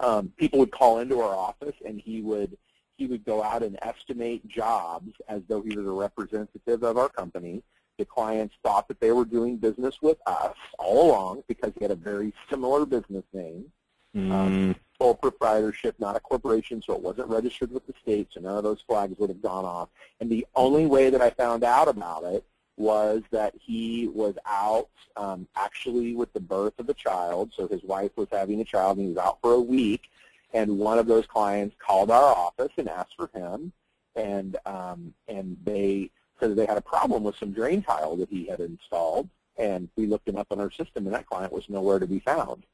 Um, 0.00 0.32
people 0.36 0.60
would 0.60 0.70
call 0.70 1.00
into 1.00 1.20
our 1.20 1.34
office, 1.34 1.74
and 1.84 2.00
he 2.00 2.20
would 2.20 2.56
he 2.96 3.06
would 3.06 3.24
go 3.24 3.42
out 3.42 3.62
and 3.62 3.78
estimate 3.82 4.46
jobs 4.46 5.12
as 5.28 5.42
though 5.48 5.62
he 5.62 5.76
was 5.76 5.86
a 5.86 5.90
representative 5.90 6.82
of 6.82 6.96
our 6.96 7.08
company. 7.08 7.62
The 7.98 8.04
clients 8.04 8.54
thought 8.62 8.88
that 8.88 9.00
they 9.00 9.12
were 9.12 9.24
doing 9.24 9.56
business 9.56 10.02
with 10.02 10.18
us 10.26 10.56
all 10.78 11.10
along 11.10 11.44
because 11.48 11.72
he 11.78 11.84
had 11.84 11.90
a 11.90 11.96
very 11.96 12.32
similar 12.50 12.84
business 12.86 13.24
name. 13.32 13.70
Mm. 14.16 14.30
Um, 14.30 14.76
sole 14.98 15.14
proprietorship, 15.14 15.96
not 15.98 16.16
a 16.16 16.20
corporation, 16.20 16.82
so 16.82 16.94
it 16.94 17.00
wasn't 17.00 17.28
registered 17.28 17.72
with 17.72 17.86
the 17.86 17.94
state, 18.00 18.28
so 18.30 18.40
none 18.40 18.56
of 18.56 18.62
those 18.62 18.80
flags 18.86 19.18
would 19.18 19.30
have 19.30 19.42
gone 19.42 19.64
off. 19.64 19.88
And 20.20 20.30
the 20.30 20.46
only 20.54 20.86
way 20.86 21.10
that 21.10 21.20
I 21.20 21.30
found 21.30 21.64
out 21.64 21.88
about 21.88 22.24
it 22.24 22.44
was 22.76 23.22
that 23.30 23.54
he 23.60 24.08
was 24.08 24.34
out 24.46 24.88
um, 25.16 25.46
actually 25.56 26.14
with 26.14 26.32
the 26.32 26.40
birth 26.40 26.74
of 26.78 26.88
a 26.88 26.94
child, 26.94 27.52
so 27.54 27.68
his 27.68 27.82
wife 27.82 28.12
was 28.16 28.28
having 28.30 28.60
a 28.60 28.64
child 28.64 28.98
and 28.98 29.06
he 29.06 29.12
was 29.14 29.24
out 29.24 29.38
for 29.40 29.52
a 29.52 29.60
week, 29.60 30.02
and 30.54 30.78
one 30.78 30.98
of 30.98 31.06
those 31.06 31.26
clients 31.26 31.76
called 31.78 32.10
our 32.10 32.34
office 32.34 32.72
and 32.78 32.88
asked 32.88 33.16
for 33.16 33.28
him, 33.34 33.72
and 34.16 34.56
um, 34.64 35.12
and 35.28 35.56
they 35.64 36.10
said 36.40 36.50
that 36.50 36.54
they 36.54 36.66
had 36.66 36.78
a 36.78 36.82
problem 36.82 37.24
with 37.24 37.36
some 37.36 37.52
drain 37.52 37.82
tile 37.82 38.16
that 38.16 38.30
he 38.30 38.46
had 38.46 38.60
installed, 38.60 39.28
and 39.58 39.88
we 39.96 40.06
looked 40.06 40.28
him 40.28 40.36
up 40.36 40.46
on 40.50 40.60
our 40.60 40.70
system, 40.70 41.06
and 41.06 41.14
that 41.14 41.26
client 41.26 41.52
was 41.52 41.68
nowhere 41.68 41.98
to 41.98 42.06
be 42.06 42.20
found. 42.20 42.64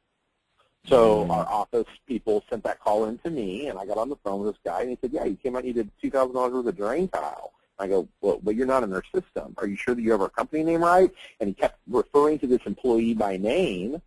So 0.86 1.24
mm. 1.24 1.30
our 1.30 1.46
office 1.46 1.88
people 2.06 2.44
sent 2.48 2.64
that 2.64 2.80
call 2.80 3.06
in 3.06 3.18
to 3.18 3.30
me, 3.30 3.68
and 3.68 3.78
I 3.78 3.86
got 3.86 3.98
on 3.98 4.08
the 4.08 4.16
phone 4.16 4.40
with 4.40 4.54
this 4.54 4.60
guy, 4.64 4.80
and 4.80 4.90
he 4.90 4.98
said, 5.00 5.12
yeah, 5.12 5.24
you 5.24 5.36
came 5.36 5.56
out 5.56 5.64
and 5.64 5.68
you 5.68 5.74
did 5.74 5.90
$2,000 6.02 6.34
worth 6.34 6.66
of 6.66 6.76
drain 6.76 7.08
tile. 7.08 7.52
I 7.78 7.86
go, 7.86 8.08
well, 8.20 8.38
but 8.42 8.54
you're 8.56 8.66
not 8.66 8.82
in 8.82 8.92
our 8.92 9.02
system. 9.14 9.54
Are 9.56 9.66
you 9.66 9.76
sure 9.76 9.94
that 9.94 10.02
you 10.02 10.10
have 10.12 10.20
our 10.20 10.28
company 10.28 10.62
name 10.62 10.82
right? 10.82 11.10
And 11.40 11.48
he 11.48 11.54
kept 11.54 11.78
referring 11.88 12.38
to 12.40 12.46
this 12.46 12.60
employee 12.66 13.14
by 13.14 13.38
name, 13.38 14.02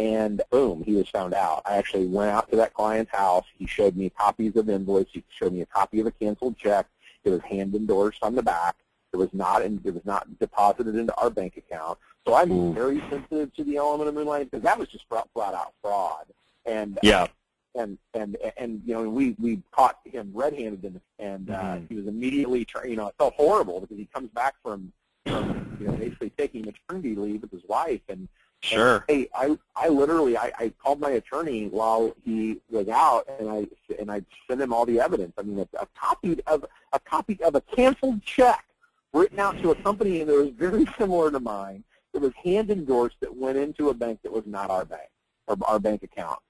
and 0.00 0.40
boom, 0.50 0.82
he 0.82 0.94
was 0.94 1.10
found 1.10 1.34
out. 1.34 1.60
I 1.66 1.76
actually 1.76 2.06
went 2.06 2.30
out 2.30 2.50
to 2.50 2.56
that 2.56 2.72
client's 2.72 3.12
house. 3.12 3.44
He 3.58 3.66
showed 3.66 3.96
me 3.96 4.08
copies 4.08 4.56
of 4.56 4.70
invoice. 4.70 5.08
He 5.12 5.22
showed 5.28 5.52
me 5.52 5.60
a 5.60 5.66
copy 5.66 6.00
of 6.00 6.06
a 6.06 6.10
canceled 6.10 6.56
check. 6.56 6.86
It 7.22 7.28
was 7.28 7.42
hand 7.42 7.74
endorsed 7.74 8.22
on 8.22 8.34
the 8.34 8.42
back. 8.42 8.76
It 9.12 9.18
was 9.18 9.28
not 9.34 9.60
in, 9.60 9.78
it 9.84 9.92
was 9.92 10.06
not 10.06 10.38
deposited 10.38 10.94
into 10.94 11.14
our 11.16 11.28
bank 11.28 11.58
account. 11.58 11.98
So 12.26 12.34
I'm 12.34 12.48
mm. 12.48 12.74
very 12.74 13.02
sensitive 13.10 13.52
to 13.56 13.64
the 13.64 13.76
element 13.76 14.08
of 14.08 14.14
moonlighting 14.14 14.50
because 14.50 14.62
that 14.62 14.78
was 14.78 14.88
just 14.88 15.06
flat, 15.06 15.28
flat 15.34 15.52
out 15.52 15.74
fraud. 15.82 16.24
And 16.64 16.96
uh, 16.96 17.00
yeah. 17.02 17.26
and 17.74 17.98
and 18.14 18.38
and 18.56 18.80
you 18.86 18.94
know 18.94 19.06
we 19.06 19.36
we 19.38 19.60
caught 19.70 19.98
him 20.04 20.30
red-handed 20.32 20.82
and 20.82 21.00
and 21.18 21.50
uh, 21.50 21.60
mm-hmm. 21.60 21.84
he 21.90 21.94
was 21.96 22.06
immediately 22.06 22.64
tra- 22.64 22.88
you 22.88 22.96
know 22.96 23.08
it 23.08 23.14
felt 23.18 23.34
horrible 23.34 23.80
because 23.80 23.98
he 23.98 24.06
comes 24.14 24.30
back 24.30 24.54
from, 24.62 24.92
from 25.26 25.76
you 25.78 25.88
know 25.88 25.92
basically 25.92 26.30
taking 26.38 26.64
maternity 26.64 27.14
leave 27.14 27.42
with 27.42 27.50
his 27.50 27.64
wife 27.68 28.00
and 28.08 28.28
Sure. 28.60 29.04
And, 29.08 29.20
hey, 29.20 29.28
I 29.34 29.58
I 29.74 29.88
literally 29.88 30.36
I, 30.36 30.52
I 30.58 30.72
called 30.82 31.00
my 31.00 31.10
attorney 31.10 31.68
while 31.68 32.14
he 32.24 32.60
was 32.70 32.88
out, 32.88 33.26
and 33.38 33.48
I 33.48 33.66
and 33.98 34.10
I 34.10 34.22
sent 34.48 34.60
him 34.60 34.72
all 34.72 34.84
the 34.84 35.00
evidence. 35.00 35.32
I 35.38 35.42
mean, 35.42 35.58
a, 35.58 35.68
a 35.78 35.86
copy 35.98 36.40
of 36.46 36.66
a 36.92 37.00
copy 37.00 37.38
of 37.42 37.54
a 37.54 37.60
canceled 37.62 38.22
check 38.22 38.64
written 39.12 39.40
out 39.40 39.60
to 39.62 39.70
a 39.70 39.74
company 39.76 40.22
that 40.24 40.32
was 40.32 40.50
very 40.50 40.86
similar 40.98 41.30
to 41.30 41.40
mine. 41.40 41.84
It 42.12 42.20
was 42.20 42.32
hand 42.42 42.70
endorsed 42.70 43.16
that 43.20 43.34
went 43.34 43.56
into 43.56 43.88
a 43.88 43.94
bank 43.94 44.20
that 44.22 44.32
was 44.32 44.44
not 44.46 44.70
our 44.70 44.84
bank 44.84 45.08
or 45.46 45.56
our 45.66 45.78
bank 45.78 46.02
account. 46.02 46.40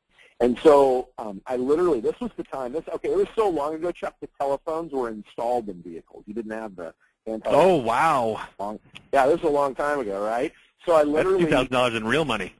And 0.40 0.58
so 0.61 1.11
um, 1.18 1.42
I 1.46 1.56
literally, 1.56 2.00
this 2.00 2.18
was 2.18 2.30
the 2.36 2.44
time. 2.44 2.72
This 2.72 2.84
okay, 2.94 3.11
it 3.11 3.16
was 3.16 3.28
so 3.36 3.48
long 3.48 3.74
ago, 3.74 3.92
Chuck. 3.92 4.14
The 4.20 4.28
telephones 4.38 4.92
were 4.92 5.11
installed 5.11 5.68
in 5.68 5.82
vehicles. 5.82 6.24
You 6.26 6.34
didn't 6.34 6.52
have 6.52 6.76
the 6.76 6.94
handheld. 7.28 7.42
Oh 7.46 7.76
wow! 7.76 8.40
Long, 8.58 8.80
yeah, 9.12 9.26
this 9.26 9.42
was 9.42 9.50
a 9.50 9.54
long 9.54 9.74
time 9.74 10.00
ago, 10.00 10.24
right? 10.24 10.52
So 10.87 10.95
I 10.95 11.03
literally 11.03 11.45
two 11.45 11.51
thousand 11.51 11.72
dollars 11.72 11.95
in 11.95 12.05
real 12.05 12.24
money. 12.24 12.55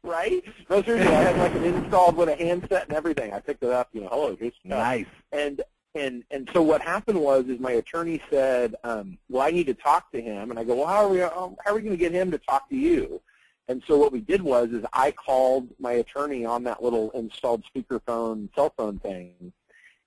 right? 0.03 0.43
No, 0.69 0.83
seriously, 0.83 1.15
I 1.15 1.23
had 1.23 1.39
like 1.39 1.55
an 1.55 1.65
installed 1.65 2.17
with 2.17 2.29
a 2.29 2.37
handset 2.37 2.89
and 2.89 2.97
everything. 2.97 3.33
I 3.33 3.41
picked 3.41 3.63
it 3.63 3.71
up, 3.71 3.89
you 3.93 4.01
know, 4.01 4.09
hello, 4.09 4.37
here's 4.39 4.55
nice. 4.65 5.07
And 5.33 5.63
and 5.95 6.25
and 6.31 6.49
so 6.53 6.63
what 6.63 6.81
happened 6.81 7.21
was 7.21 7.47
is 7.47 7.61
my 7.61 7.73
attorney 7.73 8.21
said, 8.31 8.75
um, 8.85 9.19
well, 9.29 9.47
I 9.47 9.51
need 9.51 9.67
to 9.67 9.75
talk 9.75 10.11
to 10.13 10.21
him, 10.21 10.51
and 10.51 10.59
I 10.59 10.65
go, 10.65 10.77
well, 10.77 10.87
how 10.87 11.05
are 11.05 11.09
we 11.09 11.23
um, 11.23 11.57
how 11.65 11.73
are 11.73 11.75
we 11.75 11.83
going 11.83 11.97
to 11.97 11.97
get 11.97 12.13
him 12.13 12.31
to 12.31 12.39
talk 12.39 12.69
to 12.71 12.77
you? 12.77 13.21
And 13.69 13.83
so 13.87 13.97
what 13.97 14.13
we 14.13 14.21
did 14.21 14.43
was 14.43 14.71
is 14.71 14.85
I 14.93 15.13
called 15.13 15.69
my 15.79 15.93
attorney 15.93 16.45
on 16.45 16.65
that 16.65 16.83
little 16.83 17.11
installed 17.13 17.65
speakerphone 17.65 18.49
cell 18.55 18.73
phone 18.77 18.99
thing, 18.99 19.53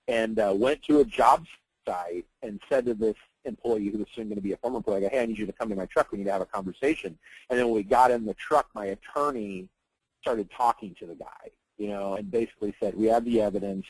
and 0.08 0.38
uh, 0.38 0.52
went 0.54 0.82
to 0.84 1.00
a 1.00 1.04
job 1.04 1.46
site 1.86 2.26
and 2.42 2.60
said 2.68 2.86
to 2.86 2.94
this 2.94 3.16
employee 3.46 3.88
who 3.88 3.98
was 3.98 4.08
soon 4.14 4.28
going 4.28 4.36
to 4.36 4.42
be 4.42 4.52
a 4.52 4.56
former 4.58 4.78
employee, 4.78 4.98
I 4.98 5.00
go, 5.00 5.08
hey, 5.08 5.22
I 5.22 5.26
need 5.26 5.38
you 5.38 5.46
to 5.46 5.52
come 5.52 5.68
to 5.70 5.76
my 5.76 5.86
truck. 5.86 6.12
We 6.12 6.18
need 6.18 6.24
to 6.24 6.32
have 6.32 6.42
a 6.42 6.46
conversation. 6.46 7.16
And 7.48 7.58
then 7.58 7.66
when 7.66 7.74
we 7.74 7.82
got 7.82 8.10
in 8.10 8.26
the 8.26 8.34
truck, 8.34 8.68
my 8.74 8.86
attorney 8.86 9.68
started 10.20 10.50
talking 10.50 10.94
to 10.98 11.06
the 11.06 11.14
guy, 11.14 11.50
you 11.78 11.88
know, 11.88 12.14
and 12.14 12.30
basically 12.30 12.74
said, 12.80 12.94
we 12.94 13.06
have 13.06 13.24
the 13.24 13.40
evidence. 13.40 13.86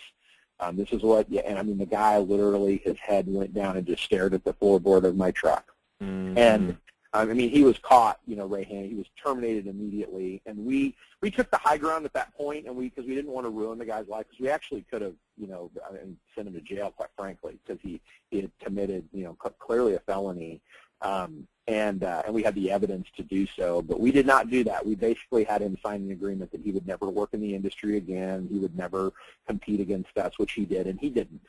Um, 0.61 0.77
this 0.77 0.93
is 0.93 1.03
what, 1.03 1.29
yeah, 1.31 1.43
and 1.45 1.59
I 1.59 1.63
mean, 1.63 1.79
the 1.79 1.87
guy 1.87 2.19
literally, 2.19 2.79
his 2.85 2.99
head 2.99 3.27
went 3.29 3.53
down 3.53 3.77
and 3.77 3.87
just 3.87 4.03
stared 4.03 4.35
at 4.35 4.45
the 4.45 4.55
floorboard 4.55 5.05
of 5.05 5.17
my 5.17 5.31
truck. 5.31 5.75
Mm-hmm. 6.03 6.39
And 6.39 6.77
I 7.19 7.25
mean, 7.25 7.51
he 7.51 7.62
was 7.62 7.79
caught, 7.79 8.21
you 8.27 8.37
know, 8.37 8.47
right 8.47 8.67
hand. 8.67 8.87
He 8.87 8.95
was 8.95 9.07
terminated 9.23 9.67
immediately, 9.67 10.43
and 10.47 10.59
we 10.59 10.95
we 11.23 11.31
took 11.31 11.51
the 11.51 11.59
high 11.59 11.79
ground 11.79 12.05
at 12.05 12.12
that 12.14 12.35
point, 12.37 12.67
and 12.67 12.77
we 12.77 12.89
because 12.89 13.07
we 13.07 13.14
didn't 13.14 13.31
want 13.31 13.47
to 13.47 13.51
ruin 13.51 13.79
the 13.79 13.85
guy's 13.85 14.09
life, 14.09 14.27
because 14.29 14.41
we 14.41 14.49
actually 14.49 14.85
could 14.91 15.03
have, 15.03 15.14
you 15.37 15.47
know, 15.47 15.71
and 15.91 16.17
sent 16.35 16.49
him 16.49 16.55
to 16.55 16.61
jail, 16.61 16.91
quite 16.91 17.11
frankly, 17.17 17.59
because 17.64 17.81
he 17.83 18.01
he 18.31 18.43
had 18.43 18.51
committed, 18.61 19.09
you 19.12 19.25
know, 19.25 19.35
clearly 19.59 19.95
a 19.95 20.01
felony, 20.01 20.61
um, 21.03 21.47
and 21.67 22.05
uh, 22.05 22.23
and 22.27 22.35
we 22.35 22.43
had 22.43 22.55
the 22.55 22.71
evidence 22.71 23.09
to 23.17 23.23
do 23.23 23.47
so, 23.47 23.83
but 23.83 24.01
we 24.01 24.12
did 24.12 24.27
not 24.27 24.51
do 24.51 24.64
that. 24.64 24.85
We 24.85 24.95
basically 24.95 25.45
had 25.45 25.62
him 25.62 25.77
sign 25.85 26.03
an 26.03 26.11
agreement 26.11 26.53
that 26.53 26.61
he 26.61 26.71
would 26.71 26.87
never 26.87 27.09
work 27.09 27.31
in 27.33 27.41
the 27.41 27.55
industry 27.55 27.97
again, 27.97 28.49
he 28.51 28.59
would 28.59 28.77
never 28.77 29.12
compete 29.47 29.81
against 29.81 30.17
us, 30.17 30.39
which 30.39 30.53
he 30.53 30.64
did, 30.64 30.87
and 30.87 30.99
he 31.01 31.11
didn't. 31.11 31.41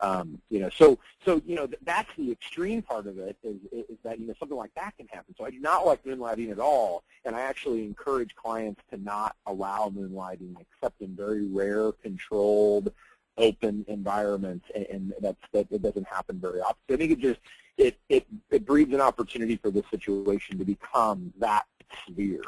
Um, 0.00 0.40
you 0.50 0.60
know, 0.60 0.68
so 0.68 0.98
so 1.24 1.40
you 1.46 1.54
know 1.56 1.68
that's 1.84 2.10
the 2.18 2.30
extreme 2.30 2.82
part 2.82 3.06
of 3.06 3.18
it 3.18 3.36
is, 3.42 3.56
is 3.72 3.96
that 4.04 4.20
you 4.20 4.26
know 4.26 4.34
something 4.38 4.56
like 4.56 4.74
that 4.76 4.94
can 4.98 5.06
happen. 5.08 5.34
So 5.38 5.44
I 5.46 5.50
do 5.50 5.58
not 5.58 5.86
like 5.86 6.04
moonlighting 6.04 6.50
at 6.52 6.58
all, 6.58 7.02
and 7.24 7.34
I 7.34 7.40
actually 7.40 7.84
encourage 7.84 8.34
clients 8.34 8.82
to 8.90 8.98
not 8.98 9.36
allow 9.46 9.88
moonlighting 9.88 10.54
except 10.60 11.00
in 11.00 11.16
very 11.16 11.46
rare, 11.46 11.92
controlled, 11.92 12.92
open 13.38 13.86
environments, 13.88 14.66
and, 14.74 14.86
and 14.86 15.14
that's 15.20 15.40
that 15.52 15.66
it 15.70 15.82
doesn't 15.82 16.06
happen 16.06 16.38
very 16.38 16.60
often. 16.60 16.76
I 16.90 16.96
think 16.96 17.12
it 17.12 17.18
just 17.18 17.40
it 17.78 17.98
it 18.10 18.26
it 18.50 18.66
breeds 18.66 18.92
an 18.92 19.00
opportunity 19.00 19.56
for 19.56 19.70
this 19.70 19.84
situation 19.90 20.58
to 20.58 20.64
become 20.64 21.32
that 21.38 21.64
severe. 22.06 22.42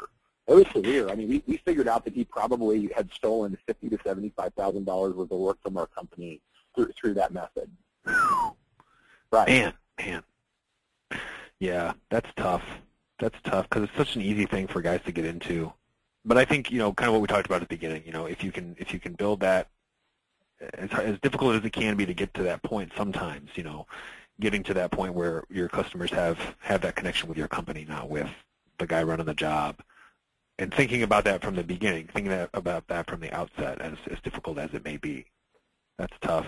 It 0.47 0.53
was 0.53 0.65
severe. 0.73 1.09
I 1.09 1.15
mean, 1.15 1.29
we, 1.29 1.43
we 1.47 1.57
figured 1.57 1.87
out 1.87 2.03
that 2.05 2.13
he 2.13 2.25
probably 2.25 2.91
had 2.95 3.11
stolen 3.11 3.57
fifty 3.65 3.89
to 3.89 3.97
seventy-five 4.03 4.53
thousand 4.53 4.85
dollars 4.85 5.15
worth 5.15 5.31
of 5.31 5.39
work 5.39 5.57
from 5.63 5.77
our 5.77 5.87
company 5.87 6.41
through, 6.75 6.91
through 6.99 7.13
that 7.15 7.33
method. 7.33 7.69
Right. 9.31 9.47
Man, 9.47 9.73
man. 9.99 10.23
Yeah, 11.59 11.93
that's 12.09 12.29
tough. 12.35 12.63
That's 13.19 13.37
tough 13.43 13.69
because 13.69 13.83
it's 13.83 13.97
such 13.97 14.15
an 14.15 14.21
easy 14.21 14.45
thing 14.45 14.67
for 14.67 14.81
guys 14.81 15.01
to 15.05 15.11
get 15.11 15.25
into. 15.25 15.71
But 16.25 16.37
I 16.37 16.45
think 16.45 16.71
you 16.71 16.79
know, 16.79 16.93
kind 16.93 17.09
of 17.09 17.13
what 17.13 17.21
we 17.21 17.27
talked 17.27 17.45
about 17.45 17.61
at 17.61 17.69
the 17.69 17.75
beginning. 17.75 18.03
You 18.05 18.11
know, 18.11 18.25
if 18.25 18.43
you 18.43 18.51
can 18.51 18.75
if 18.79 18.93
you 18.93 18.99
can 18.99 19.13
build 19.13 19.41
that, 19.41 19.67
as 20.73 20.89
as 20.93 21.19
difficult 21.19 21.55
as 21.55 21.63
it 21.63 21.73
can 21.73 21.95
be 21.95 22.05
to 22.05 22.13
get 22.13 22.33
to 22.35 22.43
that 22.43 22.63
point, 22.63 22.91
sometimes 22.97 23.51
you 23.55 23.63
know, 23.63 23.85
getting 24.39 24.63
to 24.63 24.73
that 24.73 24.91
point 24.91 25.13
where 25.13 25.43
your 25.49 25.69
customers 25.69 26.11
have 26.11 26.39
have 26.59 26.81
that 26.81 26.95
connection 26.95 27.29
with 27.29 27.37
your 27.37 27.47
company, 27.47 27.85
not 27.87 28.09
with 28.09 28.29
the 28.77 28.87
guy 28.87 29.03
running 29.03 29.25
the 29.25 29.33
job, 29.33 29.75
and 30.57 30.73
thinking 30.73 31.03
about 31.03 31.25
that 31.25 31.41
from 31.41 31.55
the 31.55 31.63
beginning, 31.63 32.07
thinking 32.07 32.31
that, 32.31 32.49
about 32.53 32.87
that 32.87 33.09
from 33.09 33.19
the 33.19 33.33
outset, 33.33 33.81
as 33.81 33.97
as 34.09 34.19
difficult 34.21 34.57
as 34.57 34.73
it 34.73 34.83
may 34.83 34.97
be. 34.97 35.25
That's 35.99 36.17
tough. 36.21 36.47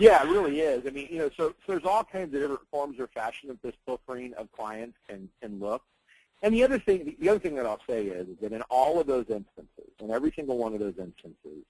Yeah, 0.00 0.24
it 0.24 0.30
really 0.30 0.60
is. 0.60 0.84
I 0.86 0.90
mean, 0.90 1.06
you 1.10 1.18
know, 1.18 1.30
so, 1.36 1.50
so 1.50 1.54
there's 1.68 1.84
all 1.84 2.02
kinds 2.02 2.34
of 2.34 2.40
different 2.40 2.68
forms 2.70 2.98
or 2.98 3.06
fashion 3.06 3.50
that 3.50 3.62
this 3.62 3.74
filtering 3.86 4.32
of 4.34 4.50
clients 4.50 4.96
can 5.08 5.28
can 5.40 5.60
look. 5.60 5.82
And 6.42 6.52
the 6.52 6.64
other 6.64 6.78
thing, 6.78 7.14
the 7.20 7.28
other 7.28 7.38
thing 7.38 7.54
that 7.56 7.66
I'll 7.66 7.80
say 7.88 8.06
is 8.06 8.26
that 8.40 8.52
in 8.52 8.62
all 8.62 8.98
of 9.00 9.06
those 9.06 9.26
instances, 9.28 9.92
in 10.00 10.10
every 10.10 10.32
single 10.34 10.58
one 10.58 10.72
of 10.72 10.80
those 10.80 10.98
instances, 10.98 11.64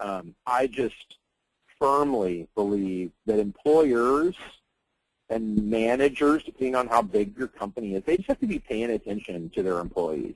um, 0.00 0.34
I 0.46 0.66
just 0.66 1.16
firmly 1.80 2.46
believe 2.54 3.10
that 3.26 3.38
employers 3.38 4.36
and 5.30 5.68
managers, 5.68 6.44
depending 6.44 6.76
on 6.76 6.86
how 6.86 7.02
big 7.02 7.36
your 7.36 7.48
company 7.48 7.94
is, 7.94 8.04
they 8.04 8.16
just 8.16 8.28
have 8.28 8.40
to 8.40 8.46
be 8.46 8.58
paying 8.58 8.90
attention 8.90 9.50
to 9.50 9.62
their 9.62 9.80
employees. 9.80 10.34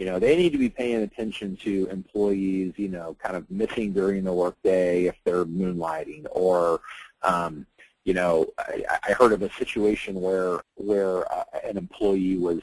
You 0.00 0.06
know, 0.06 0.18
they 0.18 0.34
need 0.34 0.52
to 0.52 0.58
be 0.66 0.70
paying 0.70 1.02
attention 1.02 1.48
to 1.64 1.86
employees, 1.98 2.72
you 2.84 2.88
know, 2.88 3.08
kind 3.22 3.36
of 3.36 3.44
missing 3.50 3.92
during 3.92 4.24
the 4.24 4.32
workday 4.32 5.04
if 5.04 5.16
they're 5.24 5.44
moonlighting 5.44 6.24
or, 6.32 6.80
Um, 7.22 7.66
you 8.08 8.14
know, 8.14 8.34
I, 8.58 8.82
I 9.08 9.12
heard 9.12 9.32
of 9.36 9.42
a 9.42 9.50
situation 9.62 10.12
where 10.26 10.54
where 10.90 11.16
uh, 11.30 11.44
an 11.70 11.76
employee 11.84 12.38
was 12.38 12.62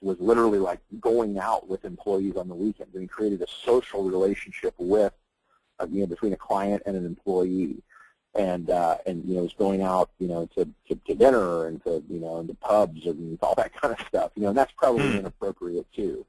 was 0.00 0.18
literally 0.30 0.58
like 0.70 0.80
going 0.98 1.38
out 1.38 1.68
with 1.68 1.84
employees 1.84 2.36
on 2.36 2.48
the 2.48 2.54
weekend 2.64 2.94
and 2.94 3.06
created 3.16 3.42
a 3.42 3.50
social 3.70 4.00
relationship 4.04 4.74
with 4.78 5.12
uh, 5.78 5.86
you 5.90 6.00
know 6.00 6.06
between 6.06 6.32
a 6.32 6.42
client 6.50 6.82
and 6.86 6.96
an 6.96 7.04
employee 7.04 7.76
and 8.34 8.70
uh, 8.70 8.96
and 9.06 9.16
you 9.28 9.34
know 9.36 9.42
was 9.42 9.58
going 9.64 9.82
out 9.82 10.08
you 10.22 10.28
know 10.28 10.42
to, 10.54 10.64
to, 10.86 10.94
to 11.06 11.14
dinner 11.14 11.66
and 11.66 11.76
to 11.84 11.92
you 12.08 12.20
know 12.20 12.34
into 12.40 12.54
pubs 12.54 13.04
and 13.10 13.38
all 13.42 13.54
that 13.56 13.72
kind 13.78 13.92
of 13.94 14.00
stuff 14.06 14.30
you 14.36 14.42
know 14.42 14.48
and 14.52 14.58
that's 14.60 14.72
probably 14.82 15.12
Hmm. 15.12 15.18
inappropriate 15.18 15.86
too 15.94 16.24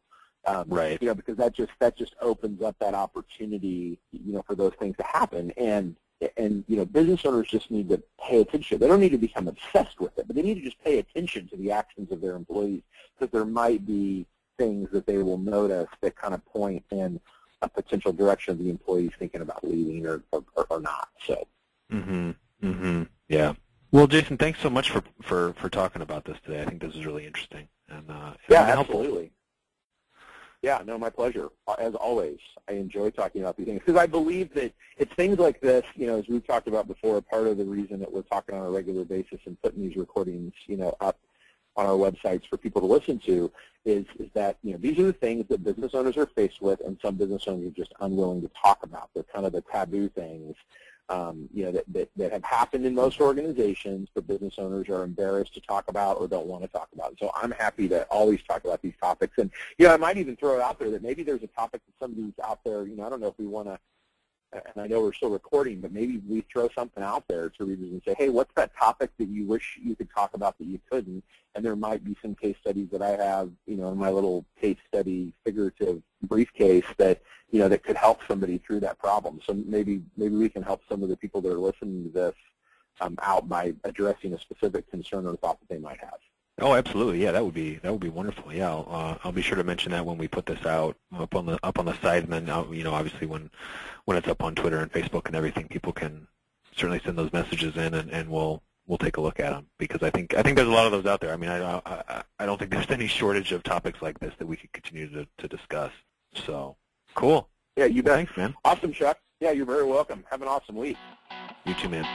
um, 0.45 0.65
Right. 0.67 1.01
you 1.01 1.07
know 1.07 1.15
because 1.15 1.37
that 1.37 1.53
just 1.53 1.71
that 1.79 1.97
just 1.97 2.15
opens 2.21 2.61
up 2.61 2.75
that 2.79 2.93
opportunity 2.93 3.99
you 4.11 4.33
know 4.33 4.41
for 4.41 4.55
those 4.55 4.73
things 4.79 4.95
to 4.97 5.03
happen 5.03 5.51
and 5.57 5.95
and 6.37 6.63
you 6.67 6.75
know 6.77 6.85
business 6.85 7.25
owners 7.25 7.47
just 7.47 7.71
need 7.71 7.89
to 7.89 8.01
pay 8.21 8.41
attention 8.41 8.79
they 8.79 8.87
don't 8.87 8.99
need 8.99 9.11
to 9.11 9.17
become 9.17 9.47
obsessed 9.47 9.99
with 9.99 10.17
it 10.17 10.27
but 10.27 10.35
they 10.35 10.41
need 10.41 10.55
to 10.55 10.61
just 10.61 10.81
pay 10.83 10.99
attention 10.99 11.47
to 11.47 11.57
the 11.57 11.71
actions 11.71 12.11
of 12.11 12.21
their 12.21 12.35
employees 12.35 12.81
because 13.17 13.31
there 13.31 13.45
might 13.45 13.85
be 13.85 14.25
things 14.57 14.89
that 14.91 15.05
they 15.05 15.17
will 15.17 15.37
notice 15.37 15.87
that 16.01 16.15
kind 16.15 16.33
of 16.33 16.45
point 16.45 16.83
in 16.91 17.19
a 17.61 17.69
potential 17.69 18.11
direction 18.13 18.51
of 18.53 18.59
the 18.59 18.69
employees 18.69 19.11
thinking 19.19 19.41
about 19.41 19.63
leaving 19.63 20.05
or 20.05 20.21
or, 20.31 20.43
or 20.69 20.79
not 20.79 21.09
so 21.25 21.47
Mm-hmm. 21.91 22.31
Mm-hmm. 22.63 23.03
Yeah. 23.29 23.53
Well, 23.91 24.05
Jason, 24.07 24.37
thanks 24.37 24.59
so 24.59 24.69
much 24.69 24.91
for, 24.91 25.01
for, 25.23 25.53
for 25.53 25.69
talking 25.69 26.01
about 26.01 26.25
this 26.25 26.37
today. 26.45 26.61
I 26.61 26.65
think 26.65 26.81
this 26.81 26.95
is 26.95 27.05
really 27.05 27.25
interesting 27.25 27.67
and, 27.87 28.09
uh, 28.09 28.13
and 28.13 28.37
Yeah, 28.47 28.65
helpful. 28.67 29.29
Yeah, 30.61 30.81
no, 30.85 30.97
my 30.97 31.09
pleasure. 31.09 31.49
Uh, 31.67 31.75
As 31.79 31.95
always, 31.95 32.39
I 32.67 32.73
enjoy 32.73 33.11
talking 33.11 33.41
about 33.41 33.55
these 33.55 33.67
things 33.67 33.79
because 33.85 33.99
I 33.99 34.07
believe 34.07 34.53
that 34.55 34.73
it's 34.97 35.13
things 35.15 35.39
like 35.39 35.61
this, 35.61 35.85
you 35.95 36.05
know, 36.05 36.19
as 36.19 36.27
we've 36.27 36.45
talked 36.45 36.67
about 36.67 36.87
before, 36.87 37.21
part 37.21 37.47
of 37.47 37.57
the 37.57 37.65
reason 37.65 37.99
that 37.99 38.11
we're 38.11 38.23
talking 38.23 38.55
on 38.55 38.65
a 38.65 38.69
regular 38.69 39.05
basis 39.05 39.39
and 39.45 39.61
putting 39.61 39.87
these 39.87 39.95
recordings, 39.95 40.53
you 40.67 40.75
know, 40.75 40.95
up 40.99 41.17
on 41.77 41.85
our 41.85 41.93
websites 41.93 42.45
for 42.49 42.57
people 42.57 42.81
to 42.81 42.87
listen 42.87 43.19
to 43.19 43.49
is, 43.85 44.05
is 44.19 44.29
that, 44.33 44.57
you 44.61 44.73
know, 44.73 44.79
these 44.79 44.99
are 44.99 45.03
the 45.03 45.13
things 45.13 45.45
that 45.47 45.63
business 45.63 45.95
owners 45.95 46.17
are 46.17 46.25
faced 46.35 46.61
with 46.61 46.81
and 46.81 46.97
some 47.01 47.15
business 47.15 47.43
owners 47.47 47.67
are 47.67 47.75
just 47.75 47.93
unwilling 48.01 48.41
to 48.41 48.51
talk 48.61 48.83
about. 48.83 49.09
They're 49.13 49.23
kind 49.23 49.45
of 49.45 49.53
the 49.53 49.61
taboo 49.61 50.09
things 50.09 50.55
um, 51.09 51.49
you 51.53 51.65
know, 51.65 51.71
that, 51.71 51.85
that, 51.91 52.09
that 52.15 52.31
have 52.31 52.43
happened 52.43 52.85
in 52.85 52.93
most 52.93 53.19
organizations, 53.19 54.09
but 54.13 54.27
business 54.27 54.55
owners 54.57 54.89
are 54.89 55.03
embarrassed 55.03 55.53
to 55.55 55.61
talk 55.61 55.85
about 55.87 56.17
or 56.19 56.27
don't 56.27 56.45
want 56.45 56.61
to 56.63 56.67
talk 56.67 56.87
about. 56.93 57.15
So 57.19 57.31
I'm 57.35 57.51
happy 57.51 57.89
to 57.89 58.03
always 58.05 58.41
talk 58.43 58.63
about 58.63 58.81
these 58.81 58.93
topics. 59.01 59.37
And, 59.39 59.49
you 59.77 59.87
know, 59.87 59.93
I 59.93 59.97
might 59.97 60.17
even 60.17 60.35
throw 60.35 60.55
it 60.55 60.61
out 60.61 60.77
there 60.77 60.91
that 60.91 61.01
maybe 61.01 61.23
there's 61.23 61.43
a 61.43 61.47
topic 61.47 61.81
that 61.85 62.05
somebody's 62.05 62.33
out 62.43 62.59
there, 62.63 62.85
you 62.85 62.95
know, 62.95 63.05
I 63.05 63.09
don't 63.09 63.21
know 63.21 63.27
if 63.27 63.39
we 63.39 63.47
want 63.47 63.67
to, 63.67 63.79
and 64.51 64.83
I 64.83 64.87
know 64.87 65.01
we're 65.01 65.13
still 65.13 65.29
recording, 65.29 65.79
but 65.79 65.91
maybe 65.91 66.21
we 66.27 66.41
throw 66.51 66.69
something 66.75 67.03
out 67.03 67.27
there 67.27 67.49
to 67.49 67.65
readers 67.65 67.91
and 67.91 68.01
say, 68.05 68.15
hey, 68.17 68.29
what's 68.29 68.53
that 68.55 68.75
topic 68.75 69.11
that 69.17 69.27
you 69.29 69.45
wish 69.45 69.79
you 69.81 69.95
could 69.95 70.09
talk 70.09 70.33
about 70.33 70.57
that 70.57 70.65
you 70.65 70.79
couldn't? 70.89 71.23
And 71.55 71.63
there 71.63 71.75
might 71.75 72.03
be 72.03 72.15
some 72.21 72.35
case 72.35 72.55
studies 72.61 72.87
that 72.91 73.01
I 73.01 73.09
have, 73.09 73.51
you 73.67 73.77
know, 73.77 73.91
in 73.91 73.97
my 73.97 74.09
little 74.09 74.45
case 74.59 74.77
study 74.87 75.33
figurative 75.45 76.01
briefcase 76.23 76.85
that, 76.97 77.21
you 77.51 77.59
know, 77.59 77.69
that 77.69 77.83
could 77.83 77.95
help 77.95 78.21
somebody 78.27 78.57
through 78.57 78.79
that 78.81 78.97
problem. 78.97 79.39
So 79.45 79.53
maybe 79.53 80.01
maybe 80.17 80.35
we 80.35 80.49
can 80.49 80.63
help 80.63 80.81
some 80.89 81.03
of 81.03 81.09
the 81.09 81.17
people 81.17 81.41
that 81.41 81.51
are 81.51 81.59
listening 81.59 82.05
to 82.05 82.09
this 82.09 82.35
um, 83.01 83.17
out 83.21 83.47
by 83.47 83.73
addressing 83.83 84.33
a 84.33 84.39
specific 84.39 84.89
concern 84.89 85.25
or 85.25 85.35
thought 85.37 85.59
that 85.59 85.69
they 85.69 85.79
might 85.79 85.99
have. 85.99 86.19
Oh, 86.61 86.73
absolutely. 86.73 87.23
Yeah, 87.23 87.31
that 87.31 87.43
would 87.43 87.53
be 87.53 87.75
that 87.75 87.91
would 87.91 88.01
be 88.01 88.09
wonderful. 88.09 88.53
Yeah, 88.53 88.69
I'll, 88.69 88.87
uh, 88.89 89.17
I'll 89.23 89.31
be 89.31 89.41
sure 89.41 89.57
to 89.57 89.63
mention 89.63 89.91
that 89.91 90.05
when 90.05 90.17
we 90.17 90.27
put 90.27 90.45
this 90.45 90.65
out 90.65 90.97
up 91.17 91.35
on 91.35 91.45
the 91.45 91.59
up 91.63 91.79
on 91.79 91.85
the 91.85 91.99
site, 92.01 92.23
and 92.23 92.33
then 92.33 92.49
uh, 92.49 92.65
you 92.71 92.83
know, 92.83 92.93
obviously 92.93 93.27
when 93.27 93.49
when 94.05 94.17
it's 94.17 94.27
up 94.27 94.43
on 94.43 94.55
Twitter 94.55 94.79
and 94.79 94.91
Facebook 94.91 95.27
and 95.27 95.35
everything, 95.35 95.67
people 95.67 95.93
can 95.93 96.27
certainly 96.75 97.01
send 97.03 97.17
those 97.17 97.31
messages 97.33 97.75
in, 97.77 97.93
and, 97.93 98.09
and 98.11 98.29
we'll 98.29 98.61
we'll 98.87 98.97
take 98.97 99.17
a 99.17 99.21
look 99.21 99.39
at 99.39 99.51
them 99.51 99.67
because 99.77 100.03
I 100.03 100.09
think 100.09 100.33
I 100.35 100.41
think 100.41 100.57
there's 100.57 100.67
a 100.67 100.71
lot 100.71 100.85
of 100.85 100.91
those 100.91 101.05
out 101.05 101.21
there. 101.21 101.33
I 101.33 101.37
mean, 101.37 101.49
I 101.49 101.81
I, 101.85 102.23
I 102.39 102.45
don't 102.45 102.57
think 102.57 102.71
there's 102.71 102.89
any 102.89 103.07
shortage 103.07 103.51
of 103.51 103.63
topics 103.63 104.01
like 104.01 104.19
this 104.19 104.33
that 104.39 104.47
we 104.47 104.57
could 104.57 104.73
continue 104.73 105.09
to, 105.09 105.27
to 105.37 105.47
discuss. 105.47 105.91
So 106.33 106.75
cool. 107.15 107.47
Yeah, 107.77 107.85
you 107.85 108.03
bet. 108.03 108.15
Thanks, 108.15 108.35
man. 108.35 108.55
Awesome, 108.65 108.91
Chuck. 108.91 109.17
Yeah, 109.39 109.51
you're 109.51 109.65
very 109.65 109.85
welcome. 109.85 110.25
Have 110.29 110.41
an 110.41 110.49
awesome 110.49 110.75
week. 110.75 110.97
You 111.65 111.73
too, 111.75 111.87
man. 111.87 112.05